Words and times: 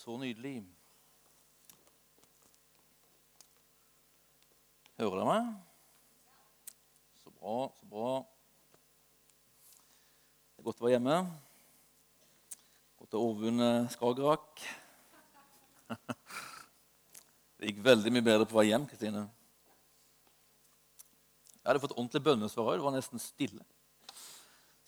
Så 0.00 0.14
nydelig. 0.16 0.62
Hører 4.96 5.18
dere 5.18 5.26
meg? 5.28 5.48
Så 7.20 7.32
bra, 7.34 7.56
så 7.76 7.88
bra. 7.90 8.12
Det 10.54 10.62
er 10.62 10.68
godt 10.70 10.80
å 10.80 10.86
være 10.86 10.94
hjemme. 10.94 11.18
Godt 13.02 13.18
å 13.18 13.22
overvunne 13.26 13.68
Skagerrak. 13.92 14.64
Det 17.60 17.68
gikk 17.68 17.84
veldig 17.90 18.14
mye 18.16 18.28
bedre 18.30 18.48
på 18.48 18.56
vei 18.56 18.70
hjem, 18.70 18.88
Kristine. 18.88 19.26
Jeg 21.58 21.66
hadde 21.74 21.84
fått 21.84 21.98
ordentlig 21.98 22.24
bønnesvar 22.30 22.72
òg. 22.72 22.78
Det 22.78 22.88
var 22.88 22.96
nesten 22.96 23.20
stille. 23.20 23.68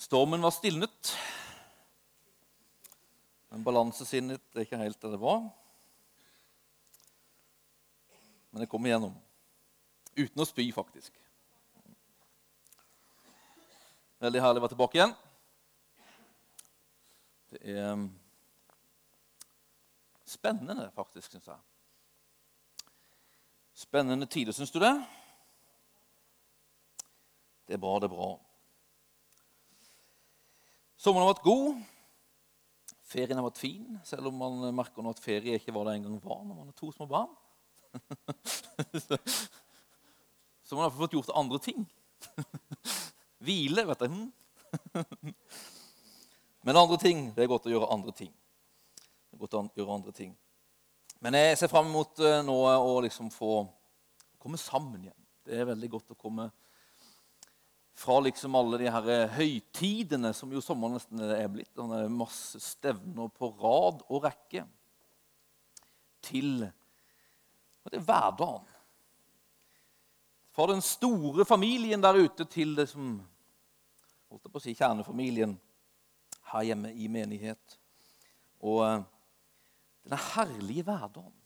Stormen 0.09 0.41
var 0.41 0.57
stilnet. 0.57 1.13
Men 3.53 3.65
balansesinnet 3.67 4.41
er 4.57 4.65
ikke 4.65 4.79
helt 4.81 5.03
der 5.03 5.13
det 5.13 5.21
var. 5.21 5.43
Men 8.51 8.65
jeg 8.65 8.71
kom 8.73 8.87
igjennom. 8.89 9.13
Uten 10.17 10.41
å 10.41 10.47
spy, 10.49 10.65
faktisk. 10.73 11.13
Veldig 14.25 14.41
herlig 14.41 14.63
å 14.63 14.65
være 14.65 14.73
tilbake 14.73 14.97
igjen. 14.97 15.15
Det 17.53 17.61
er 17.75 17.93
um, 17.93 18.09
spennende, 20.25 20.89
faktisk, 20.97 21.35
syns 21.35 21.53
jeg. 21.53 21.61
Spennende 23.85 24.33
tider, 24.33 24.57
syns 24.57 24.73
du 24.73 24.81
det? 24.81 24.95
Det 27.69 27.77
er 27.77 27.85
bra, 27.85 27.99
det 28.01 28.09
er 28.09 28.17
bra. 28.17 28.35
Sommeren 30.97 31.27
har 31.29 31.35
vært 31.35 31.45
god. 31.45 31.92
Ferien 33.13 33.37
har 33.37 33.45
vært 33.45 33.61
fin, 33.61 33.99
selv 34.09 34.31
om 34.31 34.39
man 34.41 34.75
merker 34.77 35.05
nå 35.05 35.13
at 35.13 35.21
ferie 35.23 35.59
ikke 35.59 35.75
var 35.75 35.89
det 35.89 35.99
en 35.99 36.07
gang 36.07 36.21
var 36.25 36.41
når 36.47 36.55
man 36.57 36.71
har 36.71 36.77
to 36.79 36.89
små 36.95 37.07
barn. 37.11 37.33
Så 40.65 40.79
man 40.79 40.87
har 40.87 40.95
fått 40.97 41.13
gjort 41.13 41.35
andre 41.37 41.59
ting. 41.61 41.85
Hvile, 43.45 43.85
vet 43.91 44.05
jeg. 44.07 44.11
Men 46.65 46.79
andre 46.79 46.97
ting 47.03 47.25
Det 47.35 47.43
er 47.43 47.51
godt 47.51 47.67
å 47.69 47.73
gjøre 47.75 47.91
andre 47.93 48.15
ting. 48.17 48.31
Det 48.33 49.37
er 49.37 49.43
godt 49.43 49.59
å 49.59 49.65
gjøre 49.77 49.97
andre 49.99 50.15
ting. 50.17 50.33
Men 51.23 51.37
jeg 51.37 51.59
ser 51.61 51.71
fram 51.71 51.91
mot 51.93 52.19
eh, 52.25 52.41
nå 52.47 52.57
å 52.65 52.95
liksom 53.05 53.29
få 53.35 53.67
komme 54.43 54.59
sammen 54.59 55.05
igjen. 55.05 55.21
Det 55.45 55.59
er 55.59 55.69
veldig 55.69 55.91
godt 55.93 56.15
å 56.15 56.19
komme 56.19 56.49
sammen 56.49 56.61
fra 57.95 58.21
liksom 58.25 58.55
alle 58.57 58.79
de 58.81 58.91
her 58.91 59.33
høytidene 59.37 60.33
som 60.35 60.53
jo 60.53 60.63
sommeren 60.65 60.97
nesten 60.97 61.21
er 61.27 61.51
blitt. 61.53 61.73
Det 61.77 61.99
er 61.99 62.13
masse 62.13 62.61
stevner 62.63 63.29
på 63.37 63.51
rad 63.61 64.01
og 64.09 64.25
rekke. 64.25 64.65
Til 66.23 66.65
det 67.91 67.99
er 67.99 68.07
hverdagen. 68.07 68.69
Fra 70.53 70.67
den 70.69 70.83
store 70.85 71.45
familien 71.49 72.03
der 72.03 72.21
ute 72.21 72.45
til 72.45 72.77
det 72.77 72.87
som 72.91 73.17
holdt 74.29 74.47
jeg 74.47 74.53
på 74.53 74.61
å 74.61 74.65
si, 74.65 74.75
kjernefamilien 74.77 75.55
her 76.53 76.67
hjemme 76.69 76.93
i 76.93 77.09
menighet. 77.13 77.79
Og 78.63 78.83
eh, 78.87 79.05
denne 80.05 80.21
herlige 80.33 80.85
hverdagen. 80.87 81.39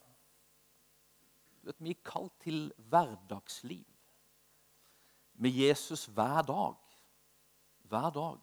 Du 1.61 1.71
vet, 1.71 1.83
Vi 1.83 1.95
er 1.95 2.07
kalt 2.07 2.35
til 2.43 2.67
hverdagsliv 2.91 3.96
med 5.37 5.51
Jesus 5.51 6.07
hver 6.07 6.43
dag. 6.43 6.75
Hver 7.89 8.11
dag. 8.11 8.39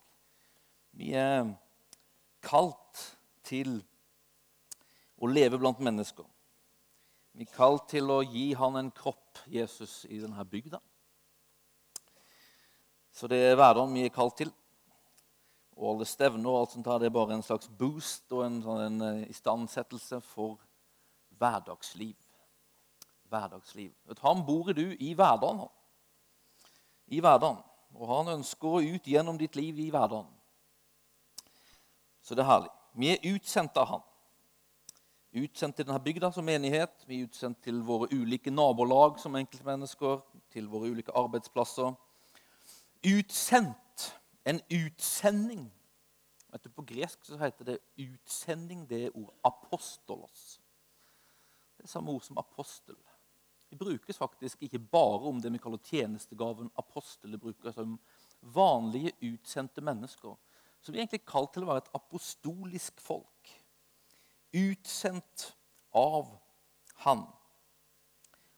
Vi 0.91 1.13
er 1.17 1.49
kalt 2.43 3.01
til 3.43 3.79
å 5.17 5.29
leve 5.29 5.59
blant 5.59 5.81
mennesker. 5.83 6.25
Vi 7.33 7.47
er 7.47 7.55
kalt 7.55 7.87
til 7.89 8.11
å 8.13 8.21
gi 8.21 8.51
han 8.57 8.77
en 8.77 8.91
kropp, 8.93 9.41
Jesus, 9.49 10.03
i 10.05 10.19
denne 10.21 10.45
bygda. 10.45 10.79
Så 13.13 13.29
det 13.29 13.39
er 13.41 13.57
hverdagen 13.57 13.93
vi 13.93 14.05
er 14.05 14.13
kalt 14.13 14.37
til. 14.41 14.51
Og 15.73 15.95
alle 15.95 16.05
stevner 16.05 16.49
og 16.49 16.59
alt 16.59 16.75
sånt 16.75 16.89
her, 16.89 16.99
det 17.01 17.09
er 17.09 17.15
bare 17.15 17.33
en 17.33 17.45
slags 17.45 17.69
boost 17.79 18.29
og 18.33 18.43
en, 18.45 18.59
sånn, 18.61 18.81
en 18.85 19.05
eh, 19.07 19.29
istandsettelse 19.33 20.19
for 20.27 20.59
hverdagsliv. 21.41 22.17
Hverdagsliv. 23.33 23.93
Han 24.21 24.43
bor 24.45 24.69
du 24.77 24.85
i 24.93 25.15
hverdagen. 25.17 25.63
han 25.65 25.82
i 27.07 27.19
hverdagen. 27.19 27.59
Og 27.93 28.09
han 28.09 28.31
ønsker 28.39 28.67
å 28.67 28.81
ut 28.81 29.07
gjennom 29.07 29.37
ditt 29.37 29.55
liv 29.55 29.79
i 29.79 29.89
hverdagen. 29.93 30.29
Så 32.23 32.35
det 32.35 32.43
er 32.43 32.49
herlig. 32.49 32.71
Vi 32.93 33.09
er 33.11 33.27
utsendt 33.33 33.77
av 33.77 33.89
han. 33.89 34.03
Utsendt 35.33 35.75
til 35.75 35.87
denne 35.87 36.01
bygda 36.01 36.29
som 36.31 36.45
menighet. 36.45 37.05
Vi 37.07 37.19
er 37.19 37.27
utsendt 37.27 37.61
til 37.65 37.81
våre 37.85 38.09
ulike 38.13 38.53
nabolag 38.53 39.19
som 39.21 39.35
enkeltmennesker. 39.35 40.21
Til 40.53 40.69
våre 40.69 40.91
ulike 40.93 41.13
arbeidsplasser. 41.17 41.93
Utsendt. 43.09 44.09
En 44.45 44.59
utsending. 44.71 45.67
Vet 46.51 46.63
du, 46.63 46.69
på 46.69 46.85
gresk 46.85 47.25
så 47.25 47.37
heter 47.41 47.65
det 47.65 47.79
utsending. 47.97 48.85
Det 48.89 49.05
er 49.07 49.17
ord 49.17 49.33
apostolos. 49.47 50.59
Det 51.77 51.87
er 51.87 51.91
samme 51.91 52.11
ord 52.11 52.21
som 52.21 52.37
apostel. 52.37 52.97
Det 53.73 53.79
brukes 53.79 54.17
faktisk 54.17 54.61
ikke 54.61 54.79
bare 54.79 55.25
om 55.25 55.39
det 55.41 55.49
vi 55.49 55.57
kaller 55.57 55.79
tjenestegaven 55.81 56.67
apostel. 56.77 57.31
Det 57.31 57.39
brukes 57.41 57.77
om 57.81 57.95
vanlige, 58.53 59.11
utsendte 59.21 59.81
mennesker. 59.81 60.35
Som 60.81 60.93
vi 60.93 60.99
er 60.99 61.07
egentlig 61.07 61.23
kalt 61.25 61.55
til 61.55 61.65
å 61.65 61.71
være 61.71 61.81
et 61.81 61.95
apostolisk 61.97 63.01
folk. 63.01 63.49
Utsendt 64.53 65.47
av 65.89 66.35
Han. 67.01 67.23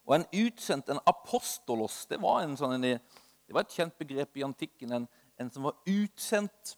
Og 0.03 0.17
en 0.17 0.27
utsendt, 0.41 0.91
en 0.91 0.99
apostolos, 1.07 2.01
det 2.11 2.19
var, 2.19 2.41
en 2.43 2.57
sånn, 2.59 2.83
det 2.83 3.55
var 3.55 3.63
et 3.63 3.77
kjent 3.77 3.95
begrep 3.95 4.35
i 4.35 4.43
antikken. 4.43 4.97
En, 4.99 5.07
en 5.39 5.53
som 5.53 5.69
var 5.69 5.79
utsendt 5.87 6.75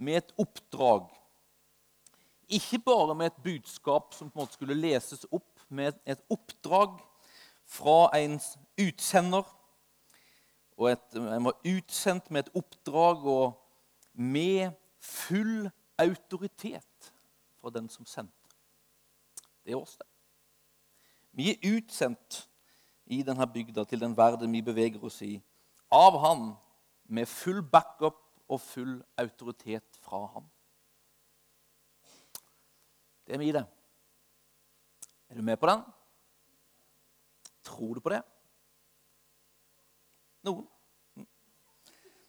med 0.00 0.22
et 0.22 0.32
oppdrag. 0.40 1.12
Ikke 2.48 2.80
bare 2.80 3.12
med 3.12 3.28
et 3.28 3.44
budskap 3.44 4.16
som 4.16 4.32
på 4.32 4.40
en 4.40 4.46
måte 4.46 4.56
skulle 4.56 4.80
leses 4.80 5.28
opp, 5.28 5.52
med 5.68 6.00
et 6.08 6.24
oppdrag 6.32 6.96
fra 7.68 8.08
en 8.18 8.40
utsender. 8.80 9.46
Og 10.78 10.92
et, 10.92 11.16
en 11.18 11.48
var 11.48 11.56
utsendt 11.66 12.30
med 12.30 12.46
et 12.46 12.54
oppdrag 12.56 13.26
og 13.26 13.58
med 14.14 14.72
full 15.02 15.68
autoritet 15.98 17.12
fra 17.60 17.70
den 17.74 17.88
som 17.90 18.06
sendte. 18.06 18.34
Det 19.64 19.74
er 19.74 19.80
oss, 19.80 19.96
det. 19.98 20.06
Vi 21.38 21.50
er 21.52 21.74
utsendt 21.76 22.44
i 23.06 23.20
denne 23.22 23.46
bygda 23.52 23.84
til 23.84 24.00
den 24.00 24.16
verden 24.16 24.52
vi 24.52 24.62
beveger 24.64 25.02
oss 25.04 25.20
i, 25.22 25.36
av 25.92 26.18
Han, 26.20 26.52
med 27.08 27.28
full 27.28 27.62
backup 27.62 28.18
og 28.48 28.60
full 28.60 28.98
autoritet 29.16 30.00
fra 30.02 30.24
Han. 30.34 30.48
Det 33.26 33.36
er 33.36 33.42
vi, 33.42 33.52
det. 33.52 33.64
Er 35.28 35.36
du 35.36 35.42
med 35.42 35.56
på 35.60 35.68
den? 35.68 35.84
Tror 37.68 37.98
du 37.98 38.02
på 38.04 38.12
det? 38.12 38.22
Noen? 40.48 40.66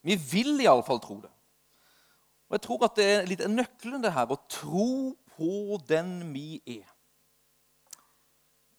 Vi 0.05 0.15
vil 0.15 0.63
iallfall 0.63 1.01
tro 1.03 1.19
det. 1.23 1.31
Og 2.49 2.57
Jeg 2.57 2.63
tror 2.65 2.85
at 2.87 2.95
det 2.97 3.05
er 3.05 3.27
litt 3.29 3.43
nøkkelen 3.45 4.03
det 4.03 4.13
her, 4.15 4.31
å 4.31 4.39
tro 4.49 5.13
på 5.35 5.77
den 5.87 6.31
vi 6.33 6.61
er. 6.79 6.87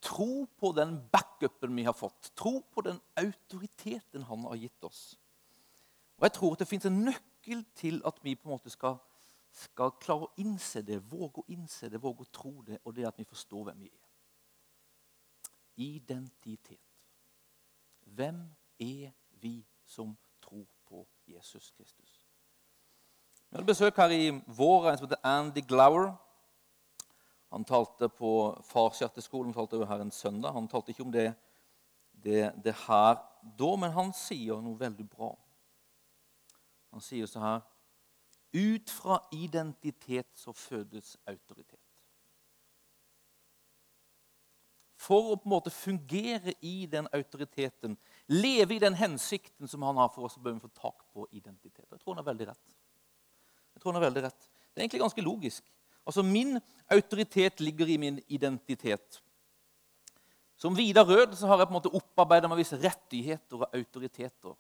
Tro 0.03 0.47
på 0.59 0.73
den 0.75 0.97
backupen 1.13 1.77
vi 1.77 1.85
har 1.87 1.95
fått. 1.95 2.33
Tro 2.35 2.59
på 2.73 2.83
den 2.89 2.99
autoriteten 3.21 4.25
han 4.27 4.49
har 4.49 4.59
gitt 4.59 4.89
oss. 4.89 5.03
Og 6.19 6.27
Jeg 6.27 6.37
tror 6.37 6.57
at 6.57 6.65
det 6.65 6.69
fins 6.69 6.89
en 6.89 7.05
nøkkel 7.07 7.63
til 7.79 8.01
at 8.09 8.19
vi 8.25 8.35
på 8.35 8.49
en 8.49 8.57
måte 8.57 8.73
skal, 8.73 8.99
skal 9.55 9.95
klare 10.03 10.27
å 10.27 10.35
innse 10.43 10.83
det, 10.83 10.99
våge 11.13 11.45
å 11.45 11.51
innse 11.53 11.93
det, 11.93 12.01
våge 12.03 12.27
å 12.27 12.33
tro 12.33 12.57
det, 12.67 12.81
og 12.85 12.97
det 12.97 13.07
at 13.09 13.21
vi 13.21 13.29
forstår 13.29 13.71
hvem 13.71 13.85
vi 13.87 13.93
er 13.93 14.10
identitet. 15.81 16.81
Hvem 18.01 18.43
er 18.81 19.11
vi 19.41 19.67
som 19.85 20.17
tror 20.43 20.67
på 20.87 21.07
Jesus 21.27 21.71
Kristus? 21.71 22.27
Vi 23.51 23.57
hadde 23.57 23.67
besøk 23.67 23.97
her 23.97 24.13
i 24.15 24.31
vår 24.47 24.91
en 24.91 24.99
som 24.99 25.09
heter 25.09 25.27
Andy 25.27 25.63
Glower. 25.69 26.13
Han 27.51 27.65
talte 27.65 28.09
på 28.09 28.33
Farshjerteskolen 28.63 29.55
talte 29.55 29.87
her 29.87 30.03
en 30.05 30.15
søndag. 30.15 30.53
Han 30.53 30.69
talte 30.69 30.93
ikke 30.93 31.03
om 31.03 31.13
det, 31.13 31.33
det, 32.13 32.53
det 32.65 32.75
her 32.87 33.19
da, 33.59 33.71
men 33.77 33.91
han 33.91 34.13
sier 34.15 34.61
noe 34.63 34.79
veldig 34.79 35.09
bra. 35.11 35.33
Han 36.95 37.03
sier 37.03 37.27
så 37.27 37.43
her 37.43 37.61
Ut 38.51 38.91
fra 38.91 39.21
identitet 39.33 40.27
så 40.35 40.53
fødes 40.53 41.17
autoritet. 41.27 41.80
For 45.01 45.33
å 45.33 45.39
på 45.41 45.49
en 45.49 45.55
måte 45.55 45.73
fungere 45.73 46.53
i 46.67 46.85
den 46.91 47.09
autoriteten, 47.17 47.97
leve 48.29 48.77
i 48.77 48.83
den 48.83 48.97
hensikten 48.99 49.69
som 49.69 49.85
han 49.87 49.97
har 49.97 50.11
for 50.13 50.27
oss, 50.27 50.37
så 50.37 50.43
bør 50.45 50.59
vi 50.59 50.65
få 50.67 50.73
tak 50.77 51.07
på 51.15 51.25
identitet. 51.33 51.87
Jeg 51.89 52.03
tror 52.03 52.15
han 52.15 52.21
har 52.21 52.29
veldig 52.29 52.49
rett. 52.51 52.77
Jeg 53.73 53.81
tror 53.81 53.95
han 53.95 54.01
har 54.03 54.09
veldig 54.11 54.25
rett. 54.27 54.49
Det 54.51 54.77
er 54.77 54.85
egentlig 54.85 55.03
ganske 55.07 55.25
logisk. 55.25 55.73
Altså, 56.05 56.23
Min 56.23 56.61
autoritet 56.91 57.61
ligger 57.61 57.89
i 57.89 57.97
min 57.97 58.21
identitet. 58.29 59.23
Som 60.61 60.77
Vidar 60.77 61.09
Rød 61.09 61.37
så 61.37 61.47
har 61.47 61.59
jeg 61.59 61.71
på 61.71 61.73
en 61.73 61.79
måte 61.79 61.97
opparbeida 61.97 62.49
meg 62.49 62.61
visse 62.61 62.77
rettigheter 62.77 63.63
og 63.63 63.77
autoriteter 63.77 64.57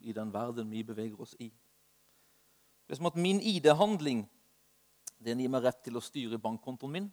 i 0.00 0.14
den 0.16 0.32
verden 0.32 0.70
vi 0.72 0.80
beveger 0.82 1.20
oss 1.20 1.34
i. 1.38 1.50
Det 2.86 2.96
er 2.96 3.00
som 3.02 3.10
at 3.10 3.20
min 3.20 3.40
ID-handling 3.40 4.24
den 5.20 5.42
gir 5.42 5.52
meg 5.52 5.66
rett 5.66 5.84
til 5.84 6.00
å 6.00 6.02
styre 6.02 6.40
bankkontoen 6.40 6.96
min. 6.96 7.12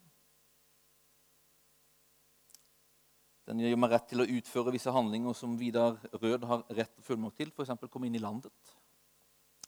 Den 3.49 3.63
gir 3.63 3.79
meg 3.81 3.89
rett 3.89 4.05
til 4.11 4.21
å 4.21 4.27
utføre 4.29 4.69
visse 4.75 4.91
handlinger 4.93 5.33
som 5.33 5.55
Vidar 5.57 5.95
Rød 6.21 6.43
har 6.45 6.59
rett 6.69 6.99
og 7.01 7.05
fullmakt 7.07 7.39
til, 7.41 7.49
f.eks. 7.49 7.71
komme 7.89 8.05
inn 8.05 8.17
i 8.19 8.21
landet. 8.21 8.53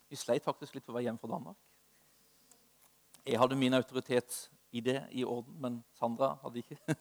Vi 0.05 0.19
sleit 0.21 0.45
faktisk 0.45 0.75
litt 0.77 0.85
på 0.85 0.93
vei 0.93 1.07
hjem 1.07 1.17
fra 1.17 1.31
Danmark. 1.31 1.57
Jeg 3.25 3.39
hadde 3.41 3.57
min 3.57 3.73
autoritet 3.73 4.37
i 4.69 4.83
det 4.85 4.99
i 5.17 5.25
orden, 5.25 5.57
men 5.63 5.79
Sandra 5.97 6.35
hadde 6.43 6.61
ikke. 6.61 6.77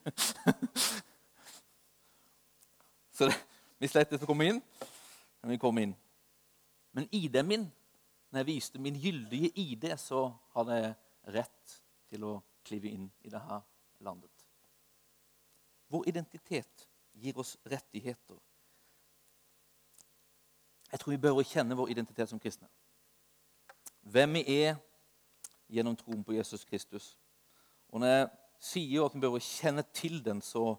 Så 3.18 3.28
det, 3.28 3.36
vi 3.76 3.92
sleit 3.92 4.16
litt 4.16 4.24
å 4.24 4.30
komme 4.30 4.48
inn, 4.48 4.64
men 5.42 5.52
vi 5.52 5.60
kom 5.60 5.84
inn. 5.84 5.92
Men 6.96 7.12
ID-en 7.12 7.50
min, 7.50 7.68
når 8.32 8.40
jeg 8.40 8.52
viste 8.54 8.80
min 8.80 8.96
gyldige 8.96 9.52
ID, 9.52 9.90
så 10.00 10.30
hadde 10.56 10.80
jeg 10.80 10.96
rett 11.36 11.80
til 12.08 12.24
å 12.24 12.38
klive 12.64 12.88
inn 12.88 13.10
i 13.20 13.28
dette 13.28 13.60
landet. 14.00 14.49
Vår 15.90 16.08
identitet 16.08 16.86
gir 17.12 17.38
oss 17.38 17.56
rettigheter. 17.66 18.38
Jeg 20.90 21.00
tror 21.00 21.14
vi 21.14 21.22
bør 21.22 21.42
kjenne 21.46 21.76
vår 21.78 21.90
identitet 21.92 22.30
som 22.30 22.40
kristne. 22.42 22.68
Hvem 24.02 24.38
vi 24.38 24.44
er 24.64 24.78
gjennom 25.70 25.96
troen 25.96 26.22
på 26.26 26.34
Jesus 26.34 26.64
Kristus. 26.64 27.16
Og 27.88 28.00
Når 28.00 28.12
jeg 28.12 28.28
sier 28.60 29.06
at 29.06 29.14
vi 29.14 29.22
bør 29.22 29.38
kjenne 29.42 29.84
til 29.94 30.20
den, 30.24 30.42
så, 30.42 30.74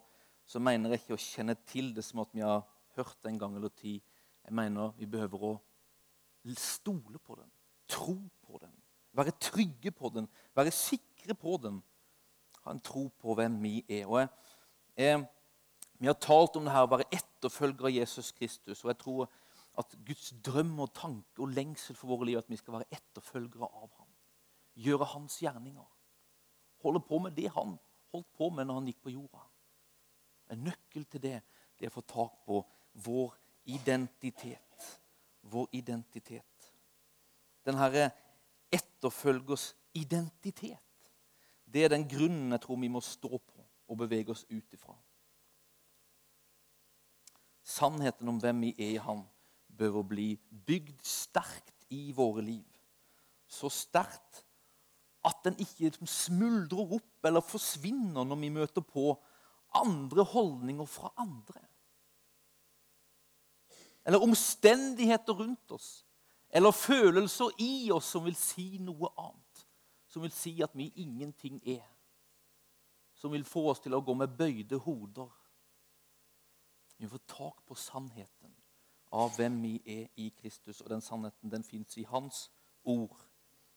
så, 0.45 0.59
mener 0.59 0.91
jeg 0.91 1.03
ikke 1.03 1.17
å 1.17 1.23
kjenne 1.23 1.55
til 1.67 1.93
det 1.95 2.03
som 2.05 2.23
at 2.23 2.33
vi 2.35 2.43
har 2.45 2.63
hørt 2.97 3.17
det 3.23 3.31
en 3.31 3.39
gang 3.39 3.55
eller 3.55 3.71
ti. 3.75 3.97
Jeg 4.43 4.55
mener 4.57 4.93
vi 4.99 5.09
behøver 5.09 5.47
å 5.47 5.53
stole 6.57 7.19
på 7.21 7.37
den, 7.37 7.49
tro 7.87 8.17
på 8.41 8.59
den, 8.61 8.73
være 9.15 9.35
trygge 9.39 9.91
på 9.95 10.11
den, 10.13 10.27
være 10.57 10.73
sikre 10.75 11.35
på 11.37 11.57
den. 11.61 11.81
Ha 12.61 12.75
en 12.75 12.83
tro 12.83 13.07
på 13.21 13.35
hvem 13.37 13.55
vi 13.63 13.79
er. 13.89 14.05
Og 14.05 14.19
jeg, 14.19 14.29
jeg, 14.97 15.21
vi 16.01 16.09
har 16.09 16.17
talt 16.17 16.55
om 16.57 16.65
det 16.65 16.73
her 16.73 16.87
å 16.87 16.91
være 16.91 17.09
etterfølger 17.13 17.87
av 17.87 17.95
Jesus 17.95 18.31
Kristus. 18.35 18.81
Og 18.83 18.91
jeg 18.91 18.99
tror 19.03 19.29
at 19.79 19.93
Guds 20.05 20.31
drøm 20.43 20.73
og 20.83 20.91
tanke 20.97 21.43
og 21.43 21.53
lengsel 21.55 21.95
for 21.95 22.11
våre 22.11 22.27
liv 22.27 22.39
er 22.39 22.43
at 22.43 22.51
vi 22.51 22.59
skal 22.59 22.79
være 22.79 22.89
etterfølgere 22.97 23.69
av 23.69 23.89
ham. 23.99 24.09
Gjøre 24.81 25.07
hans 25.13 25.37
gjerninger. 25.43 25.87
Holde 26.81 27.03
på 27.05 27.21
med 27.21 27.37
det 27.37 27.51
han 27.55 27.77
holdt 28.11 28.33
på 28.35 28.49
med 28.49 28.67
når 28.67 28.79
han 28.79 28.89
gikk 28.91 29.01
på 29.05 29.13
jorda. 29.13 29.43
En 30.51 30.65
nøkkel 30.67 31.07
til 31.07 31.23
det 31.23 31.37
det 31.79 31.87
er 31.87 31.93
å 31.93 31.95
få 31.95 32.03
tak 32.05 32.41
på 32.45 32.59
vår 33.05 33.35
identitet. 33.73 34.87
Vår 35.49 35.71
identitet. 35.79 36.67
Den 37.65 37.79
herre 37.79 38.09
etterfølgers 38.73 39.71
identitet. 39.97 41.09
Det 41.65 41.85
er 41.85 41.93
den 41.93 42.07
grunnen 42.09 42.51
jeg 42.53 42.63
tror 42.65 42.79
vi 42.81 42.91
må 42.91 43.01
stå 43.05 43.37
på 43.37 43.60
og 43.91 43.99
bevege 43.99 44.31
oss 44.31 44.45
ut 44.49 44.75
ifra. 44.75 44.95
Sannheten 47.61 48.29
om 48.31 48.39
hvem 48.41 48.63
vi 48.65 48.71
er 48.77 48.95
i 48.95 49.03
Han, 49.03 49.25
bør 49.67 50.01
bli 50.05 50.35
bygd 50.67 51.03
sterkt 51.07 51.85
i 51.91 52.11
våre 52.15 52.43
liv. 52.45 52.67
Så 53.47 53.69
sterkt 53.71 54.43
at 55.27 55.43
den 55.45 55.57
ikke 55.59 55.89
liksom 55.89 56.09
smuldrer 56.09 56.95
opp 56.97 57.27
eller 57.27 57.43
forsvinner 57.45 58.25
når 58.25 58.39
vi 58.41 58.53
møter 58.53 58.85
på 58.85 59.13
andre 59.77 60.23
holdninger 60.27 60.87
fra 60.89 61.11
andre. 61.21 61.61
Eller 64.05 64.23
omstendigheter 64.23 65.37
rundt 65.37 65.75
oss 65.75 65.91
eller 66.51 66.71
følelser 66.71 67.53
i 67.63 67.91
oss 67.95 68.09
som 68.11 68.25
vil 68.25 68.35
si 68.35 68.75
noe 68.83 69.11
annet. 69.15 69.65
Som 70.11 70.25
vil 70.25 70.33
si 70.35 70.57
at 70.63 70.73
vi 70.75 70.89
ingenting 70.99 71.61
er. 71.63 71.85
Som 73.21 73.35
vil 73.35 73.45
få 73.45 73.67
oss 73.69 73.79
til 73.83 73.93
å 73.93 74.01
gå 74.01 74.15
med 74.17 74.33
bøyde 74.33 74.79
hoder. 74.81 75.29
Vi 76.97 77.09
får 77.09 77.21
tak 77.29 77.59
på 77.69 77.77
sannheten 77.77 78.55
av 79.13 79.35
hvem 79.37 79.59
vi 79.61 79.75
er 79.85 80.07
i 80.17 80.31
Kristus. 80.39 80.79
Og 80.81 80.89
den 80.89 81.03
sannheten 81.05 81.53
den 81.53 81.63
fins 81.63 81.99
i 82.01 82.05
Hans 82.09 82.47
ord. 82.81 83.21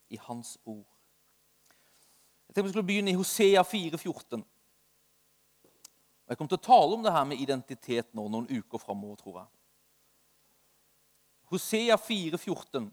I 0.09 0.17
Hans 0.17 0.55
ord. 0.65 0.89
Jeg 2.47 2.55
tenkte 2.55 2.63
vi 2.63 2.73
skulle 2.73 2.89
begynne 2.89 3.13
i 3.13 3.19
Hosea 3.19 3.61
4,14. 3.61 4.41
Jeg 6.25 6.37
kommer 6.37 6.49
til 6.49 6.57
å 6.57 6.65
tale 6.65 6.97
om 6.97 7.05
det 7.05 7.13
her 7.13 7.29
med 7.29 7.41
identitet 7.41 8.13
nå 8.17 8.25
noen 8.25 8.49
uker 8.49 8.81
framover, 8.81 9.21
tror 9.21 9.39
jeg. 9.43 9.47
Hosea 11.53 11.97
4, 12.01 12.41
14. 12.41 12.89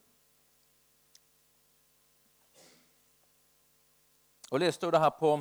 Og 4.52 4.60
leste 4.60 4.84
jo 4.84 4.92
det 4.92 5.00
her 5.00 5.14
på 5.16 5.32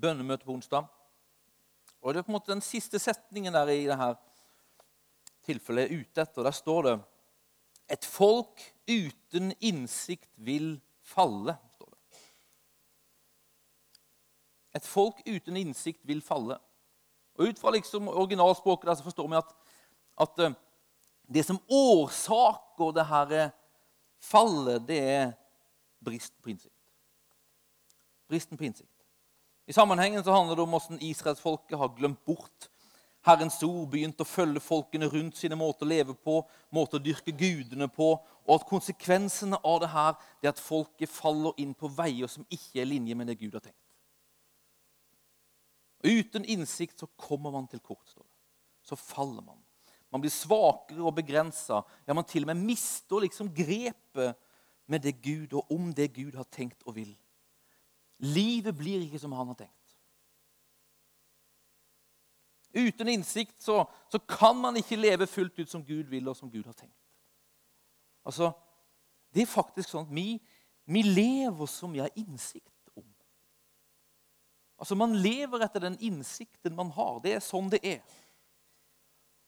bønnemøtet 0.00 0.46
på 0.46 0.52
onsdag. 0.52 0.86
Og 2.02 2.14
Det 2.14 2.20
er 2.20 2.22
på 2.22 2.30
en 2.30 2.38
måte 2.38 2.52
den 2.52 2.64
siste 2.64 2.98
setningen 2.98 3.52
der 3.52 3.68
i 3.72 3.86
dette 3.88 4.14
tilfellet 5.46 5.86
er 5.86 6.00
ute 6.00 6.22
etter. 6.22 6.42
Der 6.42 6.54
står 6.54 6.82
det 6.82 6.96
Et 7.88 8.04
folk 8.04 8.62
uten 8.88 9.52
innsikt 9.60 10.30
vil 10.36 10.80
falle. 11.02 11.56
står 11.74 11.90
det. 11.90 12.18
Et 14.74 14.86
folk 14.86 15.22
uten 15.26 15.56
innsikt 15.56 16.00
vil 16.02 16.22
falle. 16.22 16.58
Og 17.38 17.48
Ut 17.48 17.58
fra 17.58 17.70
liksom 17.70 18.08
originalspråket 18.08 18.86
der 18.86 18.94
så 18.94 19.02
forstår 19.02 19.28
vi 19.28 19.36
at, 19.36 19.54
at 20.18 20.38
eh, 20.38 20.54
det 21.34 21.44
som 21.44 21.60
årsaker 21.68 22.92
det 22.94 23.06
her 23.06 23.50
fallet, 24.18 24.88
det 24.88 24.98
er 24.98 25.32
bristen 26.04 26.42
på 26.42 26.50
innsikt. 26.50 26.74
Bristen 28.28 28.58
på 28.58 28.64
innsikt. 28.64 28.95
I 29.66 29.74
sammenhengen 29.74 30.24
så 30.24 30.34
handler 30.34 30.56
det 30.56 30.62
om 30.62 30.74
hvordan 30.74 31.02
israelsfolket 31.02 31.78
har 31.78 31.94
glemt 31.98 32.22
bort 32.24 32.70
Herrens 33.26 33.58
ord, 33.66 33.88
begynt 33.90 34.20
å 34.22 34.28
følge 34.28 34.62
folkene 34.62 35.08
rundt 35.10 35.38
sine 35.38 35.56
måter 35.58 35.82
å 35.82 35.90
leve 35.90 36.14
på, 36.14 36.38
måter 36.74 37.00
å 37.00 37.02
dyrke 37.02 37.34
gudene 37.34 37.88
på, 37.90 38.12
og 38.46 38.52
at 38.54 38.68
konsekvensene 38.68 39.58
av 39.66 39.80
det 39.82 39.90
her 39.90 40.12
er 40.44 40.52
at 40.52 40.62
folket 40.62 41.10
faller 41.10 41.56
inn 41.58 41.72
på 41.74 41.90
veier 41.90 42.30
som 42.30 42.46
ikke 42.46 42.78
er 42.78 42.86
i 42.86 42.92
linje 42.92 43.18
med 43.18 43.26
det 43.26 43.38
Gud 43.40 43.56
har 43.58 43.64
tenkt. 43.64 43.82
Og 46.04 46.20
uten 46.22 46.46
innsikt 46.46 47.02
så 47.02 47.10
kommer 47.18 47.50
man 47.50 47.66
til 47.66 47.82
kort. 47.82 48.06
står 48.06 48.22
det. 48.22 48.34
Så 48.86 48.94
faller 48.94 49.42
man. 49.42 49.58
Man 50.14 50.22
blir 50.22 50.30
svakere 50.30 51.02
og 51.02 51.16
begrensa. 51.16 51.80
Ja, 52.06 52.14
man 52.14 52.24
til 52.24 52.46
og 52.46 52.52
med 52.52 52.62
mister 52.62 53.24
liksom 53.24 53.50
grepet 53.50 54.38
med 54.86 55.02
det 55.02 55.16
Gud 55.18 55.56
og 55.58 55.72
om 55.74 55.90
det 55.90 56.12
Gud 56.14 56.36
har 56.38 56.46
tenkt 56.46 56.86
og 56.86 56.94
vil. 56.94 57.10
Livet 58.24 58.76
blir 58.76 59.02
ikke 59.04 59.20
som 59.20 59.34
han 59.36 59.50
har 59.52 59.58
tenkt. 59.58 59.72
Uten 62.76 63.08
innsikt 63.08 63.62
så, 63.62 63.84
så 64.12 64.18
kan 64.18 64.56
man 64.60 64.76
ikke 64.76 64.98
leve 65.00 65.26
fullt 65.26 65.58
ut 65.58 65.70
som 65.70 65.84
Gud 65.84 66.10
vil 66.12 66.28
og 66.28 66.36
som 66.36 66.50
Gud 66.52 66.64
har 66.68 66.76
tenkt. 66.76 66.96
Altså, 68.26 68.52
Det 69.32 69.42
er 69.42 69.50
faktisk 69.50 69.90
sånn 69.90 70.06
at 70.06 70.12
vi, 70.14 70.38
vi 70.88 71.02
lever 71.02 71.68
som 71.68 71.92
vi 71.92 72.00
har 72.00 72.12
innsikt 72.16 72.90
om. 72.96 73.06
Altså, 74.80 74.96
Man 74.96 75.16
lever 75.20 75.64
etter 75.64 75.86
den 75.86 75.98
innsikten 76.04 76.76
man 76.76 76.92
har. 76.96 77.20
Det 77.24 77.36
er 77.36 77.44
sånn 77.44 77.70
det 77.72 77.80
er. 77.84 78.02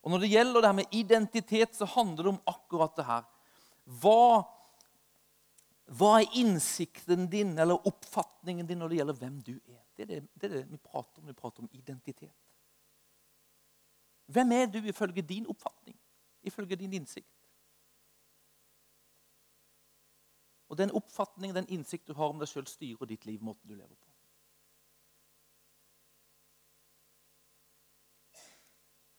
Og 0.03 0.13
Når 0.13 0.25
det 0.25 0.33
gjelder 0.33 0.61
det 0.61 0.71
her 0.71 0.79
med 0.81 0.95
identitet, 0.95 1.77
så 1.77 1.89
handler 1.89 2.23
det 2.23 2.33
om 2.33 2.45
akkurat 2.49 2.97
det 2.97 3.07
her. 3.09 3.25
Hva, 4.01 4.45
hva 5.89 6.19
er 6.21 6.35
innsikten 6.37 7.31
din 7.33 7.55
eller 7.59 7.87
oppfatningen 7.89 8.67
din 8.67 8.79
når 8.79 8.89
det 8.89 8.99
gjelder 8.99 9.17
hvem 9.23 9.41
du 9.41 9.55
er? 9.57 9.85
Det 9.97 10.03
er 10.05 10.11
det, 10.11 10.21
det 10.35 10.51
er 10.51 10.55
det, 10.57 10.67
vi 10.71 10.77
prater 10.77 11.23
om. 11.23 11.27
Vi 11.27 11.33
prater 11.33 11.63
om 11.63 11.69
identitet. 11.73 12.35
Hvem 14.29 14.53
er 14.53 14.67
du 14.67 14.79
ifølge 14.79 15.23
din 15.23 15.47
oppfatning, 15.49 15.97
ifølge 16.43 16.77
din 16.77 16.93
innsikt? 16.93 17.33
Og 20.69 20.79
Den 20.79 20.91
oppfatning, 20.91 21.55
den 21.55 21.69
innsikt 21.69 22.07
du 22.07 22.15
har 22.15 22.29
om 22.29 22.39
deg 22.39 22.49
sjøl, 22.49 22.67
styrer 22.69 23.09
ditt 23.09 23.25
liv, 23.27 23.41
måten 23.43 23.69
du 23.69 23.75
lever 23.75 23.95
på. 23.97 24.11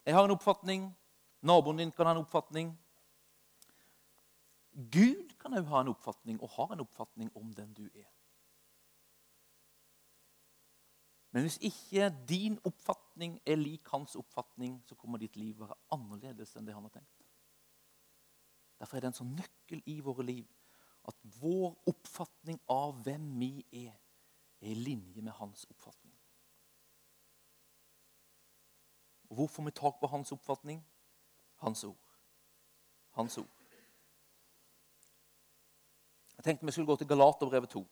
Jeg 0.05 0.15
har 0.15 0.25
en 0.25 0.37
oppfatning. 0.37 0.85
Naboen 1.41 1.77
din 1.77 1.91
kan 1.91 2.05
ha 2.05 2.11
en 2.13 2.21
oppfatning. 2.21 2.71
Gud 4.71 5.35
kan 5.41 5.57
òg 5.57 5.67
ha 5.71 5.81
en 5.81 5.91
oppfatning, 5.91 6.41
og 6.41 6.49
har 6.55 6.73
en 6.73 6.83
oppfatning 6.85 7.31
om 7.37 7.53
den 7.53 7.73
du 7.73 7.85
er. 7.87 8.09
Men 11.31 11.45
hvis 11.45 11.59
ikke 11.61 12.09
din 12.29 12.57
oppfatning 12.65 13.39
er 13.45 13.55
lik 13.55 13.87
hans 13.91 14.15
oppfatning, 14.15 14.79
så 14.85 14.95
kommer 14.95 15.17
ditt 15.21 15.35
liv 15.37 15.59
være 15.59 15.77
annerledes 15.93 16.55
enn 16.57 16.65
det 16.65 16.73
han 16.73 16.87
har 16.87 16.93
tenkt. 16.95 17.25
Derfor 18.79 18.97
er 18.97 19.03
det 19.03 19.11
en 19.11 19.19
sånn 19.19 19.35
nøkkel 19.37 19.83
i 19.91 19.99
våre 20.01 20.25
liv 20.25 20.47
at 21.09 21.17
vår 21.41 21.75
oppfatning 21.89 22.59
av 22.71 23.01
hvem 23.05 23.27
vi 23.39 23.51
er, 23.85 23.93
er 24.61 24.71
i 24.71 24.79
linje 24.79 25.21
med 25.21 25.35
hans 25.37 25.65
oppfatning. 25.69 26.15
Og 29.29 29.35
Hvor 29.35 29.47
får 29.47 29.63
vi 29.63 29.71
tak 29.71 29.99
på 29.99 30.07
hans 30.07 30.31
oppfatning? 30.31 30.81
Hans 31.61 31.83
ord. 31.83 32.19
Hans 33.11 33.37
ord. 33.37 33.58
Jeg 36.39 36.43
tenkte 36.43 36.65
vi 36.65 36.71
skulle 36.71 36.87
gå 36.87 36.95
til 36.95 37.07
Galaterbrevet 37.07 37.69
2. 37.69 37.87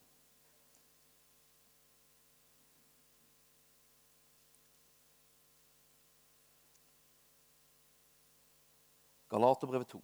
Galaterbrevet 9.30 9.88
2. 9.88 10.04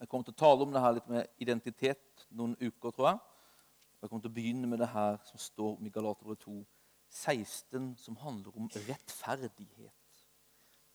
Jeg 0.00 0.08
kommer 0.08 0.24
til 0.24 0.34
å 0.34 0.42
tale 0.42 0.66
om 0.66 0.74
det 0.74 0.82
her 0.82 0.98
litt 0.98 1.06
med 1.08 1.30
identitet 1.38 2.26
noen 2.34 2.58
uker, 2.58 2.90
tror 2.90 3.12
jeg. 3.12 3.18
Jeg 4.02 4.10
kommer 4.10 4.26
til 4.26 4.34
å 4.34 4.40
begynne 4.42 4.66
med 4.66 4.82
det 4.82 4.90
her 4.90 5.22
som 5.30 5.38
står 5.38 5.76
om 5.78 5.86
i 5.86 5.94
Galaterbrevet 5.94 6.42
2, 6.50 6.64
16, 7.14 7.94
som 7.96 8.16
handler 8.16 8.56
om 8.56 8.70
rettferdighet. 8.88 9.92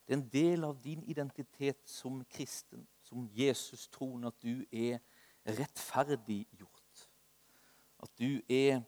Det 0.07 0.13
er 0.13 0.17
en 0.17 0.29
del 0.33 0.63
av 0.65 0.77
din 0.83 1.03
identitet 1.03 1.79
som 1.85 2.23
kristen, 2.25 2.87
som 3.03 3.27
Jesus 3.33 3.87
tror 3.87 4.27
at 4.27 4.35
du 4.43 4.65
er 4.71 4.97
rettferdiggjort. 5.45 7.05
At 8.03 8.11
du 8.19 8.41
er 8.49 8.81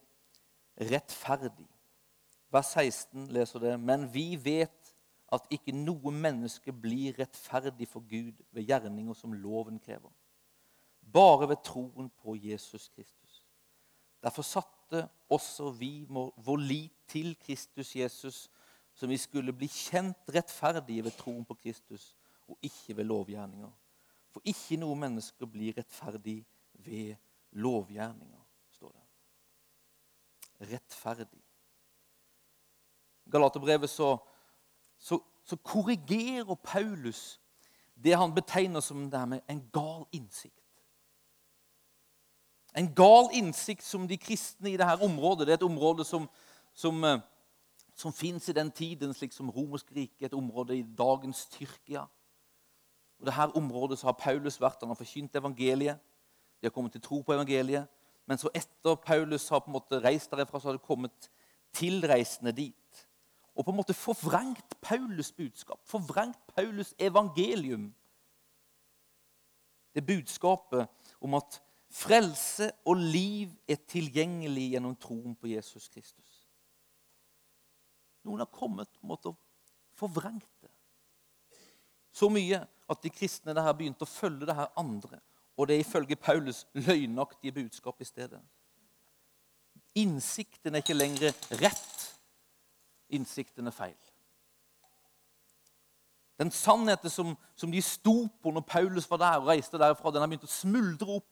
rettferdig. 0.81 1.67
Vers 2.51 2.73
16 2.73 3.27
leser 3.31 3.59
det. 3.63 3.79
Men 3.79 4.07
vi 4.13 4.35
vet 4.35 4.95
at 5.31 5.47
ikke 5.53 5.75
noe 5.75 6.11
menneske 6.11 6.73
blir 6.75 7.15
rettferdig 7.19 7.87
for 7.87 8.03
Gud 8.09 8.41
ved 8.51 8.67
gjerninger 8.67 9.15
som 9.15 9.33
loven 9.33 9.79
krever. 9.79 10.11
Bare 11.13 11.47
ved 11.49 11.63
troen 11.63 12.09
på 12.09 12.35
Jesus 12.35 12.89
Kristus. 12.89 13.45
Derfor 14.23 14.41
satte 14.41 14.80
også 15.29 15.71
vi 15.77 16.05
vår 16.09 16.57
lit 16.57 16.93
til 17.07 17.35
Kristus 17.39 17.95
Jesus, 17.95 18.49
som 18.93 19.09
vi 19.09 19.17
skulle 19.17 19.53
bli 19.55 19.67
kjent 19.71 20.31
rettferdige 20.35 21.03
ved 21.03 21.15
troen 21.17 21.45
på 21.47 21.55
Kristus, 21.59 22.15
og 22.47 22.57
ikke 22.61 22.97
ved 22.97 23.07
lovgjerninger. 23.07 23.71
For 24.31 24.41
ikke 24.47 24.79
noe 24.79 24.95
menneske 24.95 25.47
blir 25.47 25.77
rettferdig 25.77 26.41
ved 26.73 27.15
lovgjerninger, 27.51 28.43
står 28.71 28.91
det. 28.91 29.07
Rettferdig. 30.73 31.41
Galaterbrevet 33.31 33.89
så 33.89 34.17
så, 35.01 35.19
så 35.43 35.55
korrigerer 35.55 36.55
Paulus 36.55 37.41
det 38.03 38.17
han 38.17 38.33
betegner 38.35 38.79
som 38.79 39.09
det 39.11 39.21
med 39.29 39.41
en 39.49 39.61
gal 39.73 40.05
innsikt. 40.11 40.57
En 42.77 42.93
gal 42.95 43.29
innsikt 43.35 43.83
som 43.83 44.07
de 44.07 44.17
kristne 44.17 44.71
i 44.71 44.77
dette 44.79 45.03
området 45.03 45.47
Det 45.47 45.53
er 45.53 45.59
et 45.59 45.67
område 45.67 46.05
som, 46.07 46.29
som, 46.73 47.03
eh, 47.03 47.19
som 47.95 48.13
fins 48.13 48.49
i 48.49 48.55
den 48.55 48.71
tiden, 48.71 49.13
slik 49.13 49.33
som 49.33 49.49
romersk 49.49 49.91
rike, 49.95 50.25
et 50.25 50.33
område 50.33 50.77
i 50.77 50.85
dagens 50.97 51.45
Tyrkia. 51.51 52.05
Og 53.19 53.25
dette 53.25 53.51
området 53.55 53.99
så 53.99 54.07
har 54.07 54.19
Paulus 54.19 54.61
vært, 54.61 54.79
han 54.81 54.89
har 54.89 54.95
forkynt 54.95 55.35
evangeliet. 55.35 55.99
De 56.61 56.67
har 56.67 56.71
kommet 56.71 56.91
til 56.91 57.01
tro 57.01 57.21
på 57.21 57.33
evangeliet. 57.33 57.87
Men 58.25 58.37
så 58.37 58.49
etter 58.55 58.95
Paulus 58.95 59.49
har 59.49 59.59
på 59.59 59.67
en 59.67 59.79
måte 59.79 59.99
reist 60.03 60.31
derfra, 60.31 60.59
så 60.59 60.67
har 60.67 60.77
det 60.77 60.87
kommet 60.87 61.29
tilreisende 61.73 62.51
dit 62.51 63.07
og 63.55 63.65
på 63.65 63.71
en 63.71 63.77
måte 63.77 63.93
forvrengt 63.93 64.75
Paulus' 64.81 65.33
budskap, 65.37 65.79
forvrengt 65.85 66.39
Paulus' 66.59 66.95
evangelium. 66.99 67.93
Det 69.95 70.05
budskapet 70.05 70.87
om 71.21 71.33
at 71.33 71.61
frelse 71.91 72.71
og 72.87 72.99
liv 72.99 73.51
er 73.69 73.81
tilgjengelig 73.89 74.69
gjennom 74.73 74.95
troen 74.99 75.35
på 75.35 75.51
Jesus 75.51 75.89
Kristus. 75.91 76.37
Noen 78.27 78.43
har 78.43 78.51
kommet 78.53 78.89
og 79.01 79.09
måtte 79.13 79.33
forvrengt 79.97 80.49
det. 80.61 80.71
Så 82.11 82.29
mye 82.31 82.61
at 82.91 83.03
de 83.03 83.11
kristne 83.13 83.55
der 83.55 83.65
har 83.65 83.75
begynt 83.77 84.01
å 84.03 84.09
følge 84.09 84.47
det 84.47 84.55
her 84.55 84.71
andre. 84.79 85.19
Og 85.57 85.67
det 85.67 85.77
er 85.77 85.83
ifølge 85.83 86.19
Paulus 86.19 86.65
løgnaktige 86.73 87.55
budskap 87.55 88.01
i 88.01 88.07
stedet. 88.07 88.39
Innsikten 89.95 90.75
er 90.75 90.83
ikke 90.83 90.95
lenger 90.95 91.35
rett 91.59 92.11
innsikten 93.11 93.67
er 93.67 93.75
feil. 93.75 93.97
Den 96.39 96.51
sannheten 96.51 97.09
som, 97.09 97.35
som, 97.55 97.71
de 97.71 97.81
sto 97.85 98.25
på 98.41 98.51
når 98.51 98.65
Paulus 98.65 99.09
var 99.09 99.19
der 99.21 99.41
og 99.41 99.49
reiste 99.51 99.77
derfra, 99.77 100.11
den 100.11 100.23
har 100.23 100.29
begynt 100.31 100.47
å 100.47 100.49
smuldre 100.49 101.19
opp 101.19 101.30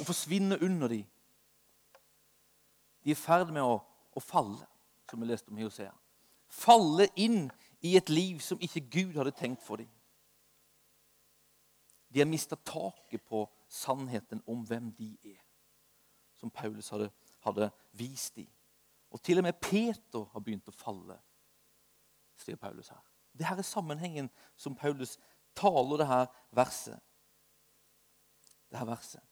og 0.00 0.06
forsvinner 0.06 0.58
under 0.64 0.88
dem. 0.88 1.06
De 3.04 3.10
er 3.10 3.16
i 3.16 3.18
ferd 3.18 3.52
med 3.52 3.64
å, 3.64 3.78
å, 4.12 4.20
falle, 4.20 4.66
som 5.08 5.20
vi 5.20 5.28
leste 5.28 5.52
om 5.52 5.58
i 5.58 5.64
Hosea. 5.64 5.92
Falle 6.50 7.08
inn 7.20 7.46
i 7.86 7.94
et 7.96 8.10
liv 8.12 8.40
som 8.44 8.60
ikke 8.60 8.82
Gud 8.92 9.18
hadde 9.18 9.36
tenkt 9.36 9.62
for 9.64 9.80
dem. 9.80 9.88
De 12.10 12.20
har 12.20 12.28
mista 12.28 12.58
taket 12.66 13.22
på 13.28 13.44
sannheten 13.70 14.42
om 14.50 14.64
hvem 14.66 14.90
de 14.98 15.12
er, 15.22 15.38
som 16.36 16.50
Paulus 16.50 16.90
hadde, 16.90 17.10
hadde 17.46 17.70
vist 17.96 18.34
dem. 18.36 18.50
Og 19.10 19.22
til 19.22 19.38
og 19.38 19.46
med 19.46 19.60
Peter 19.62 20.26
har 20.32 20.42
begynt 20.42 20.68
å 20.70 20.74
falle, 20.74 21.16
sier 22.40 22.58
Paulus 22.58 22.90
her. 22.90 23.02
Det 23.36 23.46
her 23.46 23.58
er 23.58 23.66
sammenhengen 23.66 24.30
som 24.58 24.74
Paulus 24.74 25.16
taler 25.56 26.02
det 26.02 26.08
her 26.10 26.26
verset. 26.56 26.98
Det 28.70 28.78
her 28.78 28.88
verset. 28.90 29.29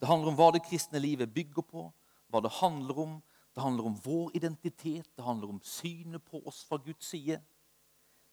Det 0.00 0.08
handler 0.08 0.32
om 0.32 0.38
hva 0.38 0.48
det 0.54 0.64
kristne 0.64 1.00
livet 1.02 1.32
bygger 1.34 1.64
på, 1.66 1.84
hva 2.32 2.40
det 2.40 2.52
handler 2.60 3.02
om. 3.02 3.18
Det 3.54 3.64
handler 3.64 3.90
om 3.90 3.96
vår 4.00 4.30
identitet, 4.38 5.08
det 5.16 5.26
handler 5.26 5.50
om 5.50 5.60
synet 5.66 6.24
på 6.24 6.40
oss 6.46 6.62
fra 6.64 6.78
Guds 6.80 7.10
side. 7.12 7.40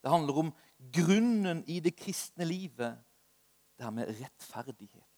Det 0.02 0.14
handler 0.14 0.38
om 0.44 0.52
grunnen 0.94 1.64
i 1.68 1.80
det 1.84 1.96
kristne 1.98 2.46
livet, 2.46 3.02
det 3.78 3.84
her 3.84 3.92
med 3.92 4.14
rettferdighet. 4.22 5.10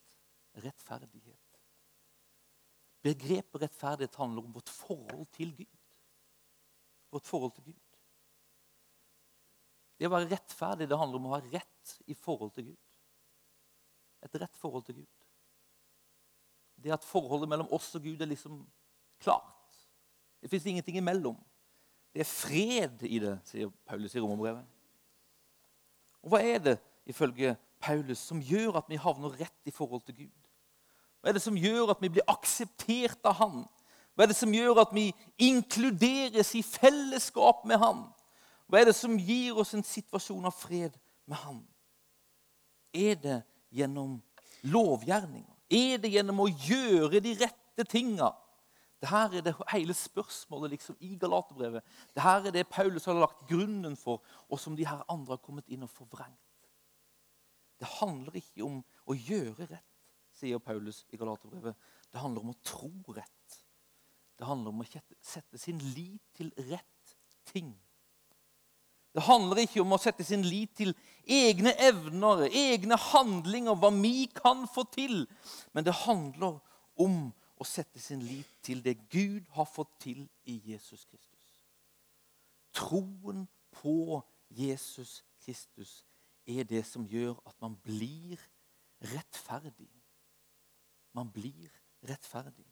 Rettferdighet. 0.64 1.60
Begrepet 3.04 3.62
rettferdighet 3.62 4.18
handler 4.18 4.44
om 4.44 4.56
vårt 4.56 4.68
forhold 4.68 5.28
til 5.36 5.54
Gud. 5.56 5.78
Vårt 7.10 7.28
forhold 7.28 7.54
til 7.54 7.70
Gud. 7.70 7.86
Det 10.00 10.08
å 10.08 10.14
være 10.16 10.30
rettferdig 10.32 10.88
det 10.88 10.98
handler 10.98 11.20
om 11.20 11.28
å 11.28 11.34
ha 11.36 11.42
rett 11.52 11.96
i 12.08 12.16
forhold 12.16 12.54
til 12.56 12.72
Gud. 12.72 12.84
Et 14.24 14.36
rett 14.42 14.56
forhold 14.56 14.84
til 14.88 15.02
Gud. 15.02 15.19
Det 16.82 16.92
at 16.94 17.04
forholdet 17.04 17.48
mellom 17.48 17.68
oss 17.72 17.92
og 17.94 18.04
Gud 18.04 18.20
er 18.20 18.30
liksom 18.30 18.62
klart. 19.20 19.78
Det 20.40 20.50
fins 20.50 20.66
ingenting 20.66 20.96
imellom. 20.96 21.36
Det 22.14 22.24
er 22.24 22.28
fred 22.28 23.02
i 23.06 23.18
det, 23.22 23.36
sier 23.46 23.70
Paulus 23.86 24.14
i 24.16 24.22
romerbrevet. 24.22 24.64
Og 26.24 26.32
hva 26.32 26.40
er 26.42 26.62
det, 26.64 26.76
ifølge 27.08 27.54
Paulus, 27.80 28.18
som 28.18 28.40
gjør 28.42 28.80
at 28.80 28.88
vi 28.90 28.98
havner 29.00 29.36
rett 29.40 29.68
i 29.68 29.74
forhold 29.74 30.02
til 30.08 30.24
Gud? 30.24 30.48
Hva 31.20 31.30
er 31.30 31.36
det 31.36 31.44
som 31.44 31.58
gjør 31.58 31.92
at 31.92 32.00
vi 32.02 32.10
blir 32.12 32.26
akseptert 32.32 33.28
av 33.28 33.36
Han? 33.42 33.62
Hva 34.16 34.24
er 34.24 34.32
det 34.32 34.38
som 34.40 34.52
gjør 34.54 34.82
at 34.82 34.94
vi 34.96 35.10
inkluderes 35.40 36.54
i 36.58 36.64
fellesskap 36.66 37.62
med 37.68 37.80
Han? 37.80 38.02
Hva 38.66 38.80
er 38.80 38.90
det 38.90 38.96
som 38.96 39.18
gir 39.18 39.58
oss 39.60 39.74
en 39.76 39.86
situasjon 39.86 40.48
av 40.48 40.56
fred 40.56 40.96
med 41.28 41.40
Han? 41.44 41.62
Er 42.96 43.16
det 43.20 43.38
gjennom 43.70 44.18
lovgjerninger? 44.66 45.59
Er 45.70 46.00
det 46.02 46.10
gjennom 46.10 46.42
å 46.42 46.48
gjøre 46.50 47.20
de 47.22 47.34
rette 47.38 47.86
tinga? 47.88 48.32
Dette 49.00 49.20
er 49.38 49.44
det 49.46 49.54
hele 49.70 49.94
spørsmålet 49.96 50.74
liksom, 50.74 50.96
i 51.00 51.14
Galaterbrevet. 51.16 51.86
Dette 52.12 52.34
er 52.50 52.54
det 52.54 52.66
Paulus 52.68 53.06
har 53.08 53.16
lagt 53.16 53.46
grunnen 53.48 53.94
for, 53.96 54.20
og 54.50 54.60
som 54.60 54.76
de 54.76 54.84
her 54.84 55.04
andre 55.08 55.38
har 55.38 55.44
kommet 55.44 55.70
inn 55.72 55.86
og 55.86 55.92
forvrengt. 55.92 56.36
Det 57.80 57.88
handler 57.96 58.36
ikke 58.36 58.66
om 58.66 58.82
å 59.08 59.16
gjøre 59.16 59.70
rett 59.70 59.86
sier 60.40 60.60
Paulus 60.62 61.04
i 61.12 61.18
Galaterbrevet. 61.20 61.76
Det 62.10 62.20
handler 62.20 62.44
om 62.44 62.52
å 62.54 62.60
tro 62.64 62.92
rett. 63.16 63.56
Det 64.38 64.48
handler 64.48 64.72
om 64.72 64.82
å 64.82 64.88
sette 65.20 65.60
sin 65.60 65.80
lit 65.94 66.24
til 66.36 66.52
rett 66.70 67.16
ting. 67.50 67.74
Det 69.14 69.24
handler 69.26 69.64
ikke 69.64 69.82
om 69.82 69.96
å 69.96 69.98
sette 69.98 70.24
sin 70.26 70.44
lit 70.46 70.76
til 70.78 70.92
egne 71.26 71.72
evner, 71.82 72.44
egne 72.46 72.98
handlinger, 73.10 73.74
hva 73.74 73.90
vi 73.96 74.28
kan 74.34 74.66
få 74.70 74.84
til. 74.94 75.24
Men 75.74 75.86
det 75.86 75.96
handler 76.04 76.60
om 77.00 77.32
å 77.60 77.66
sette 77.66 78.00
sin 78.00 78.22
lit 78.24 78.50
til 78.64 78.84
det 78.84 78.96
Gud 79.10 79.48
har 79.56 79.66
fått 79.68 79.92
til 80.06 80.22
i 80.48 80.60
Jesus 80.70 81.04
Kristus. 81.10 81.48
Troen 82.72 83.48
på 83.74 84.22
Jesus 84.48 85.20
Kristus 85.42 86.04
er 86.46 86.64
det 86.64 86.84
som 86.86 87.06
gjør 87.06 87.34
at 87.46 87.56
man 87.62 87.74
blir 87.82 88.38
rettferdig. 89.12 89.90
Man 91.12 91.30
blir 91.32 91.70
rettferdig. 92.06 92.66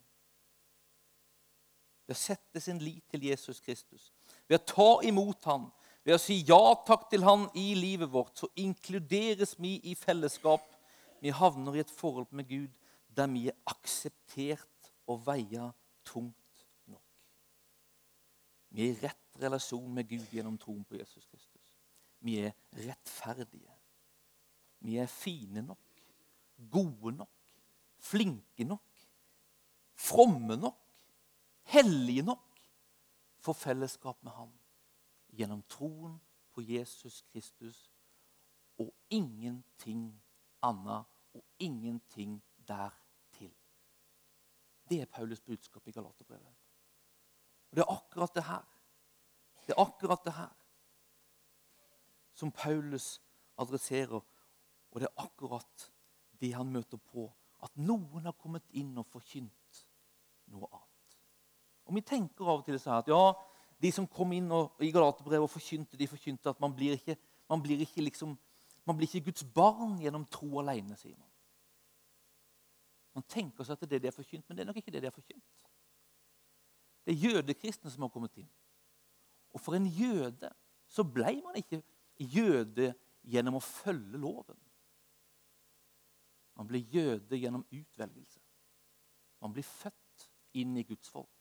Ved 2.07 2.15
å 2.15 2.19
sette 2.19 2.61
sin 2.63 2.79
lit 2.81 3.05
til 3.11 3.27
Jesus 3.27 3.59
Kristus, 3.61 4.09
ved 4.47 4.57
å 4.57 4.65
ta 4.71 4.89
imot 5.05 5.45
ham, 5.45 5.67
Ved 6.07 6.15
å 6.15 6.21
si 6.21 6.39
ja 6.47 6.59
takk 6.87 7.09
til 7.11 7.25
Han 7.27 7.47
i 7.59 7.73
livet 7.77 8.11
vårt, 8.11 8.37
så 8.39 8.47
inkluderes 8.59 9.57
vi 9.59 9.77
i 9.91 9.95
fellesskap. 9.99 10.63
Vi 11.19 11.33
havner 11.35 11.75
i 11.75 11.83
et 11.83 11.91
forhold 11.91 12.31
med 12.31 12.47
Gud 12.49 12.75
der 13.17 13.27
vi 13.27 13.47
er 13.51 13.57
akseptert 13.67 14.91
og 15.09 15.25
veier 15.25 15.73
tungt 16.07 16.63
nok. 16.87 17.03
Vi 18.69 18.85
er 18.85 18.93
i 18.93 18.99
rett 19.01 19.41
relasjon 19.41 19.89
med 19.95 20.07
Gud 20.07 20.31
gjennom 20.31 20.55
troen 20.61 20.85
på 20.87 20.99
Jesus 20.99 21.25
Kristus. 21.25 21.75
Vi 22.23 22.37
er 22.45 22.55
rettferdige. 22.77 23.75
Vi 24.85 24.95
er 25.01 25.11
fine 25.11 25.65
nok, 25.65 26.03
gode 26.71 27.17
nok, 27.17 27.51
flinke 27.99 28.63
nok, 28.67 29.03
fromme 29.99 30.55
nok, 30.55 30.79
hellige 31.73 32.23
nok 32.23 32.63
for 33.43 33.57
fellesskap 33.57 34.23
med 34.23 34.35
Han 34.37 34.58
gjennom 35.39 35.61
troen 35.71 36.17
på 36.51 36.61
Jesus 36.61 37.21
Kristus 37.31 37.85
og 38.79 38.91
ingenting 39.09 40.11
annet 40.63 41.07
og 41.33 41.43
ingenting 41.59 42.39
dertil. 42.67 43.53
Det 44.89 45.01
er 45.01 45.05
Paulus 45.05 45.41
budskap 45.41 45.87
i 45.87 45.91
Galaterbrevet. 45.91 46.55
Og 47.69 47.75
Det 47.77 47.83
er 47.83 47.91
akkurat 47.93 48.35
det 48.35 48.43
her 48.43 48.65
Det 49.67 49.75
er 49.77 49.81
akkurat 49.81 50.25
det 50.25 50.33
her 50.33 50.55
som 52.33 52.51
Paulus 52.51 53.21
adresserer, 53.57 54.21
og 54.91 54.99
det 54.99 55.07
er 55.07 55.23
akkurat 55.23 55.91
det 56.41 56.53
han 56.55 56.71
møter 56.71 56.97
på. 56.97 57.27
At 57.63 57.75
noen 57.77 58.25
har 58.25 58.31
kommet 58.39 58.63
inn 58.71 58.97
og 58.97 59.05
forkynt 59.11 59.83
noe 60.47 60.69
annet. 60.71 61.17
Og 61.85 61.95
Vi 61.95 62.01
tenker 62.01 62.47
av 62.47 62.61
og 62.61 62.65
til 62.65 62.79
sånn 62.79 63.01
at 63.01 63.11
ja, 63.11 63.33
de 63.79 63.91
som 63.95 64.07
kom 64.07 64.33
inn 64.35 64.49
og, 64.51 64.75
i 64.83 64.91
Galaterbrevet 64.91 65.47
og 65.47 65.51
forkynte, 65.53 65.97
de 65.97 66.07
forkynte 66.09 66.51
at 66.51 66.59
man 66.61 66.73
blir 66.75 66.97
ikke, 66.97 67.15
man 67.49 67.61
blir 67.63 67.81
ikke, 67.85 68.03
liksom, 68.03 68.35
man 68.87 68.97
blir 68.97 69.07
ikke 69.07 69.29
Guds 69.29 69.45
barn 69.55 69.97
gjennom 70.03 70.27
tro 70.31 70.59
alene, 70.59 70.97
sier 70.99 71.15
man. 71.15 71.27
Man 73.15 73.25
tenker 73.27 73.65
seg 73.65 73.75
at 73.75 73.83
det 73.83 73.87
er 73.87 73.95
det 73.95 74.01
de 74.03 74.11
har 74.11 74.17
forkynt, 74.17 74.45
men 74.47 74.57
det 74.57 74.63
er 74.63 74.69
nok 74.69 74.79
ikke 74.81 74.93
det 74.93 75.03
de 75.03 75.09
har 75.09 75.15
forkynt. 75.15 75.45
Det 77.05 77.15
er 77.15 77.23
jødekristne 77.29 77.91
som 77.91 78.05
har 78.05 78.11
kommet 78.13 78.35
inn. 78.37 78.49
Og 79.55 79.63
for 79.63 79.75
en 79.75 79.87
jøde 79.87 80.51
så 80.89 81.05
ble 81.05 81.39
man 81.45 81.57
ikke 81.57 81.81
jøde 82.19 82.91
gjennom 83.29 83.57
å 83.59 83.63
følge 83.63 84.19
loven. 84.19 84.57
Man 86.59 86.67
ble 86.67 86.81
jøde 86.91 87.39
gjennom 87.39 87.63
utvelgelse. 87.71 88.41
Man 89.39 89.53
blir 89.55 89.63
født 89.63 90.25
inn 90.59 90.75
i 90.77 90.83
Guds 90.83 91.11
folk. 91.11 91.38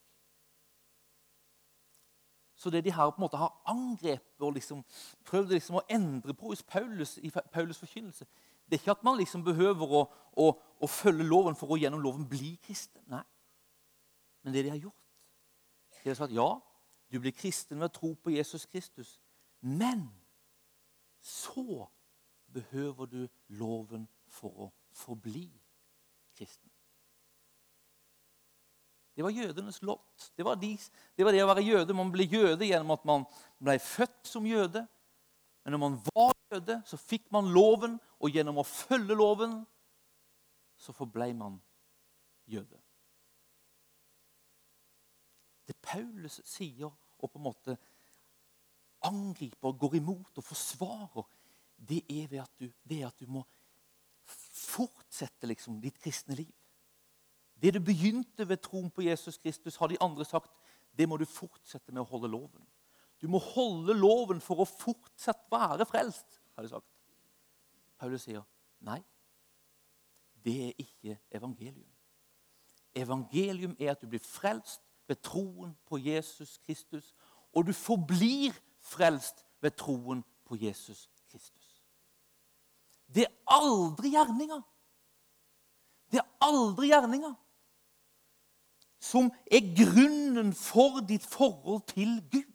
Så 2.58 2.70
det 2.70 2.82
de 2.84 2.92
her 2.92 3.10
på 3.10 3.20
en 3.20 3.22
måte 3.22 3.38
har 3.38 3.54
angrepet 3.70 4.42
og 4.42 4.56
liksom 4.56 4.82
prøvd 5.24 5.54
liksom 5.54 5.78
å 5.78 5.84
endre 5.94 6.34
på 6.34 6.50
hos 6.50 6.64
Paulus, 6.66 7.16
i 7.22 7.30
Paulus' 7.30 7.78
forkynnelse, 7.78 8.26
det 8.66 8.74
er 8.76 8.82
ikke 8.82 8.96
at 8.96 9.04
man 9.06 9.16
liksom 9.20 9.44
behøver 9.46 9.92
å, 9.94 10.00
å, 10.36 10.48
å, 10.82 10.88
følge 10.90 11.24
loven 11.24 11.56
for 11.56 11.70
å 11.70 11.78
gjennom 11.78 12.02
loven 12.02 12.26
bli 12.28 12.56
kristen. 12.66 13.04
Nei. 13.08 13.22
Men 14.42 14.56
det 14.56 14.64
de 14.66 14.72
har 14.74 14.82
gjort, 14.82 15.06
de 16.02 16.10
har 16.10 16.18
sagt 16.18 16.34
ja, 16.34 16.48
du 17.08 17.20
blir 17.22 17.32
kristen 17.32 17.78
ved 17.78 17.88
å 17.88 17.94
tro 17.94 18.10
på 18.18 18.34
Jesus 18.34 18.66
Kristus. 18.66 19.14
Men 19.60 20.08
så 21.22 21.86
behøver 22.52 23.06
du 23.06 23.22
loven 23.60 24.08
for 24.26 24.66
å 24.66 24.70
forbli 24.92 25.46
kristen. 26.36 26.67
Det 29.18 29.24
var 29.26 29.34
jødenes 29.34 29.80
lott. 29.82 30.28
Det 30.36 30.44
var, 30.46 30.54
de, 30.56 30.76
det 31.18 31.24
var, 31.26 31.34
det 31.34 31.40
å 31.42 31.48
være 31.50 31.62
jøde. 31.66 31.94
Man 31.98 32.12
ble 32.14 32.22
jøde 32.30 32.68
gjennom 32.68 32.92
at 32.94 33.06
man 33.08 33.24
ble 33.58 33.74
født 33.82 34.28
som 34.30 34.44
jøde. 34.46 34.84
Men 35.64 35.74
når 35.74 35.80
man 35.82 35.96
var 36.12 36.36
jøde, 36.52 36.76
så 36.86 36.98
fikk 37.02 37.24
man 37.34 37.50
loven, 37.50 37.96
og 38.22 38.30
gjennom 38.30 38.60
å 38.62 38.64
følge 38.66 39.16
loven 39.18 39.56
så 40.78 40.94
forblei 40.94 41.32
man 41.34 41.56
jøde. 42.46 42.78
Det 45.66 45.74
Paulus 45.82 46.38
sier 46.46 46.86
og 46.86 47.26
på 47.26 47.40
en 47.40 47.46
måte 47.48 47.74
angriper, 49.10 49.74
går 49.82 49.98
imot 49.98 50.38
og 50.38 50.46
forsvarer, 50.46 51.26
det 51.90 52.04
er 52.06 52.38
at 52.44 52.54
du, 52.54 52.70
det 52.86 53.02
er 53.02 53.10
at 53.10 53.18
du 53.18 53.26
må 53.26 53.42
fortsette 54.30 55.50
liksom, 55.50 55.82
ditt 55.82 55.98
kristne 55.98 56.38
liv. 56.38 56.54
Det 57.62 57.74
du 57.74 57.80
begynte 57.80 58.48
ved 58.48 58.56
troen 58.62 58.90
på 58.90 59.02
Jesus 59.02 59.38
Kristus, 59.38 59.76
har 59.76 59.86
de 59.86 60.00
andre 60.00 60.24
sagt, 60.24 60.50
det 60.98 61.08
må 61.08 61.16
du 61.16 61.24
fortsette 61.24 61.92
med 61.92 62.02
å 62.02 62.10
holde 62.10 62.30
loven. 62.30 62.66
Du 63.20 63.26
må 63.30 63.38
holde 63.42 63.94
loven 63.98 64.40
for 64.42 64.62
å 64.62 64.68
fortsatt 64.68 65.48
være 65.50 65.86
frelst, 65.86 66.40
har 66.54 66.62
de 66.62 66.70
sagt. 66.70 66.86
Paulus 67.98 68.22
sier 68.22 68.44
nei. 68.86 69.00
Det 70.44 70.54
er 70.68 70.76
ikke 70.78 71.16
evangelium. 71.34 71.88
Evangelium 72.94 73.74
er 73.78 73.90
at 73.92 74.02
du 74.02 74.06
blir 74.10 74.22
frelst 74.22 74.84
ved 75.10 75.18
troen 75.26 75.74
på 75.86 75.98
Jesus 75.98 76.58
Kristus. 76.62 77.10
Og 77.52 77.66
du 77.66 77.72
forblir 77.74 78.54
frelst 78.78 79.42
ved 79.60 79.74
troen 79.78 80.22
på 80.46 80.56
Jesus 80.62 81.08
Kristus. 81.26 81.82
Det 83.08 83.26
er 83.26 83.34
aldri 83.50 84.14
gjerninger. 84.14 84.62
Det 86.12 86.22
er 86.22 86.30
aldri 86.44 86.92
gjerninger 86.92 87.34
som 88.98 89.32
er 89.46 89.62
grunnen 89.78 90.52
for 90.54 91.00
ditt 91.08 91.26
forhold 91.26 91.82
til 91.86 92.22
Gud. 92.32 92.54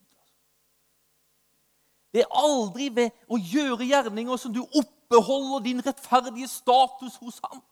Det 2.14 2.22
er 2.22 2.36
aldri 2.38 2.90
ved 2.96 3.10
å 3.26 3.40
gjøre 3.42 3.88
gjerninger 3.90 4.38
som 4.38 4.54
du 4.54 4.62
oppbeholder 4.62 5.64
din 5.66 5.82
rettferdige 5.86 6.48
status 6.52 7.16
hos 7.22 7.40
ham. 7.44 7.64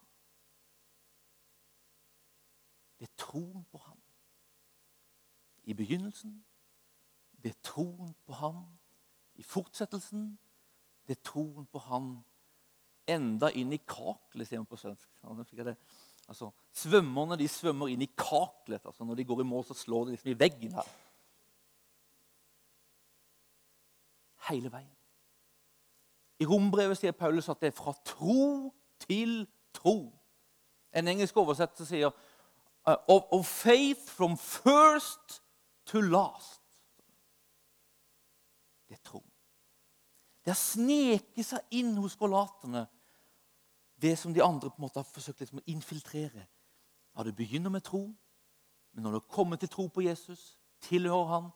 Det 2.98 3.10
er 3.10 3.18
troen 3.18 3.66
på 3.72 3.78
ham 3.78 4.00
i 5.64 5.74
begynnelsen. 5.74 6.34
Det 7.44 7.52
er 7.54 7.62
troen 7.64 8.16
på 8.26 8.34
ham 8.34 8.64
i 9.36 9.44
fortsettelsen. 9.44 10.40
Det 11.08 11.18
er 11.18 11.24
troen 11.26 11.66
på 11.66 11.80
ham 11.80 12.12
enda 13.10 13.50
inn 13.58 13.74
i 13.74 13.82
kaklet, 13.86 14.48
sier 14.48 14.62
man 14.62 14.70
på 14.70 14.80
svensk. 14.80 15.10
Altså, 16.32 16.48
svømmerne 16.72 17.36
de 17.36 17.48
svømmer 17.52 17.92
inn 17.92 18.06
i 18.06 18.10
kaklet. 18.16 18.86
Altså, 18.86 19.04
når 19.04 19.20
de 19.20 19.26
går 19.28 19.42
i 19.44 19.48
mål, 19.50 19.66
så 19.68 19.76
slår 19.76 20.06
de 20.06 20.14
liksom 20.16 20.32
i 20.32 20.40
veggen 20.40 20.78
her. 20.78 20.88
Hele 24.48 24.72
veien. 24.72 24.94
I 26.40 26.48
rombrevet 26.48 26.98
sier 26.98 27.14
Paulus 27.14 27.50
at 27.52 27.60
det 27.62 27.70
er 27.70 27.76
fra 27.78 27.94
tro 28.08 28.72
til 29.04 29.44
tro. 29.76 29.98
En 30.96 31.12
engelsk 31.12 31.36
oversetter 31.38 31.86
sier 31.86 32.10
uh, 32.10 32.96
of, 33.12 33.28
of 33.32 33.46
faith 33.46 34.08
from 34.08 34.38
first 34.40 35.42
to 35.92 36.02
last. 36.02 36.64
Det 38.88 38.96
er 38.96 39.04
tro. 39.04 39.22
Det 40.42 40.56
har 40.56 40.58
sneket 40.58 41.46
seg 41.46 41.78
inn 41.78 41.94
hos 42.00 42.16
galaterne 42.18 42.88
det 44.02 44.18
som 44.18 44.34
de 44.34 44.44
andre 44.44 44.70
på 44.70 44.76
en 44.80 44.82
måte 44.88 45.00
har 45.00 45.08
forsøkt 45.08 45.40
liksom 45.40 45.62
å 45.62 45.70
infiltrere. 45.70 46.48
Ja, 47.16 47.24
Det 47.24 47.36
begynner 47.36 47.70
med 47.70 47.84
tro, 47.84 48.16
men 48.92 49.04
når 49.04 49.12
du 49.12 49.20
kommer 49.20 49.56
til 49.56 49.70
tro 49.70 49.88
på 49.88 50.02
Jesus, 50.02 50.58
tilhører 50.82 51.28
han, 51.28 51.50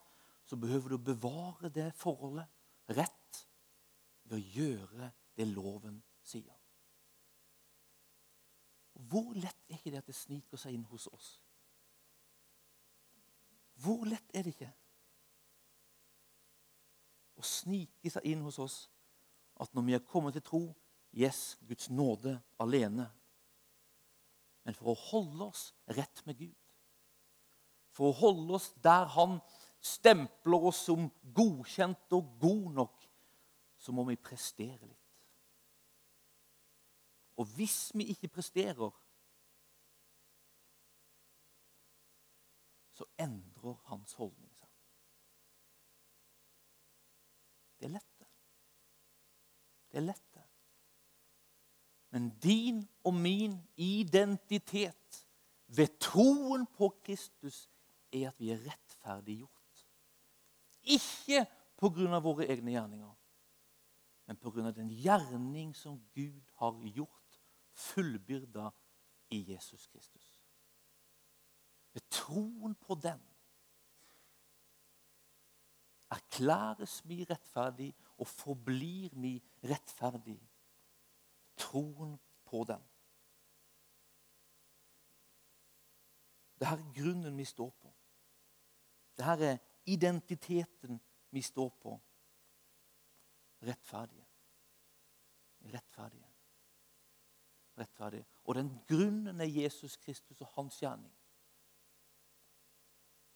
så 0.46 0.56
behøver 0.56 0.90
du 0.90 0.96
å 0.96 1.06
bevare 1.14 1.70
det 1.70 1.94
forholdet 1.98 2.46
rett 2.90 3.48
ved 4.24 4.38
å 4.38 4.46
gjøre 4.60 5.12
det 5.38 5.48
loven 5.48 6.04
sier. 6.24 6.54
Hvor 8.94 9.34
lett 9.34 9.66
er 9.70 9.76
ikke 9.76 9.92
det 9.92 9.98
at 10.04 10.08
det 10.08 10.16
sniker 10.16 10.58
seg 10.58 10.74
inn 10.78 10.86
hos 10.92 11.08
oss? 11.08 11.42
Hvor 13.76 14.06
lett 14.08 14.30
er 14.34 14.46
det 14.46 14.54
ikke 14.56 14.72
å 17.36 17.44
snike 17.44 18.10
seg 18.10 18.28
inn 18.32 18.46
hos 18.46 18.60
oss 18.64 18.78
at 19.60 19.74
når 19.76 19.88
vi 19.88 19.96
er 19.98 20.08
kommet 20.08 20.36
til 20.38 20.46
tro, 20.46 20.62
Yes, 21.16 21.58
Guds 21.68 21.90
nåde 21.90 22.36
alene. 22.60 23.08
Men 24.66 24.76
for 24.76 24.92
å 24.92 25.00
holde 25.12 25.48
oss 25.48 25.70
rett 25.96 26.22
med 26.28 26.40
Gud, 26.42 26.58
for 27.96 28.12
å 28.12 28.18
holde 28.20 28.58
oss 28.58 28.74
der 28.84 29.06
Han 29.16 29.38
stempler 29.80 30.66
oss 30.68 30.82
som 30.88 31.08
godkjent 31.38 32.12
og 32.18 32.34
god 32.42 32.72
nok, 32.82 33.08
så 33.78 33.94
må 33.94 34.04
vi 34.10 34.18
prestere 34.18 34.88
litt. 34.88 35.02
Og 37.38 37.48
hvis 37.56 37.92
vi 37.94 38.10
ikke 38.16 38.32
presterer, 38.34 38.92
så 42.96 43.06
endrer 43.20 43.76
hans 43.92 44.16
holdning 44.18 44.52
seg. 44.56 44.72
Det 47.76 47.90
er 47.90 47.94
lett, 47.98 48.14
det. 48.20 48.30
Det 49.92 50.02
er 50.02 50.08
lett. 50.10 50.25
Men 52.16 52.30
din 52.40 52.78
og 53.04 53.14
min 53.14 53.58
identitet 53.76 55.28
ved 55.68 56.00
troen 56.00 56.64
på 56.78 56.88
Kristus 57.04 57.66
er 58.14 58.30
at 58.30 58.40
vi 58.40 58.54
er 58.54 58.62
rettferdiggjort. 58.64 59.82
Ikke 60.96 61.42
av 62.16 62.24
våre 62.24 62.48
egne 62.48 62.72
gjerninger, 62.72 63.12
men 64.32 64.40
av 64.70 64.74
den 64.78 64.94
gjerning 64.96 65.76
som 65.76 66.00
Gud 66.16 66.56
har 66.62 66.80
gjort, 66.96 67.40
fullbyrda 67.74 68.70
i 69.36 69.44
Jesus 69.52 69.84
Kristus. 69.92 70.32
Ved 71.92 72.08
troen 72.10 72.80
på 72.80 72.96
den 72.96 73.20
erklæres 76.16 77.02
vi 77.04 77.26
rettferdig 77.28 77.92
og 78.16 78.28
forblir 78.28 79.12
vi 79.20 79.42
rettferdig. 79.68 80.40
Troen 81.58 82.18
på 82.46 82.64
den. 82.64 82.82
Dette 86.60 86.74
er 86.74 86.94
grunnen 86.96 87.38
vi 87.38 87.46
står 87.46 87.72
på. 87.82 87.92
Dette 89.18 89.52
er 89.52 89.58
identiteten 89.86 91.00
vi 91.32 91.42
står 91.42 91.70
på. 91.82 92.00
Rettferdige. 93.66 94.26
Rettferdige. 95.74 96.32
Rettferdige. 97.78 98.26
Og 98.44 98.56
den 98.56 98.72
grunnen 98.88 99.42
er 99.42 99.46
Jesus 99.46 99.98
Kristus 99.98 100.42
og 100.42 100.48
hans 100.56 100.80
gjerning. 100.80 101.12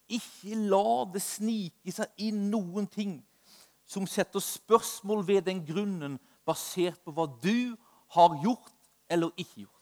Ikke 0.09 0.55
la 0.55 1.05
det 1.13 1.21
snike 1.21 1.93
seg 1.93 2.23
inn 2.25 2.47
noen 2.49 2.87
ting 2.89 3.19
som 3.89 4.07
setter 4.09 4.41
spørsmål 4.41 5.25
ved 5.27 5.41
den 5.49 5.61
grunnen, 5.65 6.17
basert 6.45 7.01
på 7.05 7.13
hva 7.13 7.25
du 7.41 7.75
har 8.15 8.39
gjort 8.43 8.73
eller 9.09 9.29
ikke 9.37 9.65
gjort. 9.65 9.75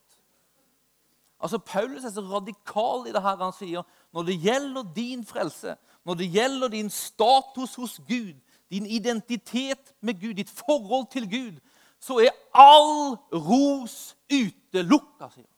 Altså, 1.39 1.57
Paulus 1.57 2.03
er 2.03 2.09
så 2.09 2.21
radikal 2.21 3.07
i 3.07 3.13
det 3.13 3.21
her 3.21 3.37
han 3.37 3.53
sier 3.53 3.85
når 4.13 4.25
det 4.29 4.37
gjelder 4.41 4.93
din 4.95 5.25
frelse, 5.25 5.75
når 6.05 6.13
det 6.13 6.29
gjelder 6.33 6.73
din 6.73 6.89
status 6.89 7.75
hos 7.75 7.99
Gud, 8.07 8.33
din 8.71 8.85
identitet 8.85 9.93
med 10.01 10.21
Gud, 10.21 10.33
ditt 10.33 10.49
forhold 10.49 11.11
til 11.11 11.29
Gud, 11.29 11.59
så 11.99 12.19
er 12.19 12.33
all 12.53 13.17
ros 13.33 14.15
utelukka, 14.33 15.29
sier 15.29 15.45
han. 15.45 15.53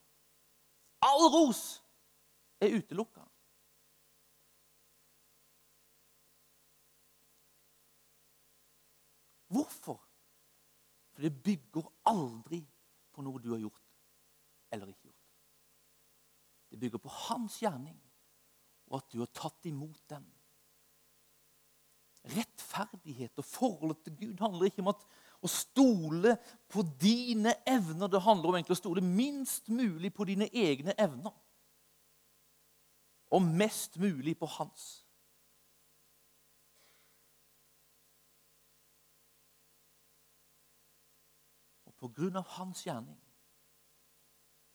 All 1.01 1.29
ros 1.31 1.81
er 2.59 2.75
utelukka. 2.75 3.23
Hvorfor? 9.49 10.08
For 11.19 11.27
det 11.27 11.43
bygger 11.43 11.87
aldri 12.07 12.61
på 13.11 13.23
noe 13.25 13.41
du 13.43 13.49
har 13.51 13.59
gjort 13.59 13.81
eller 14.71 14.87
ikke 14.87 15.09
gjort. 15.09 15.25
Det 16.71 16.79
bygger 16.79 17.01
på 17.03 17.11
hans 17.25 17.57
gjerning, 17.59 17.97
og 18.87 19.01
at 19.01 19.09
du 19.11 19.17
har 19.19 19.27
tatt 19.35 19.67
imot 19.67 19.99
den. 20.13 20.23
Rettferdighet 22.37 23.35
og 23.35 23.49
forholdet 23.49 23.99
til 24.05 24.15
Gud 24.21 24.45
handler 24.45 24.69
ikke 24.69 24.85
om 24.85 24.93
at, 24.93 25.03
å 25.43 25.51
stole 25.51 26.37
på 26.71 26.85
dine 27.03 27.57
evner. 27.67 28.07
Det 28.07 28.23
handler 28.23 28.53
om 28.53 28.61
egentlig 28.61 28.77
å 28.77 28.83
stole 28.85 29.03
minst 29.03 29.67
mulig 29.67 30.13
på 30.15 30.23
dine 30.29 30.47
egne 30.55 30.95
evner. 30.95 31.35
Og 33.35 33.43
mest 33.43 33.99
mulig 33.99 34.37
på 34.39 34.47
hans. 34.55 34.87
På 41.99 42.07
grunn 42.07 42.39
av 42.39 42.47
hans 42.47 42.85
gjerning, 42.85 43.19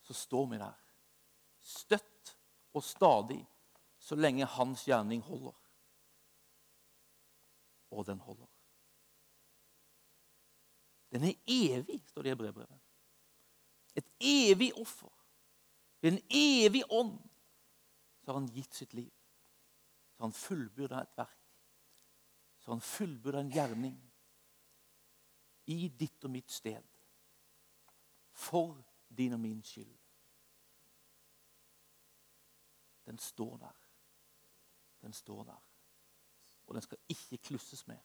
så 0.04 0.14
står 0.14 0.46
vi 0.50 0.60
der. 0.60 0.80
Støtt 1.64 2.34
og 2.76 2.84
stadig 2.84 3.40
så 3.98 4.16
lenge 4.18 4.44
hans 4.56 4.84
gjerning 4.88 5.22
holder. 5.24 5.56
Og 7.94 8.04
den 8.06 8.20
holder. 8.20 8.50
Den 11.14 11.24
er 11.30 11.37
evig, 11.46 12.02
står 12.10 12.26
det 12.26 12.34
i 12.34 12.38
brevbrevet. 12.42 12.80
Et 13.94 14.08
evig 14.20 14.72
offer. 14.76 15.12
Ved 16.02 16.12
en 16.12 16.24
evig 16.28 16.82
ånd 16.90 17.16
så 18.20 18.32
har 18.32 18.40
han 18.40 18.50
gitt 18.52 18.74
sitt 18.74 18.92
liv. 18.94 19.12
Så 20.12 20.20
har 20.20 20.26
han 20.26 20.37
fullbyrda 20.37 21.02
et 21.02 21.16
verk. 21.16 21.44
Så 22.58 22.68
har 22.68 22.74
han 22.74 22.84
fullbyrda 22.84 23.40
en 23.44 23.54
gjerning 23.54 23.96
i 25.70 25.88
ditt 25.88 26.24
og 26.26 26.34
mitt 26.34 26.50
sted 26.52 26.93
for 28.35 28.85
din 29.16 29.33
og 29.33 29.40
min 29.40 29.62
skyld. 29.62 29.94
Den 33.07 33.18
står 33.18 33.57
der. 33.57 33.73
Den 35.03 35.12
står 35.12 35.44
der. 35.44 35.62
Og 36.66 36.75
den 36.75 36.83
skal 36.83 36.99
ikke 37.09 37.37
klusses 37.37 37.87
med. 37.87 37.99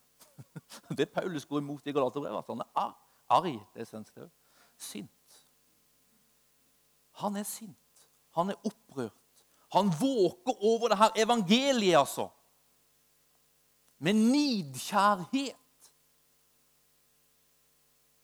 Det 0.98 1.12
Paulus 1.12 1.46
går 1.46 1.58
imot 1.58 1.88
i 1.88 1.92
Galaterbrevet. 1.92 2.46
Han 2.48 2.60
er 2.60 2.72
ar 2.76 3.10
arg. 3.30 3.68
Det 3.74 3.82
er 3.82 3.86
svensk 3.86 4.18
òg. 4.18 4.30
Sint. 4.78 5.38
Han 7.22 7.36
er 7.36 7.44
sint. 7.44 8.10
Han 8.36 8.50
er 8.50 8.60
opprørt. 8.65 9.46
Han 9.74 9.92
våker 10.00 10.63
over 10.63 10.88
det 10.88 10.98
her 10.98 11.12
evangeliet, 11.15 11.98
altså. 11.98 12.30
Med 13.98 14.13
nidkjærhet. 14.13 15.56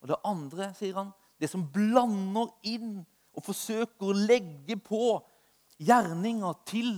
Og 0.00 0.08
det 0.08 0.16
andre, 0.24 0.74
sier 0.74 0.96
han, 0.96 1.12
det 1.40 1.50
som 1.50 1.66
blander 1.72 2.52
inn 2.68 3.00
og 3.36 3.44
forsøker 3.44 4.08
å 4.08 4.16
legge 4.16 4.78
på 4.80 5.18
gjerninger 5.82 6.62
til 6.68 6.94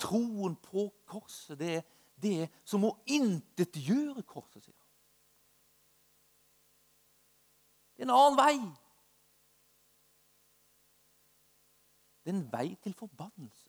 troen 0.00 0.54
på 0.62 0.86
korset. 1.10 1.58
Det 1.58 1.72
er 1.78 1.88
det 2.20 2.50
som 2.64 2.84
å 2.86 2.94
intetgjøre 3.10 4.22
korset, 4.28 4.62
sier. 4.64 4.76
Det 7.96 8.06
er 8.06 8.08
en 8.08 8.16
annen 8.16 8.38
vei. 8.38 8.54
Det 12.24 12.32
er 12.32 12.38
en 12.38 12.46
vei 12.52 12.68
til 12.80 12.94
forbannelse. 12.96 13.66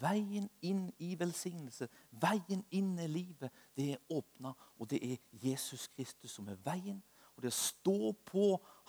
Veien 0.00 0.46
inn 0.64 0.86
i 1.02 1.14
velsignelse, 1.18 1.88
veien 2.22 2.62
inn 2.76 2.94
i 3.00 3.08
livet, 3.10 3.50
det 3.76 3.90
er 3.94 4.12
åpna, 4.16 4.52
og 4.78 4.88
det 4.92 5.00
er 5.04 5.16
Jesus 5.42 5.88
Kristus 5.92 6.36
som 6.36 6.48
er 6.48 6.60
veien, 6.64 7.00
og 7.40 7.46
det 7.46 7.52
å 7.54 7.56
stå 7.56 8.12
på 8.28 8.46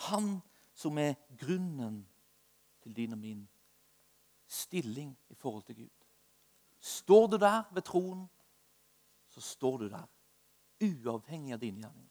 Han 0.10 0.42
som 0.76 0.98
er 0.98 1.16
grunnen 1.40 2.02
til 2.84 2.96
din 2.96 3.14
og 3.16 3.20
min 3.22 3.42
stilling 4.48 5.14
i 5.30 5.36
forhold 5.36 5.64
til 5.64 5.76
Gud. 5.76 6.08
Står 6.80 7.28
du 7.28 7.38
der 7.38 7.64
ved 7.74 7.82
troen, 7.88 8.26
så 9.28 9.42
står 9.42 9.78
du 9.78 9.90
der. 9.90 10.08
Uavhengig 10.82 11.54
av 11.54 11.62
dine 11.62 11.80
gjerninger. 11.80 12.10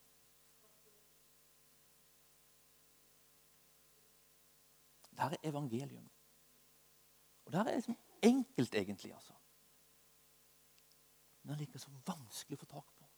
Der 5.16 5.34
er 5.34 5.48
evangelium. 5.50 6.08
Og 7.44 7.52
det 7.52 7.60
er 7.60 7.74
liksom 7.74 7.98
enkelt, 8.22 8.74
egentlig. 8.74 9.14
altså. 9.14 9.34
Men 11.42 11.50
det 11.50 11.58
like 11.58 11.78
så 11.78 11.90
vanskelig 12.06 12.56
å 12.56 12.62
få 12.62 12.70
tak 12.70 12.94
på. 12.96 13.10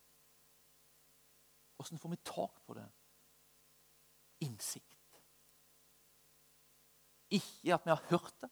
Åssen 1.82 1.98
får 1.98 2.10
vi 2.14 2.16
tak 2.24 2.60
på 2.66 2.74
det? 2.74 2.88
Innsikt. 4.42 5.20
Ikke 7.32 7.74
at 7.74 7.86
vi 7.86 7.90
har 7.90 8.02
hørt 8.10 8.34
det, 8.40 8.50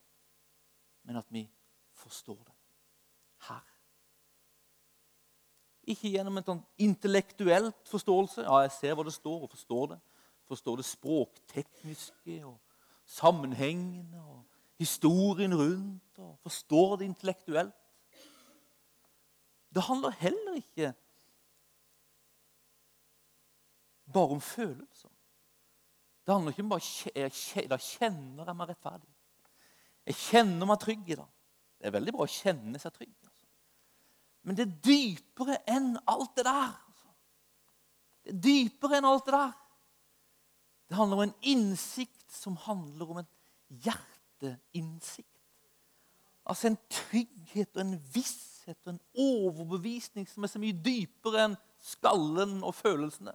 men 1.03 1.17
at 1.21 1.27
vi 1.29 1.45
forstår 1.93 2.39
det 2.45 2.55
her. 3.49 3.67
Ikke 5.91 6.13
gjennom 6.13 6.39
en 6.39 6.47
sånn 6.47 6.63
intellektuelt 6.81 7.89
forståelse. 7.89 8.45
Ja, 8.47 8.63
jeg 8.65 8.73
ser 8.77 8.97
hva 8.97 9.05
det 9.05 9.15
står, 9.17 9.45
og 9.45 9.53
forstår 9.53 9.93
det. 9.95 10.01
Forstår 10.51 10.81
det 10.81 10.87
språktekniske 10.89 12.39
og 12.47 12.57
sammenhengende 13.11 14.23
og 14.23 14.45
historien 14.81 15.55
rundt. 15.57 16.19
og 16.19 16.39
Forstår 16.43 16.97
det 17.01 17.11
intellektuelt. 17.11 17.77
Det 19.71 19.83
handler 19.87 20.11
heller 20.11 20.59
ikke 20.59 20.93
bare 24.13 24.37
om 24.37 24.41
følelser. 24.41 25.09
Det 26.31 26.35
handler 26.37 26.53
ikke 26.53 26.63
om 26.63 26.69
bare 26.71 27.11
jeg, 27.11 27.65
Da 27.67 27.77
kjenner 27.83 28.47
jeg 28.47 28.55
meg 28.55 28.69
rettferdig. 28.71 29.09
Jeg 30.07 30.15
kjenner 30.15 30.69
meg 30.71 30.77
trygg 30.79 31.09
i 31.11 31.17
det. 31.19 31.25
Det 31.75 31.89
er 31.89 31.95
veldig 31.97 32.13
bra 32.15 32.27
å 32.29 32.31
kjenne 32.31 32.79
seg 32.79 32.93
trygg. 32.95 33.17
Altså. 33.27 33.49
Men 34.47 34.59
det 34.61 34.63
er 34.63 34.77
dypere 34.87 35.57
enn 35.75 35.89
alt 36.07 36.37
det 36.39 36.45
der. 36.47 36.71
Altså. 36.71 37.11
Det 38.23 38.31
er 38.37 38.39
dypere 38.47 39.01
enn 39.01 39.09
alt 39.11 39.27
det 39.27 39.35
der. 39.35 39.59
Det 40.87 41.01
handler 41.01 41.19
om 41.19 41.25
en 41.25 41.35
innsikt 41.51 42.39
som 42.39 42.63
handler 42.69 43.11
om 43.11 43.23
en 43.25 43.31
hjerteinnsikt. 43.89 45.27
Altså 46.47 46.71
en 46.71 46.79
trygghet 46.95 47.75
og 47.75 47.83
en 47.89 47.97
visshet 48.15 48.79
og 48.85 48.95
en 48.95 49.03
overbevisning 49.19 50.31
som 50.31 50.47
er 50.47 50.55
så 50.55 50.63
mye 50.63 50.79
dypere 50.79 51.49
enn 51.49 51.59
skallen 51.83 52.61
og 52.63 52.79
følelsene. 52.79 53.35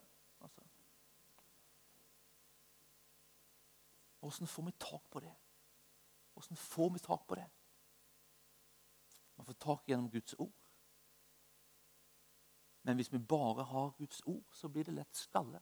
Åssen 4.25 4.47
får 4.47 4.63
vi 4.63 4.71
tak 4.71 5.09
på 5.09 5.19
det? 5.19 5.35
Åssen 6.33 6.57
får 6.57 6.89
vi 6.89 6.99
tak 6.99 7.27
på 7.27 7.35
det? 7.35 7.49
Man 9.35 9.45
får 9.45 9.53
tak 9.53 9.89
gjennom 9.89 10.09
Guds 10.09 10.33
ord. 10.39 10.69
Men 12.81 12.95
hvis 12.95 13.13
vi 13.13 13.19
bare 13.19 13.63
har 13.63 13.93
Guds 13.97 14.21
ord, 14.25 14.43
så 14.51 14.69
blir 14.69 14.83
det 14.83 14.93
lett 14.93 15.15
skalle. 15.15 15.61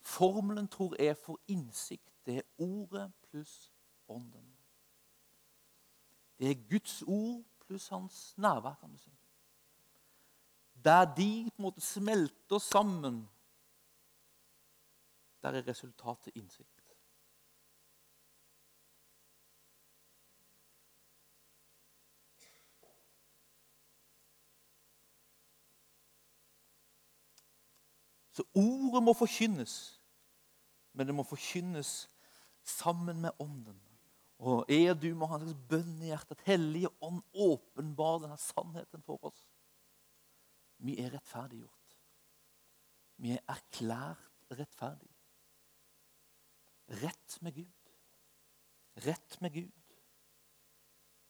Formelen 0.00 0.68
tror 0.68 0.96
jeg 0.98 1.16
for 1.16 1.40
innsikt, 1.46 2.12
det 2.26 2.36
er 2.36 2.48
ordet 2.58 3.12
pluss 3.30 3.72
ånden. 4.08 4.56
Det 6.38 6.50
er 6.50 6.68
Guds 6.70 7.02
ord 7.06 7.44
pluss 7.60 7.88
hans 7.88 8.38
nærvær, 8.38 8.74
kan 8.80 8.92
du 8.92 8.98
si. 8.98 9.12
Der 10.84 11.04
de 11.14 11.50
på 11.50 11.56
en 11.58 11.62
måte 11.62 11.80
smelter 11.80 12.58
sammen, 12.58 13.28
der 15.42 15.56
er 15.58 15.66
resultatet 15.66 16.36
innsikt. 16.36 16.80
Så 28.40 28.44
ordet 28.54 29.02
må 29.02 29.12
forkynnes, 29.12 30.00
men 30.92 31.06
det 31.06 31.14
må 31.14 31.22
forkynnes 31.28 32.08
sammen 32.64 33.20
med 33.20 33.30
ånden. 33.38 33.80
Og 34.40 34.64
er 34.72 34.94
du 34.96 35.10
må 35.14 35.28
ha 35.28 35.36
en 35.36 35.44
slags 35.44 35.66
bønn 35.68 35.98
i 36.00 36.08
hjertet 36.08 36.38
at 36.38 36.46
Hellige 36.46 36.88
Ånd 37.04 37.20
åpenbar 37.36 38.22
denne 38.22 38.38
sannheten 38.40 39.02
for 39.04 39.20
oss. 39.28 39.42
Vi 40.80 40.96
er 41.02 41.12
rettferdiggjort. 41.12 41.96
Vi 43.20 43.34
er 43.34 43.42
erklært 43.52 44.56
rettferdige. 44.56 45.19
Rett 46.90 47.36
med 47.40 47.54
Gud. 47.54 47.92
Rett 48.94 49.40
med 49.40 49.52
Gud. 49.52 49.72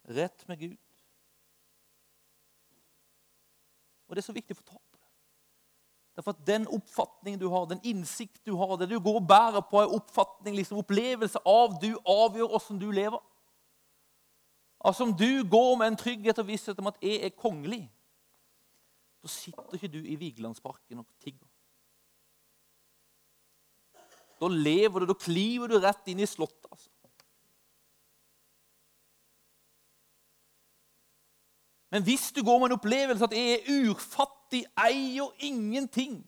Rett 0.03 0.49
med 0.49 0.59
Gud. 0.59 0.79
Og 4.09 4.16
det 4.16 4.23
er 4.23 4.27
så 4.27 4.35
viktig 4.35 4.57
å 4.57 4.61
få 4.61 4.66
tak 4.73 4.87
på 4.90 4.99
det. 4.99 5.11
Derfor 6.16 6.35
at 6.35 6.46
Den 6.46 6.64
oppfatningen 6.66 7.40
du 7.40 7.46
har, 7.53 7.68
den 7.68 7.85
innsikt 7.85 8.40
du 8.46 8.55
har, 8.57 8.75
det 8.81 8.88
du 8.90 8.96
går 8.99 9.20
og 9.20 9.29
bærer 9.29 9.62
på, 9.68 9.83
er 9.83 9.92
oppfatning, 9.94 10.57
liksom 10.57 10.81
opplevelse 10.81 11.44
av 11.46 11.77
du 11.83 11.92
avgjør 12.09 12.57
åssen 12.57 12.81
du 12.81 12.88
lever. 12.90 13.20
Altså 14.81 15.05
Om 15.05 15.12
du 15.12 15.44
går 15.51 15.77
med 15.77 15.92
en 15.92 16.01
trygghet 16.01 16.40
og 16.40 16.49
visshet 16.49 16.79
om 16.81 16.88
at 16.88 16.99
jeg 17.05 17.20
er 17.20 17.37
kongelig, 17.37 17.85
så 19.20 19.29
sitter 19.29 19.77
ikke 19.77 19.92
du 19.92 20.01
i 20.01 20.16
Vigelandsparken 20.16 21.05
og 21.05 21.07
tigger. 21.20 21.49
Da 24.40 24.48
lever 24.48 25.03
du, 25.03 25.07
da 25.11 25.16
kliver 25.16 25.68
du 25.68 25.76
rett 25.81 26.09
inn 26.09 26.22
i 26.22 26.29
slottet. 26.29 26.64
altså. 26.70 26.88
Men 31.90 32.07
hvis 32.07 32.31
du 32.33 32.44
går 32.46 32.59
med 32.59 32.70
en 32.70 32.79
opplevelse 32.79 33.26
at 33.26 33.35
jeg 33.35 33.59
er 33.59 33.90
urfattig, 33.90 34.62
eier 34.79 35.31
ingenting 35.42 36.20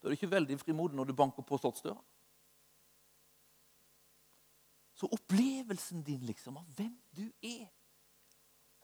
Da 0.00 0.08
er 0.08 0.12
du 0.12 0.16
ikke 0.18 0.30
veldig 0.32 0.58
frimodig 0.60 0.96
når 0.96 1.08
du 1.08 1.14
banker 1.16 1.42
på 1.42 1.58
slottsdøra. 1.60 2.00
Så 4.94 5.08
opplevelsen 5.12 6.02
din 6.04 6.20
liksom 6.28 6.58
av 6.60 6.66
hvem 6.76 6.92
du 7.16 7.24
er, 7.42 7.70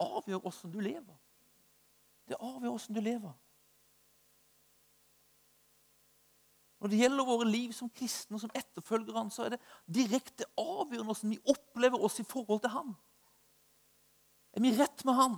avgjør 0.00 0.46
åssen 0.48 0.72
du 0.72 0.80
lever. 0.80 1.18
Det 2.28 2.38
avgjør 2.40 2.72
åssen 2.72 2.96
du 2.96 3.00
lever. 3.04 3.34
Når 6.80 6.88
det 6.88 7.00
gjelder 7.02 7.28
våre 7.28 7.46
liv 7.48 7.72
som 7.76 7.90
kristne 7.92 8.38
og 8.38 8.40
som 8.40 8.52
etterfølgere, 8.56 9.26
så 9.30 9.44
er 9.44 9.54
det 9.54 9.60
direkte 9.84 10.48
avgjørende 10.56 11.10
hvordan 11.10 11.34
vi 11.34 11.52
opplever 11.52 12.04
oss 12.08 12.20
i 12.22 12.26
forhold 12.26 12.62
til 12.64 12.72
Han. 12.72 12.94
Er 14.56 14.64
vi 14.64 14.72
rett 14.78 15.04
med 15.04 15.14
Han? 15.18 15.36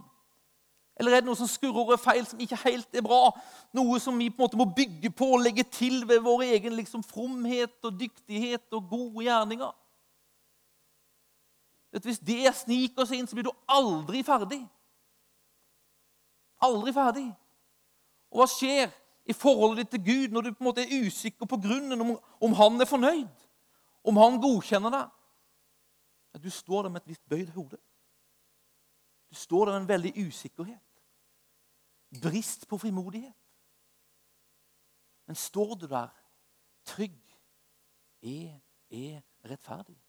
Eller 1.01 1.17
er 1.17 1.23
det 1.23 1.27
noe 1.27 1.39
som 1.41 1.49
skurrer 1.49 1.83
og 1.83 1.95
er 1.97 2.01
feil, 2.03 2.25
som 2.29 2.41
ikke 2.41 2.61
helt 2.63 2.95
er 2.95 3.03
bra? 3.03 3.33
Noe 3.75 3.99
som 4.01 4.19
vi 4.21 4.29
på 4.31 4.39
en 4.39 4.45
måte 4.45 4.61
må 4.61 4.69
bygge 4.77 5.11
på 5.11 5.33
og 5.35 5.43
legge 5.43 5.65
til 5.67 6.05
ved 6.09 6.21
vår 6.23 6.45
egen 6.53 6.77
liksom, 6.79 7.03
fromhet 7.03 7.75
og 7.83 7.97
dyktighet 7.99 8.77
og 8.77 8.91
gode 8.91 9.25
gjerninger? 9.27 9.73
Hvis 11.93 12.23
det 12.25 12.55
sniker 12.57 13.09
seg 13.09 13.19
inn, 13.19 13.29
så 13.29 13.37
blir 13.37 13.51
du 13.51 13.55
aldri 13.69 14.23
ferdig. 14.25 14.63
Aldri 16.63 16.95
ferdig. 16.95 17.27
Og 18.33 18.41
hva 18.41 18.49
skjer 18.49 18.93
i 19.25 19.33
forholdet 19.33 19.85
ditt 19.85 19.91
til 19.95 20.05
Gud 20.05 20.35
når 20.35 20.41
du 20.41 20.53
på 20.53 20.65
en 20.65 20.69
måte 20.71 20.83
er 20.83 21.07
usikker 21.07 21.47
på 21.47 21.59
grunnen, 21.63 22.01
om, 22.01 22.17
om 22.41 22.53
han 22.59 22.81
er 22.81 22.89
fornøyd? 22.91 23.45
Om 24.05 24.17
han 24.19 24.41
godkjenner 24.43 24.91
deg? 24.91 25.11
Du 26.43 26.51
står 26.51 26.83
der 26.83 26.91
med 26.91 27.03
et 27.03 27.13
visst 27.13 27.29
bøyd 27.29 27.53
hode. 27.55 27.79
Du 29.31 29.37
står 29.37 29.65
der 29.65 29.73
med 29.73 29.81
en 29.81 29.89
veldig 29.89 30.27
usikkerhet. 30.27 31.03
Brist 32.23 32.67
på 32.69 32.79
frimodighet. 32.79 33.37
Men 35.27 35.37
står 35.37 35.75
du 35.75 35.87
der 35.87 36.09
trygg? 36.85 37.23
er, 38.23 38.61
er 38.91 39.21
rettferdig. 39.45 40.03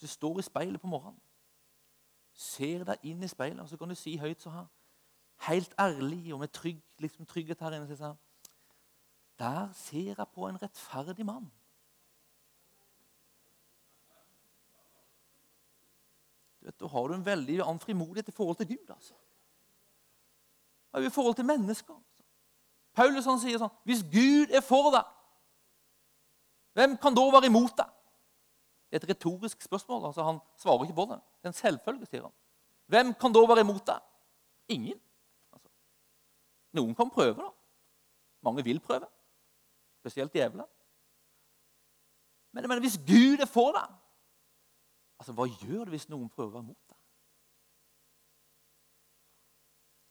Du 0.00 0.06
står 0.06 0.38
i 0.38 0.42
speilet 0.42 0.80
på 0.80 0.86
morgenen, 0.86 1.20
ser 2.32 2.84
deg 2.88 3.02
inn 3.04 3.22
i 3.22 3.28
speilet, 3.28 3.60
og 3.60 3.68
så 3.68 3.76
kan 3.76 3.90
du 3.90 3.94
si 3.94 4.16
høyt 4.16 4.42
så 4.42 4.50
her, 4.50 4.68
helt 5.48 5.74
ærlig 5.78 6.34
og 6.34 6.40
med 6.40 6.52
trygg, 6.52 6.82
liksom 6.98 7.26
trygghet 7.26 7.60
her 7.60 7.76
inne 7.76 7.96
sånn, 7.96 8.18
Der 9.40 9.72
ser 9.72 10.14
jeg 10.16 10.26
på 10.34 10.48
en 10.48 10.58
rettferdig 10.60 11.24
mann. 11.26 11.50
Du 16.60 16.66
vet, 16.66 16.80
Da 16.80 16.86
har 16.86 17.08
du 17.08 17.14
en 17.14 17.24
veldig 17.24 17.62
annen 17.62 17.80
frimodighet 17.80 18.28
i 18.28 18.36
forhold 18.36 18.56
til 18.56 18.68
Gud. 18.68 18.90
altså. 18.90 19.14
I 20.94 21.10
forhold 21.10 21.34
til 21.34 21.44
mennesker. 21.44 21.94
Altså. 21.94 22.24
Paulus 22.94 23.24
han 23.24 23.38
sier 23.38 23.58
sånn 23.58 23.72
Hvis 23.84 24.02
Gud 24.02 24.50
er 24.50 24.60
for 24.60 24.90
deg, 24.90 25.04
hvem 26.72 26.96
kan 26.96 27.14
da 27.14 27.22
være 27.32 27.46
imot 27.46 27.76
deg? 27.78 27.88
Det 28.90 28.98
er 28.98 29.04
et 29.04 29.08
retorisk 29.08 29.62
spørsmål. 29.62 30.04
altså 30.06 30.22
Han 30.22 30.38
svarer 30.56 30.82
ikke 30.82 30.94
på 30.94 31.06
det. 31.10 31.20
Det 31.40 31.44
er 31.44 31.48
en 31.48 31.52
selvfølge, 31.52 32.06
sier 32.06 32.22
han. 32.22 32.32
Hvem 32.86 33.14
kan 33.14 33.32
da 33.32 33.46
være 33.46 33.60
imot 33.60 33.86
deg? 33.86 34.00
Ingen. 34.68 35.00
Noen 36.76 36.94
kan 36.94 37.10
prøve, 37.10 37.40
da. 37.42 37.50
Mange 38.46 38.64
vil 38.64 38.80
prøve. 38.80 39.08
Spesielt 40.00 40.32
djevelen. 40.32 40.66
Men, 42.52 42.68
men 42.68 42.80
hvis 42.82 42.98
Gud 43.06 43.42
er 43.42 43.50
for 43.50 43.74
deg, 43.76 43.90
altså, 45.20 45.34
hva 45.36 45.46
gjør 45.50 45.84
det 45.84 45.94
hvis 45.94 46.08
noen 46.10 46.30
prøver 46.32 46.64
mot 46.64 46.78
deg? 46.88 46.96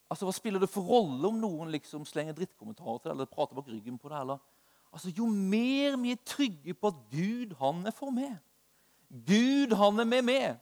Altså, 0.09 0.25
Hva 0.25 0.33
spiller 0.33 0.61
det 0.61 0.71
for 0.71 0.87
rolle 0.89 1.27
om 1.27 1.37
noen 1.37 1.69
liksom 1.73 2.05
slenger 2.07 2.37
drittkommentarer 2.37 2.97
til 2.97 3.11
deg 3.11 3.17
eller 3.17 3.29
prater 3.29 3.57
bak 3.59 3.67
ryggen 3.69 3.99
på 4.01 4.09
deg? 4.09 4.37
Altså, 4.89 5.11
Jo 5.15 5.27
mer 5.29 5.97
vi 6.01 6.15
er 6.15 6.23
trygge 6.25 6.73
på 6.73 6.89
at 6.89 7.03
Gud 7.11 7.53
han 7.59 7.83
er 7.85 7.93
for 7.95 8.13
meg, 8.13 8.39
Gud, 9.09 9.73
han 9.73 9.99
er 9.99 10.05
med 10.05 10.21
meg. 10.21 10.57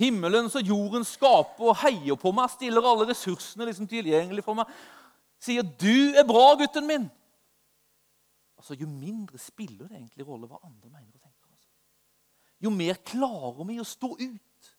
Himmelens 0.00 0.56
og 0.56 0.64
jordens 0.66 1.12
skaper 1.14 1.68
og 1.68 1.76
heier 1.82 2.16
på 2.18 2.32
meg, 2.34 2.48
stiller 2.50 2.86
alle 2.88 3.06
ressursene 3.10 3.68
liksom 3.68 3.88
tilgjengelig 3.88 4.44
for 4.44 4.56
meg. 4.58 4.70
Sier 5.44 5.62
'Du 5.62 6.16
er 6.16 6.24
bra, 6.26 6.56
gutten 6.56 6.86
min'. 6.86 7.10
Altså, 8.56 8.74
Jo 8.74 8.86
mindre 8.86 9.38
spiller 9.38 9.88
det 9.88 9.96
egentlig 9.96 10.26
rolle 10.26 10.46
hva 10.46 10.58
andre 10.64 10.90
mener 10.90 11.12
og 11.14 11.20
tenker. 11.20 11.50
Altså. 11.50 11.68
Jo 12.60 12.70
mer 12.70 12.94
klarer 12.94 13.64
vi 13.64 13.80
å 13.80 13.84
stå 13.84 14.16
ut. 14.20 14.76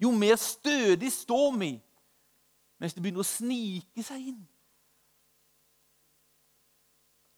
Jo 0.00 0.10
mer 0.10 0.36
stødig 0.36 1.12
står 1.12 1.58
vi 1.58 1.72
mens 2.78 2.94
det 2.94 3.02
begynner 3.02 3.22
å 3.22 3.28
snike 3.28 4.02
seg 4.02 4.28
inn. 4.32 4.40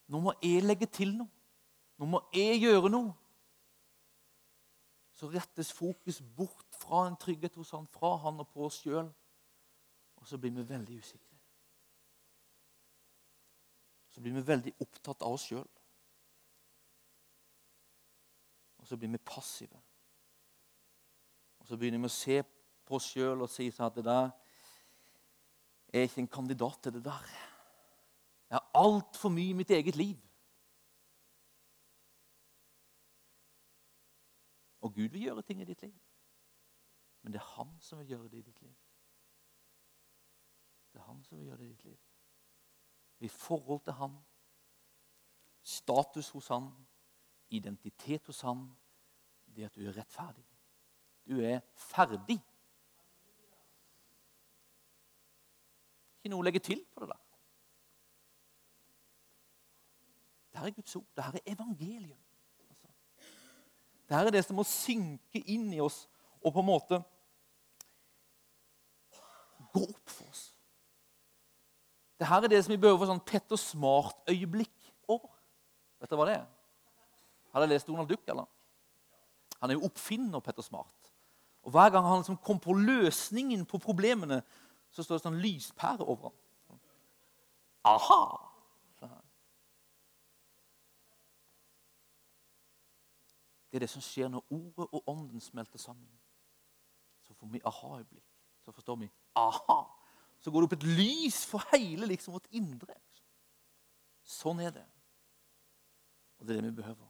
Nå 0.08 0.20
må 0.20 0.32
jeg 0.42 0.62
legge 0.64 0.86
til 0.86 1.12
noe. 1.16 1.28
Nå 1.98 2.06
må 2.06 2.22
jeg 2.34 2.62
gjøre 2.62 2.90
noe 2.90 3.12
så 5.16 5.30
rettes 5.32 5.72
fokus 5.72 6.20
bort 6.36 6.76
fra 6.76 7.06
en 7.08 7.16
trygghet 7.16 7.54
hos 7.56 7.70
han, 7.72 7.86
fra 7.88 8.16
han 8.20 8.42
og 8.42 8.50
på 8.52 8.66
oss 8.66 8.82
sjøl. 8.82 9.08
Og 10.20 10.28
så 10.28 10.36
blir 10.38 10.52
vi 10.52 10.64
veldig 10.68 10.98
usikre. 11.00 11.25
Så 14.16 14.22
blir 14.24 14.32
vi 14.32 14.40
veldig 14.48 14.72
opptatt 14.80 15.20
av 15.26 15.34
oss 15.36 15.42
sjøl. 15.50 15.66
Og 18.80 18.86
så 18.88 18.96
blir 18.96 19.10
vi 19.12 19.20
passive. 19.20 19.76
Og 21.60 21.68
så 21.68 21.76
begynner 21.76 22.00
vi 22.00 22.08
å 22.08 22.14
se 22.14 22.38
på 22.88 22.96
oss 22.96 23.10
sjøl 23.12 23.44
og 23.44 23.50
si 23.52 23.66
sånn 23.68 23.90
at 23.90 23.98
det 23.98 24.06
der 24.06 24.30
er 25.92 26.08
ikke 26.08 26.22
en 26.24 26.32
kandidat 26.38 26.80
til 26.86 26.96
det 26.96 27.04
der. 27.04 27.28
Jeg 28.48 28.56
har 28.56 28.80
altfor 28.80 29.34
mye 29.36 29.52
i 29.52 29.58
mitt 29.60 29.76
eget 29.76 30.00
liv. 30.00 30.16
Og 34.80 34.96
Gud 34.96 35.12
vil 35.12 35.28
gjøre 35.28 35.44
ting 35.44 35.60
i 35.60 35.68
ditt 35.68 35.84
liv. 35.84 36.00
Men 37.20 37.36
det 37.36 37.42
er 37.44 37.54
han 37.58 37.76
som 37.84 38.00
vil 38.00 38.14
gjøre 38.14 38.32
det 38.32 38.40
i 38.40 38.48
ditt 38.48 38.64
liv. 38.64 38.76
Det 40.94 41.04
er 41.04 41.08
han 41.12 41.24
som 41.28 41.36
vil 41.36 41.50
gjøre 41.50 41.64
det 41.66 41.68
i 41.68 41.74
ditt 41.74 41.88
liv 41.92 42.05
i 43.20 43.28
forhold 43.28 43.80
til 43.84 43.92
han, 43.92 44.16
status 45.62 46.30
hos 46.30 46.48
han, 46.48 46.68
identitet 47.50 48.26
hos 48.26 48.40
han, 48.40 48.66
det 49.56 49.64
at 49.64 49.74
du 49.74 49.86
er 49.86 49.96
rettferdig. 49.96 50.44
Du 51.26 51.40
er 51.40 51.60
ferdig. 51.74 52.38
Ikke 56.18 56.30
noe 56.30 56.42
å 56.42 56.46
legge 56.46 56.62
til 56.62 56.84
på 56.92 57.02
det 57.02 57.10
der. 57.14 57.22
Dette 60.56 60.70
er 60.70 60.76
Guds 60.76 60.96
ord. 60.96 61.08
Dette 61.16 61.40
er 61.40 61.52
evangeliet. 61.52 62.22
Altså. 62.68 62.88
Dette 64.08 64.20
er 64.20 64.34
det 64.36 64.44
som 64.46 64.56
må 64.60 64.64
synke 64.68 65.42
inn 65.52 65.68
i 65.74 65.82
oss 65.84 66.04
og 66.40 66.52
på 66.54 66.62
en 66.62 66.68
måte 66.68 67.00
gå 69.72 69.82
opp 69.82 70.12
for 70.12 70.30
oss. 70.30 70.45
Dette 72.16 72.38
er 72.44 72.48
det 72.48 72.64
som 72.64 72.72
vi 72.72 72.80
behøver 72.80 73.02
for 73.02 73.10
sånn 73.10 73.24
Petter 73.28 73.60
Smart-øyeblikk 73.60 74.92
over. 75.12 75.32
Vet 76.00 76.10
dere 76.10 76.20
hva 76.20 76.28
det 76.28 76.36
er? 76.38 76.46
Har 77.52 77.64
dere 77.64 77.74
lest 77.74 77.88
Donald 77.88 78.08
Duck, 78.08 78.24
eller? 78.28 78.48
Han 79.60 79.70
er 79.70 79.78
jo 79.78 79.84
oppfinner, 79.88 80.40
Petter 80.44 80.64
Smart. 80.64 81.12
Og 81.66 81.74
Hver 81.74 81.90
gang 81.90 82.06
han 82.06 82.22
liksom 82.22 82.38
kom 82.40 82.60
på 82.62 82.76
løsningen 82.78 83.66
på 83.68 83.80
problemene, 83.82 84.42
så 84.90 85.04
står 85.04 85.18
det 85.18 85.26
sånn 85.26 85.40
lyspære 85.42 86.06
over 86.06 86.30
ham. 86.30 86.82
Aha! 87.86 88.46
Det 93.70 93.78
er 93.80 93.84
det 93.84 93.90
som 93.90 94.00
skjer 94.00 94.30
når 94.32 94.44
ordet 94.48 94.86
og 94.88 95.08
ånden 95.10 95.40
smelter 95.40 95.78
sammen. 95.78 96.08
Så 97.22 97.34
får 97.34 97.50
vi 97.52 97.60
aha-øyeblikk. 97.64 98.24
Så 98.64 98.72
forstår 98.72 98.96
vi 98.96 99.10
aha. 99.36 99.82
Så 100.46 100.52
går 100.54 100.62
det 100.62 100.66
opp 100.68 100.74
et 100.76 100.84
lys 100.94 101.40
for 101.50 101.64
hele 101.72 102.06
liksom, 102.06 102.36
vårt 102.36 102.46
indre. 102.54 102.94
Sånn 104.22 104.60
er 104.62 104.70
det. 104.76 104.84
Og 106.38 106.46
det 106.46 106.54
er 106.54 106.60
det 106.60 106.68
vi 106.68 106.76
behøver. 106.84 107.08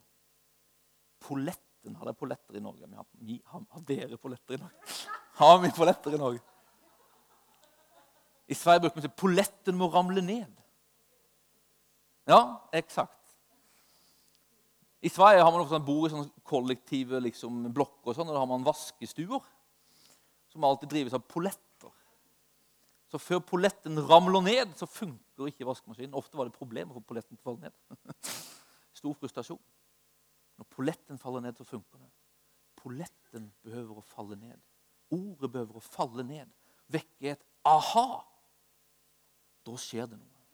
Poletten 1.21 1.99
Har 2.01 2.09
dere 2.09 2.17
polletter 2.17 2.57
i 2.57 2.63
Norge? 2.65 2.89
Vi 2.89 2.97
har, 2.97 3.07
vi 3.29 3.37
har, 3.53 3.67
har 3.75 3.83
dere 3.91 4.17
polletter 4.19 4.57
i 4.57 4.61
Norge? 4.63 4.95
Har 5.37 5.61
vi 5.61 5.71
polletter 5.77 6.17
i 6.17 6.23
Norge? 6.23 6.41
I 8.49 8.57
Sverige 8.57 8.87
bruker 8.87 9.03
vi 9.03 9.05
si 9.05 9.13
'polletten 9.21 9.77
må 9.77 9.91
ramle 9.93 10.25
ned'. 10.25 10.65
Ja, 12.25 12.41
eksakt. 12.73 13.37
I 15.03 15.13
Sverige 15.13 15.45
har 15.45 15.53
man 15.53 15.61
ofte 15.61 15.77
sånn, 15.77 15.87
bor 15.87 16.09
i 16.09 16.15
sånne 16.15 16.43
kollektive 16.43 17.21
liksom, 17.21 17.69
blokker. 17.69 18.11
og 18.11 18.17
sånn, 18.17 18.33
og 18.33 18.35
Da 18.35 18.41
har 18.41 18.49
man 18.49 18.65
vaskestuer 18.65 19.45
som 20.49 20.65
alltid 20.65 20.89
drives 20.89 21.13
av 21.13 21.29
polletter. 21.29 21.66
Så 23.17 23.21
før 23.23 23.39
polletten 23.49 23.97
ramler 24.11 24.43
ned, 24.45 24.75
så 24.77 24.85
funker 24.85 25.49
ikke 25.49 25.65
vaskemaskinen. 25.65 26.13
Ofte 26.19 26.37
var 26.37 26.45
det 26.45 26.53
problemer 26.53 26.93
for 26.93 27.01
polletten 27.01 27.39
til 27.39 27.41
å 27.41 27.47
falle 27.47 27.71
ned. 27.71 28.17
Stor 28.99 29.15
frustrasjon. 29.17 29.61
Når 30.61 30.67
polletten 30.69 31.21
faller 31.23 31.47
ned, 31.47 31.57
så 31.57 31.65
funker 31.65 32.03
det. 32.03 32.11
Polletten 32.77 33.47
behøver 33.65 34.03
å 34.03 34.05
falle 34.05 34.37
ned. 34.37 34.61
Ordet 35.17 35.49
behøver 35.55 35.79
å 35.81 35.85
falle 35.87 36.27
ned. 36.29 36.51
Vekke 36.93 37.31
et 37.33 37.47
aha. 37.65 38.21
Da 39.65 39.77
skjer 39.81 40.11
det 40.13 40.19
noe. 40.21 40.45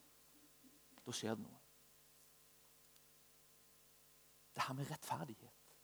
Da 1.03 1.14
skjer 1.18 1.35
det 1.35 1.42
noe. 1.42 1.59
Det 4.55 4.68
her 4.68 4.79
med 4.79 4.87
rettferdighet, 4.92 5.75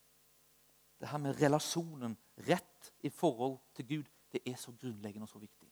det 1.03 1.11
her 1.11 1.19
med 1.27 1.43
relasjonen, 1.43 2.14
rett 2.47 2.93
i 3.03 3.11
forhold 3.11 3.59
til 3.75 3.91
Gud, 3.97 4.14
det 4.31 4.45
er 4.47 4.55
så 4.62 4.77
grunnleggende 4.79 5.27
og 5.27 5.33
så 5.33 5.43
viktig. 5.43 5.68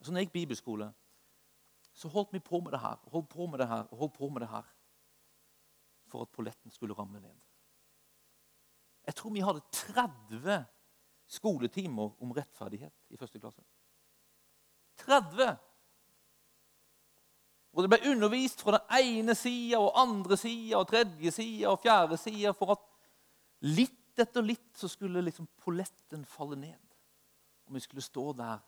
Så 0.00 0.12
når 0.12 0.22
jeg 0.22 0.28
gikk 0.28 0.32
bibelskole, 0.32 0.88
så 1.92 2.08
holdt 2.08 2.32
vi 2.32 2.40
på 2.40 2.60
med 2.60 2.72
det 2.72 2.80
her 2.80 2.96
og 3.04 3.16
holdt 3.16 3.28
på 3.28 3.46
med 3.46 3.60
det 3.60 3.68
her 3.68 3.86
og 3.90 4.04
holdt 4.04 4.14
på 4.16 4.28
med 4.28 4.44
det 4.44 4.48
her 4.48 4.68
for 6.10 6.22
at 6.22 6.32
polletten 6.34 6.70
skulle 6.70 6.94
ramle 6.94 7.20
ned. 7.20 7.34
Jeg 9.06 9.14
tror 9.14 9.30
vi 9.30 9.40
hadde 9.40 9.62
30 9.72 10.64
skoletimer 11.26 12.22
om 12.22 12.32
rettferdighet 12.32 12.94
i 13.10 13.16
første 13.16 13.40
klasse. 13.40 13.62
30! 15.04 15.56
Og 17.70 17.84
det 17.84 17.90
ble 17.92 18.10
undervist 18.10 18.62
fra 18.64 18.78
den 18.78 19.04
ene 19.06 19.34
sida 19.38 19.78
og 19.78 19.94
andre 20.00 20.36
sida 20.38 20.80
og 20.80 20.88
tredje 20.90 21.30
sida 21.34 21.70
og 21.70 21.82
fjerde 21.84 22.18
sida 22.18 22.54
for 22.56 22.74
at 22.74 22.86
litt 23.66 24.18
etter 24.20 24.44
litt 24.44 24.74
så 24.76 24.90
skulle 24.90 25.22
liksom 25.22 25.46
polletten 25.62 26.24
falle 26.28 26.58
ned. 26.58 26.80
Og 27.68 27.76
vi 27.76 27.82
skulle 27.84 28.02
stå 28.04 28.32
der 28.36 28.58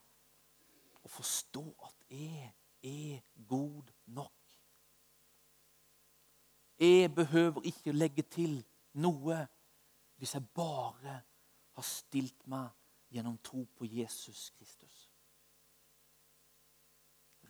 og 1.02 1.10
forstå 1.10 1.76
at 1.84 1.94
jeg 2.10 2.52
er 2.82 3.20
god 3.48 3.82
nok. 4.06 4.32
Jeg 6.78 7.14
behøver 7.14 7.60
ikke 7.64 7.92
legge 7.92 8.22
til 8.22 8.64
noe 8.92 9.46
hvis 10.16 10.34
jeg 10.34 10.48
bare 10.54 11.22
har 11.72 11.82
stilt 11.82 12.46
meg 12.46 12.70
gjennom 13.10 13.38
tro 13.38 13.64
på 13.76 13.84
Jesus 13.84 14.50
Kristus. 14.50 15.10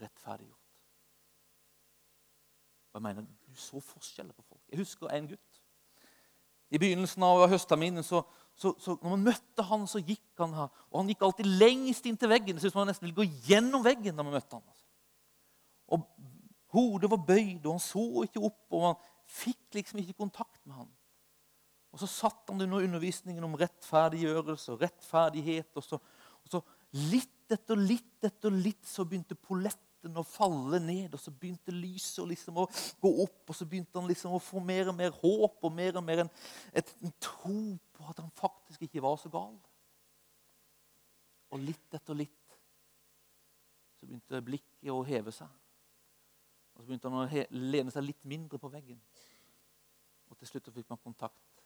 Rettferdiggjort. 0.00 0.58
Og 2.92 2.94
jeg 2.94 3.02
mener, 3.02 3.26
Du 3.48 3.54
så 3.54 3.80
forskjeller 3.80 4.32
på 4.32 4.42
folk. 4.42 4.62
Jeg 4.68 4.78
husker 4.78 5.08
en 5.08 5.28
gutt. 5.28 5.62
I 6.70 6.78
begynnelsen 6.78 7.22
av 7.22 7.48
høstterminen 7.48 8.04
så, 8.04 8.22
så, 8.62 8.70
så, 8.78 8.94
når 9.02 9.16
man 9.16 9.24
møtte 9.26 9.64
han, 9.66 9.86
så 9.90 9.98
gikk 9.98 10.38
han 10.38 10.52
her. 10.54 10.68
Og 10.92 11.00
han 11.00 11.08
gikk 11.10 11.24
alltid 11.26 11.48
lengst 11.58 12.06
inntil 12.06 12.30
veggen. 12.30 12.54
Det 12.54 12.62
syntes 12.62 12.78
man 12.78 12.86
nesten 12.92 13.08
ville 13.08 13.18
gå 13.18 13.26
gjennom 13.48 13.82
veggen 13.82 14.14
da 14.14 14.22
man 14.22 14.36
møtte 14.36 14.54
han. 14.54 14.62
Altså. 14.62 14.86
Og 15.96 16.30
Hodet 16.72 17.10
var 17.12 17.20
bøyd, 17.20 17.66
og 17.66 17.74
han 17.74 17.82
så 17.84 18.02
ikke 18.24 18.40
opp. 18.48 18.62
og 18.72 18.84
man 18.86 19.00
fikk 19.28 19.76
liksom 19.76 19.98
ikke 20.00 20.16
kontakt 20.22 20.60
med 20.64 20.78
han. 20.78 20.90
Og 21.92 22.00
Så 22.00 22.08
satt 22.08 22.48
han 22.48 22.62
under 22.64 22.86
undervisningen 22.86 23.44
om 23.44 23.58
rettferdiggjørelse 23.60 24.72
og 24.72 24.80
rettferdighet. 24.86 25.68
Og 25.76 25.84
så, 25.84 25.98
og 25.98 26.54
så 26.54 26.62
litt 27.12 27.52
etter 27.52 27.76
litt 27.76 28.24
etter 28.24 28.54
litt 28.54 28.86
så 28.88 29.04
begynte 29.04 29.36
polletten 29.36 30.16
å 30.16 30.24
falle 30.26 30.80
ned, 30.82 31.12
og 31.12 31.20
så 31.20 31.34
begynte 31.34 31.74
lyset 31.74 32.24
liksom 32.30 32.62
å 32.62 32.68
gå 33.02 33.10
opp, 33.26 33.42
og 33.44 33.54
så 33.54 33.66
begynte 33.68 34.00
han 34.00 34.08
liksom 34.08 34.32
å 34.34 34.40
få 34.42 34.62
mer 34.64 34.88
og 34.90 34.96
mer 34.98 35.12
håp 35.20 35.68
og 35.68 35.74
mer 35.76 35.98
og 36.00 36.06
mer 36.06 36.24
en, 36.24 36.32
et, 36.72 36.94
en 37.04 37.12
tro 37.22 37.76
at 38.10 38.20
han 38.22 38.30
faktisk 38.36 38.82
ikke 38.82 39.02
var 39.02 39.16
så 39.20 39.30
gal. 39.32 39.56
Og 41.52 41.60
litt 41.60 41.94
etter 41.94 42.16
litt 42.16 42.56
så 43.98 44.08
begynte 44.08 44.40
blikket 44.42 44.90
å 44.90 45.04
heve 45.06 45.32
seg. 45.34 45.50
Og 46.72 46.82
så 46.82 46.88
begynte 46.88 47.10
han 47.12 47.22
å 47.22 47.46
lene 47.54 47.92
seg 47.92 48.06
litt 48.06 48.24
mindre 48.26 48.58
på 48.58 48.70
veggen. 48.72 49.00
Og 50.32 50.38
til 50.40 50.48
slutt 50.48 50.72
fikk 50.74 50.88
man 50.90 51.02
kontakt. 51.02 51.64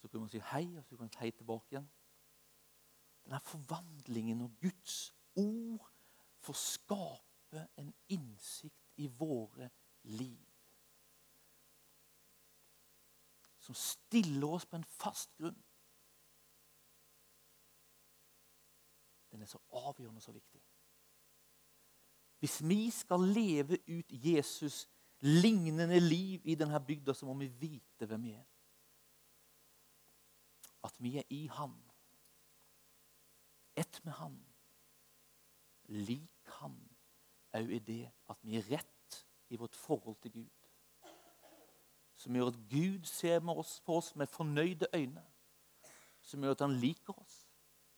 Så 0.00 0.08
kunne 0.08 0.24
man 0.24 0.32
si 0.32 0.40
hei, 0.52 0.64
og 0.78 0.84
så 0.84 0.94
kunne 0.94 1.08
man 1.08 1.12
si 1.12 1.20
hei 1.20 1.32
tilbake 1.36 1.74
igjen. 1.74 1.88
Denne 3.26 3.40
forvandlingen 3.44 4.46
og 4.46 4.54
Guds 4.62 5.10
ord 5.36 5.90
får 6.40 6.56
skape 6.56 7.66
en 7.82 7.90
innsikt 8.08 9.02
i 9.02 9.10
våre 9.20 9.68
liv. 10.16 10.49
Som 13.70 13.74
stiller 13.78 14.48
oss 14.50 14.64
på 14.66 14.80
en 14.80 14.84
fast 14.84 15.30
grunn. 15.38 15.58
Den 19.30 19.44
er 19.44 19.46
så 19.46 19.60
avgjørende 19.78 20.18
og 20.18 20.24
så 20.24 20.34
viktig. 20.34 20.58
Hvis 22.42 22.56
vi 22.66 22.80
skal 22.90 23.28
leve 23.30 23.78
ut 23.86 24.10
Jesus' 24.10 24.88
lignende 25.22 26.00
liv 26.00 26.42
i 26.50 26.56
denne 26.58 26.80
bygda, 26.82 27.14
så 27.14 27.28
må 27.28 27.36
vi 27.38 27.46
vite 27.60 28.08
hvem 28.10 28.26
vi 28.26 28.34
er. 28.34 28.46
At 30.82 30.98
vi 30.98 31.14
er 31.22 31.30
i 31.30 31.44
Han. 31.60 31.76
Ett 33.78 34.00
med 34.04 34.18
Han. 34.18 34.40
Lik 35.94 36.56
Han 36.58 36.80
òg 37.54 37.70
i 37.70 37.78
det 37.78 38.02
at 38.30 38.42
vi 38.42 38.58
er 38.58 38.66
rett 38.72 39.20
i 39.50 39.58
vårt 39.58 39.76
forhold 39.76 40.18
til 40.22 40.40
Gud. 40.40 40.59
Som 42.20 42.36
gjør 42.36 42.50
at 42.52 42.58
Gud 42.68 43.06
ser 43.08 43.40
oss, 43.48 43.78
på 43.80 43.96
oss 43.96 44.12
med 44.16 44.28
fornøyde 44.28 44.90
øyne. 44.92 45.22
Som 46.20 46.42
gjør 46.44 46.56
at 46.56 46.64
han 46.66 46.76
liker 46.82 47.16
oss, 47.16 47.46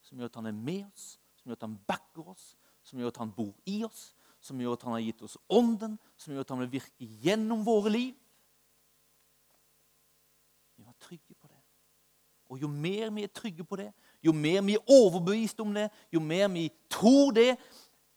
som 0.02 0.18
gjør 0.18 0.30
at 0.30 0.38
han 0.38 0.46
er 0.46 0.54
med 0.54 0.84
oss, 0.86 1.16
som 1.40 1.50
gjør 1.50 1.58
at 1.58 1.66
han 1.66 1.78
backer 1.88 2.28
oss, 2.30 2.52
som 2.86 3.00
gjør 3.00 3.10
at 3.10 3.18
han 3.22 3.32
bor 3.34 3.54
i 3.66 3.80
oss, 3.84 4.12
som 4.42 4.60
gjør 4.60 4.76
at 4.76 4.86
han 4.86 4.94
har 4.94 5.02
gitt 5.02 5.24
oss 5.26 5.34
ånden, 5.50 5.98
som 6.16 6.34
gjør 6.34 6.46
at 6.46 6.52
han 6.54 6.62
vil 6.62 6.72
virke 6.76 7.08
gjennom 7.24 7.64
våre 7.66 7.90
liv. 7.90 8.14
Vi 10.78 10.86
var 10.86 10.94
trygge 11.02 11.34
på 11.34 11.50
det. 11.50 11.58
Og 12.52 12.62
jo 12.62 12.68
mer 12.68 13.10
vi 13.10 13.24
er 13.24 13.32
trygge 13.32 13.64
på 13.64 13.78
det, 13.80 13.88
jo 14.22 14.34
mer 14.36 14.62
vi 14.66 14.76
er 14.76 14.90
overbevist 14.92 15.60
om 15.64 15.74
det, 15.74 15.88
jo 16.12 16.20
mer 16.20 16.50
vi 16.52 16.68
tror 16.90 17.32
det, 17.34 17.56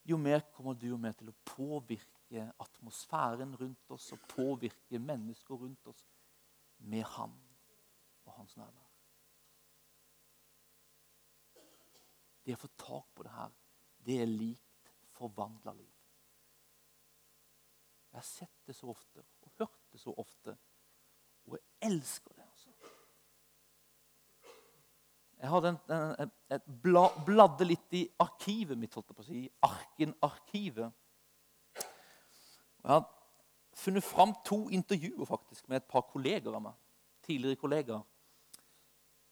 jo 0.05 0.17
mer 0.21 0.43
kommer 0.53 0.77
du 0.77 0.91
og 0.93 0.99
meg 1.01 1.15
til 1.17 1.31
å 1.31 1.37
påvirke 1.47 2.14
atmosfæren 2.33 3.55
rundt 3.55 3.91
oss 3.91 4.11
og 4.15 4.23
påvirke 4.29 4.99
mennesker 4.99 5.55
rundt 5.55 5.87
oss 5.87 6.05
med 6.77 7.03
Han 7.15 7.33
og 8.25 8.33
Hans 8.33 8.57
nærvær. 8.57 8.91
Det 12.45 12.53
å 12.53 12.61
få 12.61 12.69
tak 12.77 13.07
på 13.15 13.25
det 13.25 13.33
her, 13.33 13.53
det 14.05 14.19
er 14.21 14.29
likt 14.29 14.91
forvandla 15.15 15.73
liv. 15.73 15.93
Jeg 18.11 18.21
har 18.21 18.27
sett 18.27 18.67
det 18.67 18.75
så 18.77 18.89
ofte 18.93 19.23
og 19.41 19.51
hørt 19.59 19.81
det 19.91 19.99
så 19.99 20.13
ofte. 20.17 20.57
Og 21.45 21.57
jeg 21.57 21.91
elsker 21.91 22.33
det. 22.33 22.45
altså. 22.45 22.69
Jeg 25.41 25.51
hadde 25.51 25.71
en, 25.73 25.79
en, 26.23 26.31
et 26.55 26.69
bla, 26.81 27.09
bladde 27.25 27.67
litt 27.67 27.97
i 27.97 28.05
arkivet 28.23 28.79
mitt, 28.79 28.93
holdt 28.95 29.11
jeg 29.11 29.17
på 29.17 29.25
å 29.25 29.27
si, 29.27 29.41
Arken-arkivet. 29.67 30.93
Jeg 32.85 32.93
har 32.93 33.05
funnet 33.73 34.03
fram 34.03 34.35
to 34.45 34.69
intervjuer 34.69 35.25
faktisk 35.25 35.69
med 35.69 35.81
et 35.81 35.87
par 35.89 36.03
kolleger 36.05 36.53
av 36.53 36.61
meg, 36.67 36.75
tidligere 37.25 37.57
kollegaer, 37.57 38.03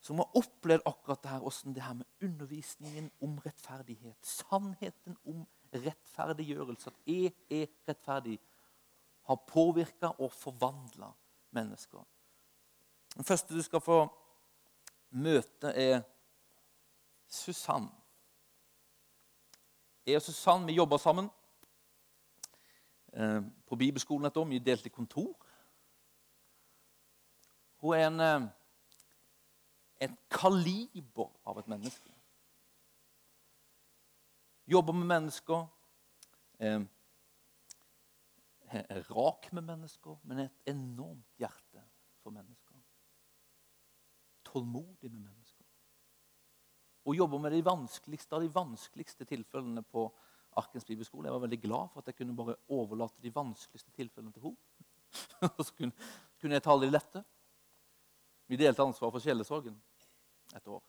som 0.02 0.18
har 0.18 0.34
opplevd 0.40 0.82
akkurat 0.90 1.22
det 1.22 1.30
her, 1.30 1.44
åssen 1.46 1.74
det 1.76 1.84
her 1.84 1.94
med 1.94 2.26
undervisningen 2.26 3.12
om 3.22 3.36
rettferdighet, 3.44 4.18
sannheten 4.26 5.14
om 5.30 5.44
rettferdiggjørelse, 5.70 6.90
at 6.90 6.98
jeg 7.06 7.30
er 7.46 7.70
rettferdig, 7.88 8.40
har 9.24 9.38
påvirka 9.46 10.10
og 10.18 10.34
forvandla 10.34 11.12
mennesker. 11.54 12.02
Den 13.14 13.24
første 13.24 13.54
du 13.54 13.62
skal 13.62 13.80
få 13.80 14.00
møte, 15.14 15.70
er 15.70 16.02
Susann. 17.30 17.86
Jeg 20.04 20.18
og 20.18 20.26
Susann 20.26 20.66
vi 20.66 20.74
jobber 20.74 20.98
sammen 20.98 21.30
på 23.66 23.76
bibelskolen 23.78 24.26
et 24.26 24.36
år. 24.36 24.44
Vi 24.50 24.58
delte 24.58 24.90
kontor. 24.90 25.36
Hun 27.84 27.94
er 27.94 28.06
en, 28.06 28.20
eh, 28.20 28.48
et 30.00 30.16
kaliber 30.30 31.30
av 31.46 31.58
et 31.58 31.68
menneske. 31.68 32.10
Jobber 34.66 34.92
med 34.92 35.06
mennesker. 35.06 35.66
Eh, 36.58 36.80
er 38.74 39.02
rak 39.10 39.52
med 39.52 39.62
mennesker, 39.62 40.16
men 40.22 40.38
et 40.38 40.56
enormt 40.66 41.36
hjerte 41.38 41.84
for 42.22 42.30
mennesker. 42.30 42.74
Tålmodig 44.44 45.10
med 45.12 45.20
mennesker. 45.20 45.64
Og 47.04 47.16
jobber 47.16 47.38
med 47.38 47.52
de 47.52 47.64
vanskeligste 47.64 48.32
av 48.32 48.40
de 48.40 48.54
vanskeligste 48.54 49.24
tilfellene 49.24 49.82
på 49.82 50.08
Arkens 50.56 50.84
bibelskole. 50.84 51.26
Jeg 51.26 51.32
var 51.32 51.44
veldig 51.44 51.60
glad 51.62 51.92
for 51.92 52.00
at 52.00 52.06
jeg 52.06 52.16
kunne 52.16 52.36
bare 52.36 52.56
overlate 52.68 53.22
de 53.22 53.34
vanskeligste 53.34 53.90
tilfellene 53.90 54.32
til 54.32 54.42
henne. 54.42 54.56
Og 55.58 55.64
så 55.64 55.74
kunne, 55.74 55.92
kunne 56.40 56.58
jeg 56.58 56.62
ta 56.62 56.76
de 56.80 56.90
lette. 56.90 57.24
Vi 58.46 58.56
delte 58.60 58.82
ansvar 58.82 59.10
for 59.10 59.24
sjelesorgen 59.24 59.76
et 60.56 60.68
år. 60.68 60.82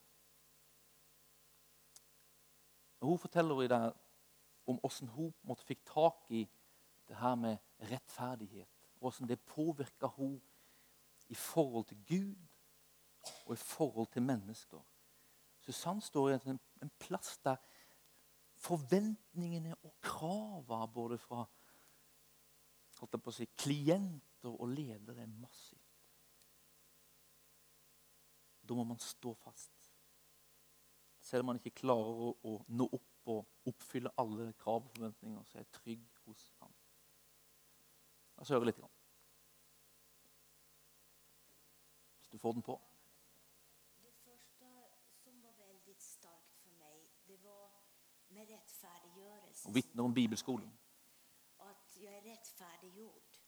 Og 3.00 3.08
hun 3.08 3.20
forteller 3.20 3.62
i 3.62 3.70
det 3.70 3.80
om 4.66 4.80
hvordan 4.82 5.14
hun 5.14 5.34
måtte 5.46 5.66
fikk 5.66 5.84
tak 5.86 6.32
i 6.34 6.46
det 7.08 7.18
her 7.18 7.36
med 7.36 7.58
rettferdighet. 7.92 8.68
Hvordan 9.00 9.30
det 9.30 9.40
påvirka 9.42 10.08
hun 10.18 10.42
i 11.30 11.36
forhold 11.36 11.86
til 11.86 11.98
Gud 12.08 12.36
og 13.46 13.54
i 13.54 13.62
forhold 13.62 14.08
til 14.08 14.22
mennesker. 14.22 14.82
Susann 15.62 16.02
står 16.02 16.30
i 16.30 16.34
en, 16.34 16.60
en 16.82 16.92
plass 17.00 17.38
der 17.38 17.56
forventningene 18.66 19.76
og 19.86 19.94
kravene 20.04 20.94
både 20.94 21.20
fra 21.22 21.46
holdt 23.00 23.18
jeg 23.18 23.24
på 23.24 23.32
å 23.32 23.36
si, 23.36 23.48
klienter 23.60 24.54
og 24.54 24.72
ledere 24.72 25.26
er 25.26 25.34
massivt. 25.42 25.82
Da 28.66 28.78
må 28.78 28.86
man 28.88 29.02
stå 29.02 29.34
fast. 29.38 29.92
Selv 31.22 31.44
om 31.44 31.52
man 31.52 31.60
ikke 31.60 31.82
klarer 31.82 32.34
å, 32.34 32.56
nå 32.68 32.88
opp 32.94 33.30
og 33.34 33.70
oppfylle 33.70 34.14
alle 34.22 34.52
krav 34.62 34.84
og 34.84 34.92
forventninger, 34.94 35.46
så 35.46 35.58
er 35.58 35.64
jeg 35.64 35.74
trygg 35.80 36.20
hos 36.26 36.44
ham. 36.62 36.74
La 38.36 38.46
oss 38.46 38.52
høre 38.54 38.70
litt. 38.70 38.82
Hvis 42.20 42.30
du 42.34 42.38
får 42.42 42.58
den 42.58 42.66
på. 42.66 42.76
Det 44.02 44.14
första 44.24 44.70
som 45.24 45.42
var 45.42 45.54
väldigt 45.54 46.02
starkt 46.02 46.58
för 46.64 46.72
mig, 46.72 47.10
det 47.28 47.38
var 47.38 47.72
med 48.28 48.48
rättfärdiggörelse. 48.48 49.55
Og 49.66 49.76
vitne 49.76 50.04
om 50.04 50.14
bibelskolen. 50.14 50.72
At 51.60 51.98
jeg 51.98 52.14
er 52.14 52.26
rettferdiggjort. 52.30 53.42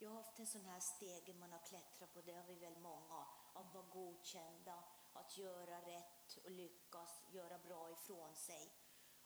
Jeg 0.00 0.08
har 0.10 0.20
hatt 0.20 0.40
en 0.42 0.48
sånn 0.50 0.66
her 0.68 0.80
steg 0.84 1.30
man 1.38 1.52
har 1.54 1.62
klättrat 1.64 2.12
på, 2.12 2.20
det 2.26 2.34
har 2.36 2.44
vi 2.48 2.58
väl 2.60 2.76
många. 2.82 3.20
Å 3.56 3.62
være 3.72 3.90
godkjent, 3.94 4.68
å 5.14 5.22
gjøre 5.36 5.78
rett 5.86 6.34
og 6.42 6.50
lykkes, 6.58 7.14
gjøre 7.32 7.60
bra 7.64 7.78
ifrån 7.94 8.34
seg. 8.36 8.74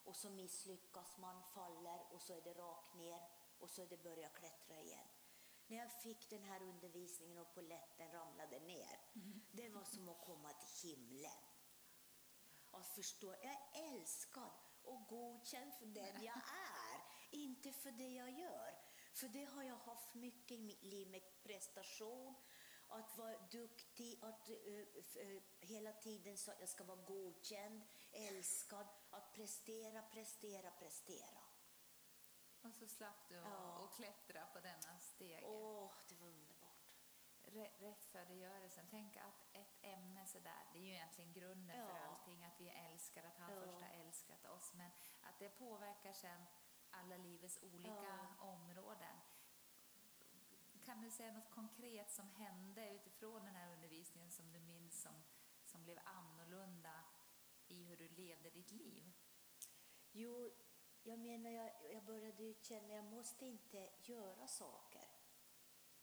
Og 0.06 0.16
så 0.16 0.30
mislykkes 0.32 1.16
man, 1.24 1.40
faller 1.54 2.04
og 2.12 2.22
så 2.22 2.36
er 2.36 2.44
det 2.46 2.54
rakt 2.60 2.94
ned, 3.00 3.34
og 3.58 3.70
så 3.70 3.82
er 3.82 3.90
det 3.90 3.98
begynner 4.04 4.28
å 4.30 4.36
klatre 4.38 4.78
igjen. 4.84 5.10
Når 5.68 5.76
jeg 5.76 5.96
fikk 6.02 6.30
denne 6.30 6.60
undervisningen 6.64 7.42
og 7.42 7.50
polletten 7.52 8.12
ramlade 8.14 8.60
ned, 8.64 9.10
det 9.52 9.68
var 9.74 9.84
som 9.88 10.08
å 10.08 10.16
komme 10.22 10.54
til 10.62 10.94
himlen. 10.94 11.44
Å 12.76 12.80
forstå 12.94 13.34
Jeg 13.42 13.56
er 13.56 13.90
älskad 13.90 14.67
och 14.88 15.06
godkänd 15.08 15.74
för 15.74 15.86
den 15.86 16.22
jag 16.22 16.36
är, 16.36 17.00
inte 17.30 17.72
för 17.72 17.90
det 17.90 18.08
jag 18.08 18.30
gör. 18.30 18.78
För 19.14 19.28
det 19.28 19.44
har 19.44 19.62
jag 19.62 19.76
haft 19.76 20.14
mycket 20.14 20.58
i 20.58 20.62
mitt 20.62 20.82
liv 20.84 21.08
med 21.10 21.42
prestation, 21.42 22.34
att 22.88 23.18
vara 23.18 23.38
duktig, 23.38 24.18
att 24.24 24.48
uh, 24.48 24.56
uh, 24.56 24.86
eh, 25.16 25.42
hela 25.60 25.92
tiden 25.92 26.38
så 26.38 26.50
att 26.50 26.60
jag 26.60 26.68
ska 26.68 26.84
vara 26.84 27.02
godkänd, 27.02 27.82
älskad, 28.12 28.86
att 29.10 29.32
prestera, 29.32 30.02
prestera, 30.02 30.70
prestera. 30.70 31.40
Och 32.62 32.74
så 32.74 32.86
slapp 32.88 33.28
du 33.28 33.34
Ja. 33.34 33.78
och 33.78 33.94
klättra 33.94 34.46
på 34.46 34.60
denna 34.60 34.98
stege. 34.98 35.40
Åh, 35.46 35.92
det 36.08 36.14
var 36.14 36.26
underbart. 36.28 36.88
Rä- 37.44 37.78
Rättfärdiggörelsen. 37.78 38.86
Tänk 38.90 39.16
att 39.16 39.42
ett 39.42 39.47
ämne 39.88 40.26
sådär, 40.26 40.66
det 40.72 40.78
är 40.78 40.82
ju 40.82 40.92
egentligen 40.92 41.32
grunden 41.32 41.86
för 41.86 41.98
allting, 41.98 42.44
att 42.44 42.60
vi 42.60 42.68
älskar, 42.68 43.24
att 43.24 43.38
han 43.38 43.50
Ja. 43.52 43.60
först 43.60 43.80
har 43.82 43.90
älskat 43.90 44.44
oss. 44.46 44.72
Men 44.74 44.90
att 45.20 45.38
det 45.38 45.48
påverkar 45.48 46.12
sen 46.12 46.42
alla 46.90 47.16
livets 47.16 47.58
olika 47.62 48.28
områden. 48.40 49.16
Kan 50.84 51.02
du 51.02 51.10
säga 51.10 51.32
något 51.32 51.50
konkret 51.50 52.10
som 52.10 52.30
hände 52.30 52.90
utifrån 52.94 53.44
den 53.44 53.54
här 53.54 53.72
undervisningen 53.72 54.30
som 54.30 54.52
du 54.52 54.60
minns 54.60 55.02
som, 55.02 55.12
som 55.64 55.84
blev 55.84 55.98
annorlunda 56.04 57.04
i 57.68 57.84
hur 57.84 57.96
du 57.96 58.08
levde 58.08 58.50
ditt 58.50 58.70
liv? 58.70 59.12
Jo, 60.12 60.50
jag 61.02 61.18
menar, 61.18 61.50
jag, 61.50 61.92
jag 61.92 62.04
började 62.04 62.54
känna 62.62 62.94
jag 62.94 63.04
måste 63.04 63.46
inte 63.46 63.90
göra 63.98 64.46
saker 64.46 65.08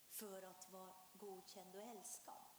för 0.10 0.42
att 0.42 0.70
vara 0.72 0.94
godkänd 1.14 1.76
och 1.76 1.82
älskad. 1.82 2.55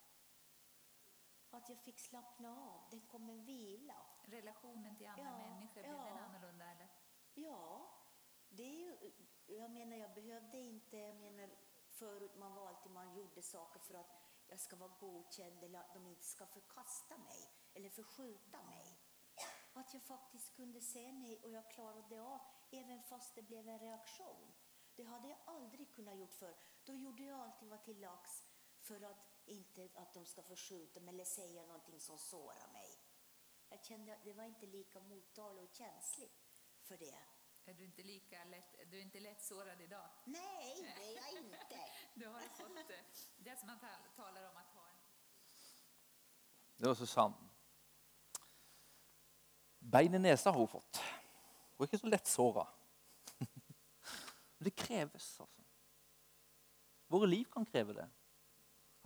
Att 1.57 1.69
jag 1.69 1.79
fick 1.79 1.99
slappna 1.99 2.51
av, 2.51 2.89
det 2.91 3.01
kom 3.01 3.31
en 3.31 3.45
vila. 3.45 4.07
Relationen 4.25 4.97
till 4.97 5.07
andra 5.07 5.25
Ja, 5.25 5.39
människor, 5.39 5.83
blev 5.83 5.95
ja. 5.95 6.05
den 6.05 6.19
annorlunda 6.19 6.71
eller? 6.71 6.89
Ja, 7.35 7.91
det 8.49 8.63
är 8.63 8.75
ju, 8.75 9.13
jag 9.47 9.71
menar 9.71 9.97
jag 9.97 10.15
behövde 10.15 10.59
inte, 10.59 10.97
jag 10.97 11.17
menar 11.17 11.51
förut 11.89 12.37
man 12.37 12.55
var 12.55 12.69
alltid, 12.69 12.93
man 12.93 13.15
gjorde 13.15 13.43
saker 13.43 13.81
för 13.81 13.95
att 13.95 14.23
jag 14.47 14.61
ska 14.61 14.77
vara 14.77 14.93
godkänd 15.01 15.65
eller 15.65 15.79
att 15.79 15.95
de 15.95 16.07
inte 16.07 16.25
ska 16.25 16.47
förkasta 16.47 17.19
mig 17.19 17.51
eller 17.75 17.91
förskjuta 17.91 18.63
mig. 18.63 18.99
Att 19.73 19.95
jag 19.95 20.03
faktiskt 20.03 20.57
kunde 20.57 20.81
säga 20.81 21.13
nej 21.13 21.41
och 21.43 21.51
jag 21.51 21.71
klarade 21.71 22.23
av, 22.23 22.41
även 22.71 23.03
fast 23.03 23.35
det 23.35 23.43
blev 23.43 23.69
en 23.69 23.79
reaktion. 23.79 24.53
Det 24.97 25.03
hade 25.03 25.29
jag 25.29 25.39
aldrig 25.45 25.93
kunnat 25.93 26.17
gjort 26.17 26.35
för. 26.35 26.57
Då 26.85 26.95
gjorde 26.95 27.23
jag 27.23 27.41
alltid 27.41 27.69
vad 27.69 27.85
till 27.85 28.01
lags 28.01 28.45
för 28.81 29.01
att 29.01 29.36
inte 29.49 29.89
att 29.95 30.15
de 30.15 30.27
ska 30.27 30.43
förskjuta 30.43 31.01
mig 31.01 31.15
eller 31.15 31.25
säga 31.25 31.67
någonting 31.67 32.01
som 32.01 32.19
sårar 32.19 32.73
mig. 32.73 32.99
Jag 33.69 33.85
kände 33.85 34.15
att 34.15 34.25
det 34.25 34.33
var 34.33 34.45
inte 34.45 34.67
lika 34.67 35.01
mottaglig 35.01 35.65
och 35.65 35.75
känslig 35.75 36.31
för 36.83 36.97
det. 36.97 37.19
Är 37.65 37.75
du 37.75 37.85
inte 37.85 38.03
lika 38.03 38.45
lätt, 38.45 38.91
du 38.91 38.99
är 38.99 39.03
inte 39.03 39.21
lätt 39.21 39.43
sårad 39.43 39.81
idag? 39.81 40.09
Nej, 40.25 40.95
det 40.97 41.17
är 41.17 41.17
jag 41.17 41.45
inte. 41.45 41.59
Du 42.15 42.27
har 42.27 42.41
fått 42.41 42.77
eh, 42.91 42.97
det 43.37 43.57
som 43.59 43.67
man 43.67 43.79
tal- 43.79 44.15
talar 44.17 44.51
om 44.51 44.57
att 44.57 44.67
ha 44.75 44.89
en 44.89 44.97
Det 46.77 46.87
var 46.87 46.95
Susanne. 46.95 47.35
Bein 49.79 50.15
i 50.15 50.19
nesa 50.19 50.51
har 50.51 50.59
hun 50.59 50.69
fått. 50.69 50.97
Hun 51.77 51.85
er 51.85 51.89
ikke 51.89 51.99
så 51.99 52.07
lett 52.07 52.27
såra. 52.27 52.67
Men 54.59 54.65
det 54.65 54.71
kreves, 54.71 55.41
altså. 55.41 55.63
Våre 57.07 57.27
liv 57.27 57.45
kan 57.53 57.67
kreve 57.67 57.93
det. 57.93 58.09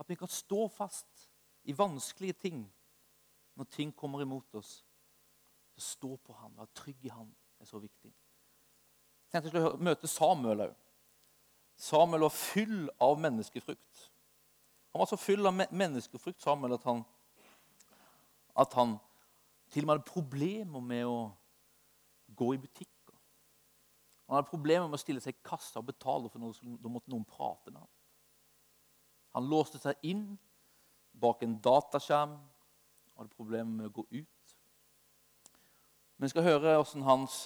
At 0.01 0.09
vi 0.09 0.17
kan 0.17 0.31
stå 0.31 0.65
fast 0.73 1.27
i 1.69 1.75
vanskelige 1.77 2.33
ting 2.33 2.63
når 3.55 3.69
ting 3.69 3.93
kommer 3.95 4.23
imot 4.23 4.55
oss. 4.57 4.79
Så 5.75 5.81
stå 5.81 6.15
på 6.17 6.33
Han, 6.33 6.57
være 6.57 6.73
trygg 6.75 7.05
i 7.05 7.13
Han, 7.13 7.29
er 7.59 7.65
så 7.69 7.79
viktig. 7.79 8.09
Jeg 8.09 9.31
tenkte 9.31 9.51
skulle 9.53 9.77
møte 9.77 10.09
Samuel 10.09 10.65
òg. 10.65 10.73
Samuel 11.77 12.25
var 12.25 12.33
full 12.35 12.89
av 13.01 13.19
menneskefrukt. 13.21 14.01
Han 14.91 14.99
var 14.99 15.07
så 15.07 15.17
full 15.17 15.47
av 15.47 15.55
menneskefrukt, 15.55 16.41
Samuel, 16.41 16.75
at 16.75 16.83
han 16.83 17.05
at 18.59 18.73
han 18.73 18.97
til 19.71 19.83
og 19.83 19.87
med 19.87 19.95
hadde 19.95 20.11
problemer 20.11 20.83
med 20.83 21.07
å 21.07 21.19
gå 22.35 22.49
i 22.55 22.59
butikker. 22.59 23.15
Han 24.27 24.37
hadde 24.37 24.51
problemer 24.51 24.87
med 24.87 24.99
å 24.99 25.01
stille 25.01 25.23
seg 25.23 25.37
i 25.37 25.45
kassa 25.45 25.79
og 25.79 25.87
betale, 25.87 26.29
for 26.31 26.43
noe, 26.43 26.75
da 26.79 26.91
måtte 26.91 27.11
noen 27.11 27.27
prate 27.27 27.71
med 27.71 27.79
ham. 27.79 27.91
Han 29.35 29.47
låste 29.49 29.79
seg 29.79 29.99
inn 30.03 30.25
bak 31.21 31.43
en 31.43 31.59
dataskjerm 31.63 32.39
hadde 33.21 33.35
problemer 33.35 33.71
med 33.71 33.89
å 33.89 33.95
gå 34.01 34.05
ut. 34.11 34.55
Men 36.17 36.27
vi 36.27 36.33
skal 36.33 36.45
høre 36.45 36.75
hvordan 36.77 37.05
hans 37.05 37.43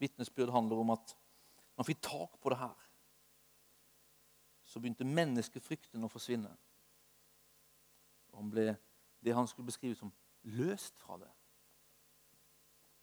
vitnesbyrd 0.00 0.52
handler 0.52 0.82
om 0.82 0.92
at 0.94 1.14
når 1.14 1.82
han 1.82 1.88
fikk 1.88 2.02
tak 2.04 2.36
på 2.40 2.52
det 2.52 2.60
her, 2.60 2.76
så 4.64 4.80
begynte 4.80 5.06
menneskefrykten 5.06 6.04
å 6.04 6.10
forsvinne. 6.10 6.50
Og 8.32 8.40
han 8.40 8.52
ble 8.52 8.66
det 9.24 9.34
han 9.36 9.48
skulle 9.48 9.70
beskrive 9.70 9.96
som 9.98 10.12
løst 10.56 10.98
fra 11.00 11.18
det. 11.20 11.30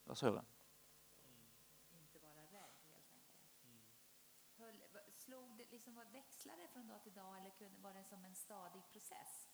La 0.06 0.16
oss 0.16 0.26
høre. 0.26 0.44
Inte 1.96 2.20
vara 2.22 2.44
rädd 2.52 2.76
helt 2.90 3.14
enkelt. 3.16 3.62
Höll, 4.58 4.82
slog 5.16 5.58
det, 5.58 5.70
liksom, 5.72 5.96
var- 5.96 6.10
det 7.14 7.20
dag 7.20 7.38
eller 7.38 7.82
var 7.82 7.94
det 7.94 8.04
som 8.10 8.26
en 8.26 8.36
stadig 8.36 8.82
process? 8.92 9.48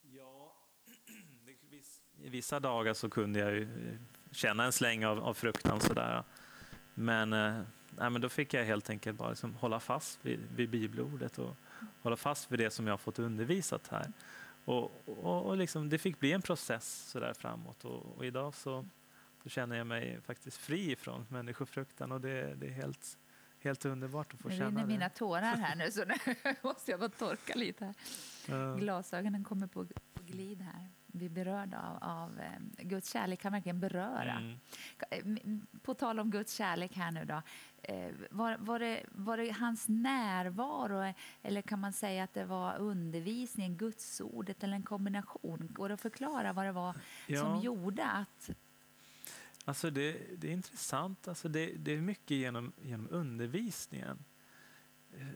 Ja, 0.00 0.56
i 2.24 2.28
vissa 2.28 2.60
dager 2.60 2.94
så 2.94 3.10
kunde 3.10 3.38
jeg 3.38 3.54
ju 3.54 3.98
eh, 4.44 4.50
en 4.50 4.72
släng 4.72 5.04
av, 5.04 5.18
av 5.18 5.34
fruktan 5.34 5.80
sådär. 5.80 6.24
Men, 6.94 7.32
eh, 7.32 7.62
men 7.96 8.20
da 8.20 8.28
fick 8.28 8.54
jeg 8.54 8.66
helt 8.66 8.90
enkelt 8.90 9.18
bare 9.18 9.30
liksom 9.30 9.54
hålla 9.54 9.80
fast 9.80 10.26
vid, 10.26 10.40
vid 10.56 10.70
bibelordet 10.70 11.38
og 11.38 11.56
hålla 12.02 12.16
fast 12.16 12.52
vid 12.52 12.58
det 12.58 12.70
som 12.70 12.86
jeg 12.86 12.92
har 12.92 12.98
fått 12.98 13.18
undervisat 13.18 13.88
her. 13.88 14.12
Och, 14.64 14.92
och, 15.06 15.46
och 15.46 15.56
liksom, 15.56 15.88
det 15.88 15.98
fikk 15.98 16.18
bli 16.18 16.32
en 16.32 16.42
process 16.42 17.08
sådär 17.08 17.34
framåt 17.34 17.84
och, 17.84 18.16
och 18.16 18.24
idag 18.24 18.54
så 18.54 18.84
så 19.42 19.48
kjenner 19.48 19.80
jeg 19.80 19.88
meg 19.88 20.22
faktisk 20.24 20.60
fri 20.60 20.96
fra 20.96 21.14
människofruktan 21.28 22.12
och 22.12 22.20
det, 22.20 22.54
det 22.60 22.66
er 22.68 22.82
helt, 22.82 23.16
helt 23.64 23.84
underbart 23.84 24.34
att 24.34 24.40
få 24.40 24.50
kjenne 24.50 24.64
det. 24.64 24.66
rinner 24.70 24.80
det. 24.80 24.86
mina 24.86 25.08
tårar 25.08 25.56
här 25.56 25.76
nu 25.76 25.90
så 25.90 26.04
nu 26.04 26.14
måste 26.62 26.90
jag 26.90 27.00
bara 27.00 27.08
torka 27.10 27.54
lite 27.54 27.84
här. 27.84 27.94
Ja. 28.48 28.74
Glasögonen 28.74 29.44
kommer 29.44 29.66
på, 29.66 29.86
på 30.14 30.22
glid 30.22 30.60
här. 30.62 30.88
Vi 31.12 31.26
är 31.26 31.30
berörda 31.30 31.78
av, 31.80 32.10
av 32.10 32.40
eh, 32.40 32.84
Guds 32.84 33.12
kärlek 33.12 33.40
kan 33.40 33.52
verkligen 33.52 33.80
beröra. 33.80 34.32
Mm. 34.38 34.58
Eh, 35.10 35.78
På 35.82 35.94
tal 35.94 36.20
om 36.20 36.30
Guds 36.30 36.52
kärlek 36.54 36.96
här 36.96 37.10
nu 37.10 37.24
då. 37.24 37.42
eh, 37.82 38.10
Var, 38.30 38.56
var, 38.58 38.78
det, 38.78 39.02
var 39.10 39.36
det 39.36 39.50
hans 39.50 39.88
närvaro 39.88 41.14
eller 41.42 41.62
kan 41.62 41.78
man 41.80 41.92
säga 41.92 42.24
att 42.24 42.34
det 42.34 42.44
var 42.44 42.76
undervisningen, 42.78 43.76
Gudsordet 43.76 44.64
eller 44.64 44.74
en 44.74 44.82
kombination? 44.82 45.68
Går 45.72 45.88
det 45.88 45.94
att 45.94 46.00
förklara 46.00 46.52
vad 46.52 46.64
det 46.66 46.72
var 46.72 46.96
som 47.40 47.60
gjorde 47.60 48.04
att... 48.04 48.50
Alltså 49.70 49.90
det, 49.90 50.12
det 50.36 50.48
är 50.48 50.52
intressant. 50.52 51.28
Alltså 51.28 51.48
det, 51.48 51.66
det 51.66 51.92
är 51.92 52.00
mycket 52.00 52.36
genom, 52.36 52.72
genom 52.82 53.08
undervisningen. 53.10 54.24
Eh, 55.12 55.26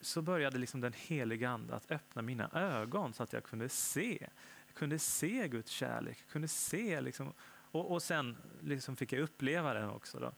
Så 0.00 0.22
började 0.22 0.58
liksom 0.58 0.80
den 0.80 0.92
heliga 0.96 1.50
Ande 1.50 1.74
att 1.74 1.90
öppna 1.90 2.22
mina 2.22 2.50
ögon 2.52 3.12
så 3.12 3.22
att 3.22 3.32
jag 3.32 3.44
kunde 3.44 3.68
se. 3.68 4.28
Jag 4.66 4.74
kunde 4.74 4.98
se 4.98 5.48
Guds 5.48 5.70
kärlek. 5.70 6.18
Jag 6.20 6.32
kunde 6.32 6.48
se 6.48 7.00
liksom, 7.00 7.32
och, 7.72 7.90
och 7.92 8.02
sen 8.02 8.36
liksom 8.60 8.96
fick 8.96 9.12
jag 9.12 9.20
uppleva 9.22 9.74
den 9.74 9.90
också. 9.90 10.18
Då. 10.18 10.32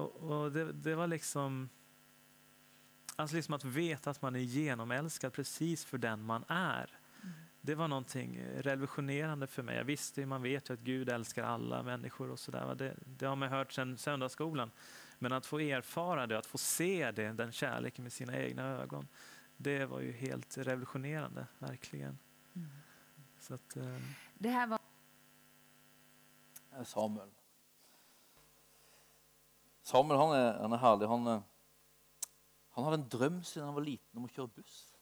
Och, 0.00 0.16
och 0.16 0.52
det, 0.52 0.72
det 0.72 0.94
var 0.94 1.06
liksom... 1.06 1.68
Alltså 3.16 3.36
liksom 3.36 3.54
att 3.54 3.64
veta 3.64 4.10
att 4.10 4.22
man 4.22 4.36
är 4.36 4.40
genomälskad 4.40 5.32
precis 5.32 5.84
för 5.84 5.98
den 5.98 6.22
man 6.22 6.44
är. 6.48 6.98
Det 7.64 7.74
var 7.74 7.88
noe 7.88 8.04
revolusjonerende 8.66 9.46
for 9.48 9.64
meg. 9.64 9.78
Jeg 9.78 9.88
visste 9.88 10.20
jo, 10.20 10.28
man 10.28 10.42
vet 10.44 10.68
jo 10.68 10.74
at 10.76 10.82
Gud 10.84 11.08
elsker 11.08 11.46
alle 11.48 11.78
mennesker. 11.86 12.30
og 12.30 12.38
så 12.38 12.50
sådär. 12.50 12.74
Det, 12.74 12.90
det 13.06 13.26
har 13.28 13.36
man 13.36 13.48
hørt 13.48 13.72
siden 13.72 13.96
søndagsskolen. 13.96 14.72
Men 15.18 15.32
å 15.32 15.40
få 15.40 15.62
erfare 15.64 16.26
det, 16.28 16.42
å 16.42 16.44
få 16.44 16.60
se 16.60 17.10
det, 17.16 17.30
den 17.38 17.52
kjærligheten 17.52 18.04
med 18.04 18.12
sine 18.12 18.36
egne 18.36 18.66
øyne, 18.82 19.06
Det 19.56 19.86
var 19.86 20.00
jo 20.00 20.12
helt 20.12 20.58
revolutionerande, 20.58 21.46
verkligen. 21.58 22.18
Så 23.40 23.54
at, 23.54 23.76
eh, 23.76 24.00
Det 24.38 24.50
her 24.50 24.66
var 24.66 24.80
Samuel. 26.84 27.30
Samuel 29.82 30.18
han 30.18 30.36
er, 30.36 30.58
han 30.60 30.72
er 30.72 30.76
herlig. 30.76 31.08
Han, 31.08 31.26
eh, 31.26 31.42
han 32.70 32.84
hadde 32.84 33.02
en 33.02 33.08
drøm 33.08 33.42
siden 33.42 33.66
han 33.66 33.74
var 33.74 33.82
liten 33.82 34.18
om 34.18 34.24
å 34.24 34.28
kjøre 34.28 34.52
buss. 34.54 34.93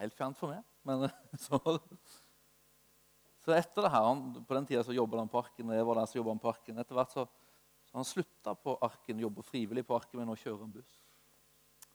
Helt 0.00 0.16
fjernt 0.16 0.38
for 0.38 0.54
meg. 0.54 0.64
Men 0.88 1.06
så, 1.46 1.60
så 3.44 3.54
etter 3.56 3.86
det 3.86 3.92
her, 3.92 4.08
han, 4.08 4.24
På 4.48 4.56
den 4.56 4.68
tida 4.68 4.84
så 4.86 4.96
jobbet 4.96 5.22
han 5.22 5.30
på 5.32 5.42
Arken. 5.42 5.74
jeg 5.76 5.86
var 5.86 6.00
der 6.00 6.10
så 6.10 6.24
han 6.28 6.42
på 6.42 6.52
Arken. 6.52 6.80
Etter 6.80 6.98
hvert 6.98 7.14
så, 7.14 7.26
så 7.90 8.00
han 8.00 8.08
slutta 8.08 8.54
på 8.54 8.78
Arken, 8.80 9.20
jobber 9.20 9.46
frivillig 9.46 9.86
på 9.86 9.98
Arken, 9.98 10.20
men 10.20 10.30
nå 10.30 10.38
kjører 10.40 10.64
han 10.64 10.74
buss. 10.74 10.96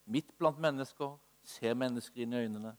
Midt 0.05 0.35
blant 0.37 0.61
mennesker, 0.61 1.17
ser 1.45 1.73
mennesker 1.77 2.21
inn 2.21 2.33
i 2.33 2.45
øynene. 2.45 2.75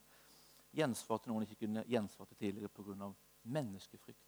Gjensvar 0.77 1.19
til 1.19 1.33
noen 1.33 1.45
ikke 1.47 1.65
kunne 1.65 1.83
gjensvart 1.89 2.31
til 2.31 2.39
tidligere 2.45 2.71
pga. 2.71 3.11
menneskefrykt 3.47 4.27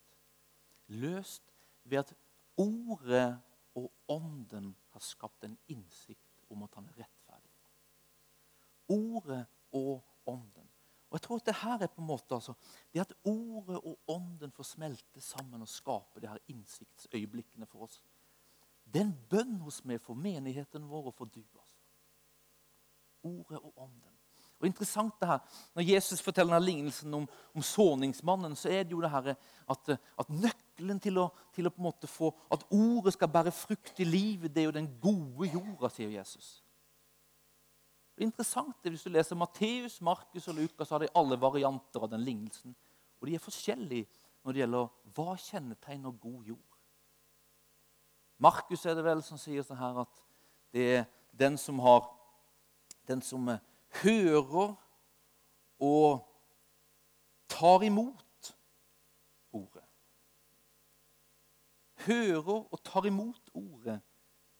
løst 0.89 1.54
ved 1.84 1.97
at 1.97 2.14
ordet 2.58 3.39
og 3.76 3.91
ånden 4.08 4.76
har 4.93 5.04
skapt 5.04 5.43
en 5.43 5.58
innsikt 5.68 6.41
om 6.50 6.64
at 6.64 6.76
han 6.76 6.88
er 6.89 7.04
rettferdig. 7.04 7.54
Ordet 8.89 9.45
og 9.72 10.04
ånden. 10.26 10.68
Og 11.10 11.18
jeg 11.18 11.22
tror 11.26 11.41
at 11.41 11.45
det 11.49 11.55
her 11.64 11.82
er 11.82 11.89
på 11.89 12.01
en 12.01 12.07
måte 12.07 12.36
altså, 12.36 12.53
Det 12.93 13.01
at 13.01 13.14
ordet 13.26 13.80
og 13.82 13.99
ånden 14.07 14.51
får 14.51 14.64
smelte 14.64 15.22
sammen 15.22 15.62
og 15.62 15.68
skape 15.68 16.22
de 16.22 16.30
her 16.30 16.38
innsiktsøyeblikkene 16.47 17.66
for 17.66 17.88
oss, 17.88 18.03
det 18.86 19.01
er 19.01 19.05
en 19.05 19.18
bønn 19.30 19.57
hos 19.62 19.84
meg 19.86 20.01
for 20.01 20.18
menigheten 20.18 20.88
vår 20.89 21.12
og 21.12 21.18
for 21.18 21.26
du. 21.26 21.41
altså. 21.41 21.76
Ordet 23.24 23.60
og 23.60 23.74
ånden. 23.76 24.16
Og 24.60 24.68
interessant 24.68 25.14
det 25.20 25.28
her, 25.28 25.39
Når 25.76 25.82
Jesus 25.82 26.22
forteller 26.22 26.53
denne 26.53 26.66
lignelsen 26.66 27.14
om, 27.14 27.28
om 27.55 27.62
såningsmannen, 27.62 28.55
så 28.55 28.70
er 28.70 28.84
det 28.84 28.91
jo 28.91 29.01
det 29.01 29.12
her 29.12 29.36
at, 29.70 29.99
at 30.20 30.30
nøkkelen 30.30 30.99
til 30.99 31.18
å, 31.18 31.30
til 31.55 31.68
å 31.68 31.70
på 31.70 31.80
en 31.80 31.88
måte 31.88 32.07
få 32.07 32.34
At 32.51 32.66
ordet 32.72 33.14
skal 33.14 33.32
bære 33.32 33.51
frukt 33.51 33.99
i 33.99 34.03
livet, 34.03 34.53
det 34.55 34.62
er 34.62 34.66
jo 34.70 34.78
den 34.80 34.99
gode 35.01 35.47
jorda, 35.47 35.89
sier 35.89 36.10
Jesus. 36.10 36.64
Det 38.20 38.26
er 38.26 38.34
interessant 38.34 38.84
det, 38.84 38.91
Hvis 38.91 39.03
du 39.03 39.09
leser 39.09 39.36
Matteus, 39.36 40.01
Markus 40.01 40.47
og 40.47 40.55
Lukas, 40.55 40.88
så 40.88 40.95
har 40.97 40.99
de 40.99 41.07
alle 41.15 41.38
varianter 41.39 42.03
av 42.03 42.09
den 42.11 42.26
lignelsen. 42.28 42.76
Og 43.22 43.28
de 43.28 43.36
er 43.36 43.39
forskjellige 43.39 44.07
når 44.43 44.51
det 44.51 44.59
gjelder 44.59 44.89
hva 45.15 45.36
kjennetegner 45.39 46.17
god 46.20 46.49
jord. 46.51 46.76
Markus 48.38 48.84
er 48.86 48.97
det 48.99 49.05
vel 49.07 49.24
som 49.24 49.39
sier 49.39 49.63
sånn 49.63 49.80
her 49.80 50.01
at 50.03 50.22
det 50.76 50.86
er 50.97 51.07
den 51.32 51.55
som 51.57 51.80
har 51.80 52.09
Den 53.07 53.24
som 53.26 53.47
eh, 53.49 53.63
hører 54.03 54.76
og 55.80 56.20
tar 57.49 57.82
imot 57.88 58.51
ordet. 59.51 59.86
Hører 62.05 62.67
og 62.67 62.84
tar 62.84 63.07
imot 63.09 63.49
ordet, 63.53 63.97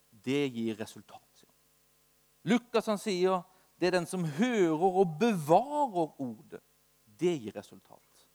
det 0.10 0.48
gir 0.50 0.80
resultat. 0.80 1.29
Lukas 2.44 2.88
han 2.88 3.00
sier 3.02 3.42
det 3.80 3.88
er 3.88 3.96
den 3.96 4.08
som 4.08 4.26
hører 4.26 5.00
og 5.02 5.16
bevarer 5.20 6.20
ordet. 6.20 6.62
Det 7.20 7.32
gir 7.40 7.56
resultat. 7.56 8.26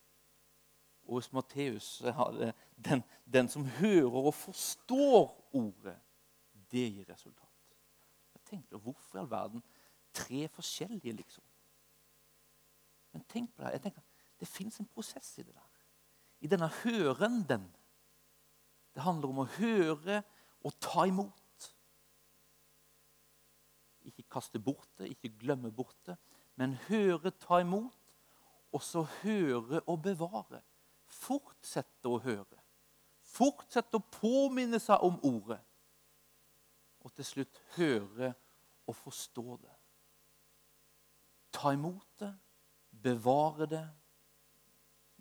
Og 1.05 1.19
hos 1.19 1.33
Matteus 1.33 2.01
er 2.01 2.31
det 2.39 2.53
den, 2.77 3.03
den 3.25 3.49
som 3.49 3.67
hører 3.77 4.31
og 4.31 4.35
forstår 4.35 5.51
ordet, 5.53 5.97
det 6.73 6.87
gir 6.95 7.09
resultat. 7.09 7.77
Jeg 8.35 8.43
tenkte, 8.45 8.77
Hvorfor 8.77 9.19
i 9.19 9.21
all 9.21 9.31
verden 9.31 9.63
tre 10.15 10.49
forskjellige, 10.49 11.13
liksom? 11.13 11.45
Men 13.13 13.25
tenk 13.29 13.55
på 13.55 13.63
det. 13.63 13.73
jeg 13.73 13.83
tenker, 13.83 14.03
Det 14.41 14.49
fins 14.49 14.81
en 14.81 14.87
prosess 14.87 15.39
i 15.39 15.43
det 15.43 15.55
der. 15.55 15.71
I 16.41 16.47
denne 16.47 16.69
hørenden. 16.69 17.75
Det 18.95 19.03
handler 19.03 19.29
om 19.29 19.39
å 19.39 19.51
høre 19.59 20.23
og 20.65 20.75
ta 20.81 21.05
imot. 21.07 21.44
Kaste 24.35 24.59
bort 24.59 24.91
det, 24.99 25.13
ikke 25.15 25.31
glemme 25.39 25.71
bort 25.71 25.99
det, 26.09 26.17
men 26.59 26.75
høre, 26.89 27.31
ta 27.31 27.61
imot, 27.63 27.99
og 28.75 28.83
så 28.83 29.05
høre 29.23 29.81
og 29.87 30.01
bevare. 30.03 30.61
Fortsette 31.07 32.11
å 32.11 32.19
høre. 32.23 32.59
Fortsette 33.23 33.99
å 33.99 34.07
påminne 34.19 34.81
seg 34.83 35.03
om 35.07 35.21
ordet. 35.27 35.61
Og 37.05 37.13
til 37.15 37.29
slutt 37.29 37.61
høre 37.77 38.33
og 38.89 38.97
forstå 38.99 39.59
det. 39.63 39.75
Ta 41.55 41.71
imot 41.77 42.09
det, 42.19 42.33
bevare 42.91 43.69
det, 43.71 43.85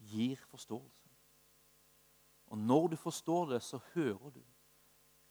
gir 0.10 0.42
forståelse. 0.50 1.10
Og 2.54 2.58
når 2.58 2.88
du 2.88 2.96
forstår 2.96 3.54
det, 3.54 3.62
så 3.64 3.80
hører 3.94 4.34
du. 4.34 4.42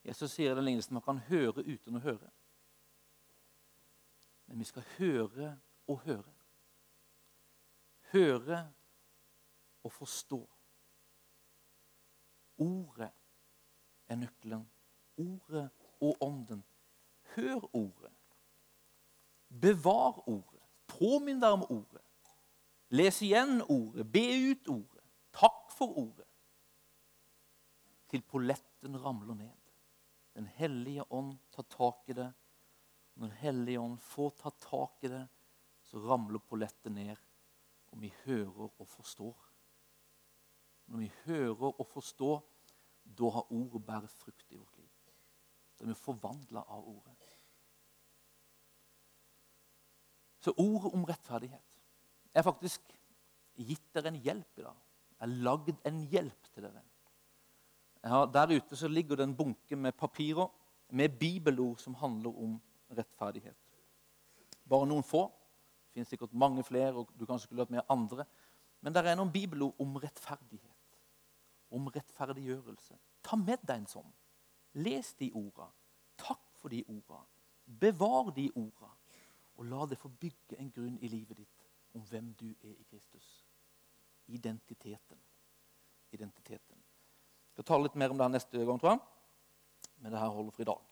Jesus 0.02 0.32
sier 0.34 0.54
det 0.54 0.64
lignelsen 0.64 0.94
man 0.94 1.04
kan 1.06 1.20
høre 1.28 1.62
uten 1.62 1.98
å 1.98 2.02
høre. 2.02 2.30
Men 4.52 4.60
vi 4.60 4.64
skal 4.68 4.84
høre 4.98 5.46
og 5.88 6.00
høre. 6.04 6.32
Høre 8.12 8.58
og 9.80 9.92
forstå. 9.92 10.40
Ordet 12.60 13.08
er 14.12 14.18
nøkkelen. 14.20 14.66
Ordet 15.16 15.70
og 16.00 16.20
ånden. 16.20 16.60
Hør 17.32 17.64
ordet. 17.72 18.12
Bevar 19.48 20.20
ordet. 20.28 20.60
Påminn 20.98 21.40
deg 21.40 21.56
om 21.56 21.64
ordet. 21.72 22.04
Les 22.92 23.22
igjen 23.24 23.62
ordet, 23.72 24.04
be 24.04 24.26
ut 24.52 24.68
ordet, 24.68 25.04
takk 25.32 25.70
for 25.72 25.96
ordet. 25.96 26.28
Til 28.12 28.20
polletten 28.28 29.00
ramler 29.00 29.38
ned. 29.38 29.72
Den 30.36 30.44
hellige 30.58 31.06
ånd 31.08 31.38
tar 31.56 31.64
tak 31.72 32.12
i 32.12 32.18
det. 32.20 32.28
Når 33.20 33.34
hellige 33.42 33.80
ånd 33.80 33.98
får 34.00 34.30
ta 34.40 34.52
tak 34.62 35.04
i 35.04 35.10
det, 35.12 35.24
så 35.84 36.00
ramler 36.00 36.40
pollettet 36.48 36.92
ned, 36.92 37.16
og 37.92 38.00
vi 38.00 38.12
hører 38.24 38.70
og 38.70 38.88
forstår. 38.88 39.36
Når 40.86 41.02
vi 41.02 41.10
hører 41.26 41.68
og 41.68 41.86
forstår, 41.90 42.40
da 43.04 43.28
har 43.34 43.52
ordet 43.52 43.84
bærer 43.86 44.08
frukt 44.08 44.52
i 44.52 44.56
vårt 44.56 44.78
liv. 44.78 44.88
Da 45.76 45.84
er 45.84 45.92
vi 45.92 45.98
forvandla 45.98 46.64
av 46.68 46.88
ordet. 46.88 47.28
Så 50.42 50.54
ordet 50.58 50.90
om 50.94 51.04
rettferdighet 51.06 51.68
Jeg 52.32 52.40
har 52.40 52.46
faktisk 52.48 52.94
gitt 53.62 53.84
dere 53.94 54.08
en 54.08 54.22
hjelp 54.24 54.58
i 54.58 54.64
dag. 54.64 54.78
Jeg 55.12 55.20
har 55.20 55.42
lagd 55.46 55.76
en 55.86 55.98
hjelp 56.10 56.48
til 56.54 56.64
dere. 56.64 56.82
Ja, 58.02 58.24
der 58.26 58.54
ute 58.56 58.76
så 58.76 58.88
ligger 58.88 59.16
det 59.16 59.28
en 59.28 59.36
bunke 59.36 59.76
med 59.76 59.94
papirer 59.94 60.48
med 60.88 61.18
bibelord 61.20 61.78
som 61.78 61.94
handler 61.94 62.30
om 62.30 62.56
rettferdighet. 62.56 62.71
Bare 64.68 64.88
noen 64.88 65.06
få. 65.06 65.26
Det 65.28 65.98
finnes 65.98 66.12
sikkert 66.14 66.32
mange 66.32 66.64
flere, 66.64 66.94
og 66.96 67.10
du 67.18 67.26
kanskje 67.26 67.48
skulle 67.48 67.64
hatt 67.66 67.74
med 67.74 67.84
andre. 67.92 68.24
Men 68.80 68.94
det 68.94 69.04
er 69.04 69.18
noen 69.18 69.32
bibelord 69.32 69.78
om 69.82 69.96
rettferdighet. 70.00 70.96
Om 71.72 71.88
rettferdiggjørelse. 71.92 72.96
Ta 73.22 73.36
med 73.38 73.60
deg 73.68 73.82
en 73.82 73.90
sånn. 73.90 74.12
Les 74.80 75.12
de 75.20 75.28
orda. 75.36 75.68
Takk 76.20 76.42
for 76.60 76.72
de 76.72 76.82
orda. 76.88 77.20
Bevar 77.64 78.32
de 78.36 78.48
orda. 78.56 78.90
Og 79.60 79.68
la 79.68 79.86
det 79.86 80.00
få 80.00 80.08
bygge 80.08 80.58
en 80.58 80.72
grunn 80.72 80.96
i 81.00 81.10
livet 81.12 81.42
ditt 81.42 81.68
om 81.92 82.04
hvem 82.08 82.32
du 82.40 82.48
er 82.54 82.72
i 82.72 82.86
Kristus. 82.88 83.28
Identiteten. 84.32 85.20
Identiteten. 86.12 86.80
Jeg 86.80 87.58
skal 87.58 87.68
tale 87.68 87.86
litt 87.86 87.98
mer 88.00 88.12
om 88.12 88.18
det 88.18 88.24
her 88.24 88.32
neste 88.32 88.64
gang, 88.64 88.80
tror 88.80 88.94
jeg. 88.94 89.02
Men 90.00 90.14
det 90.14 90.22
her 90.22 90.32
holder 90.32 90.56
for 90.56 90.64
i 90.64 90.70
dag. 90.72 90.91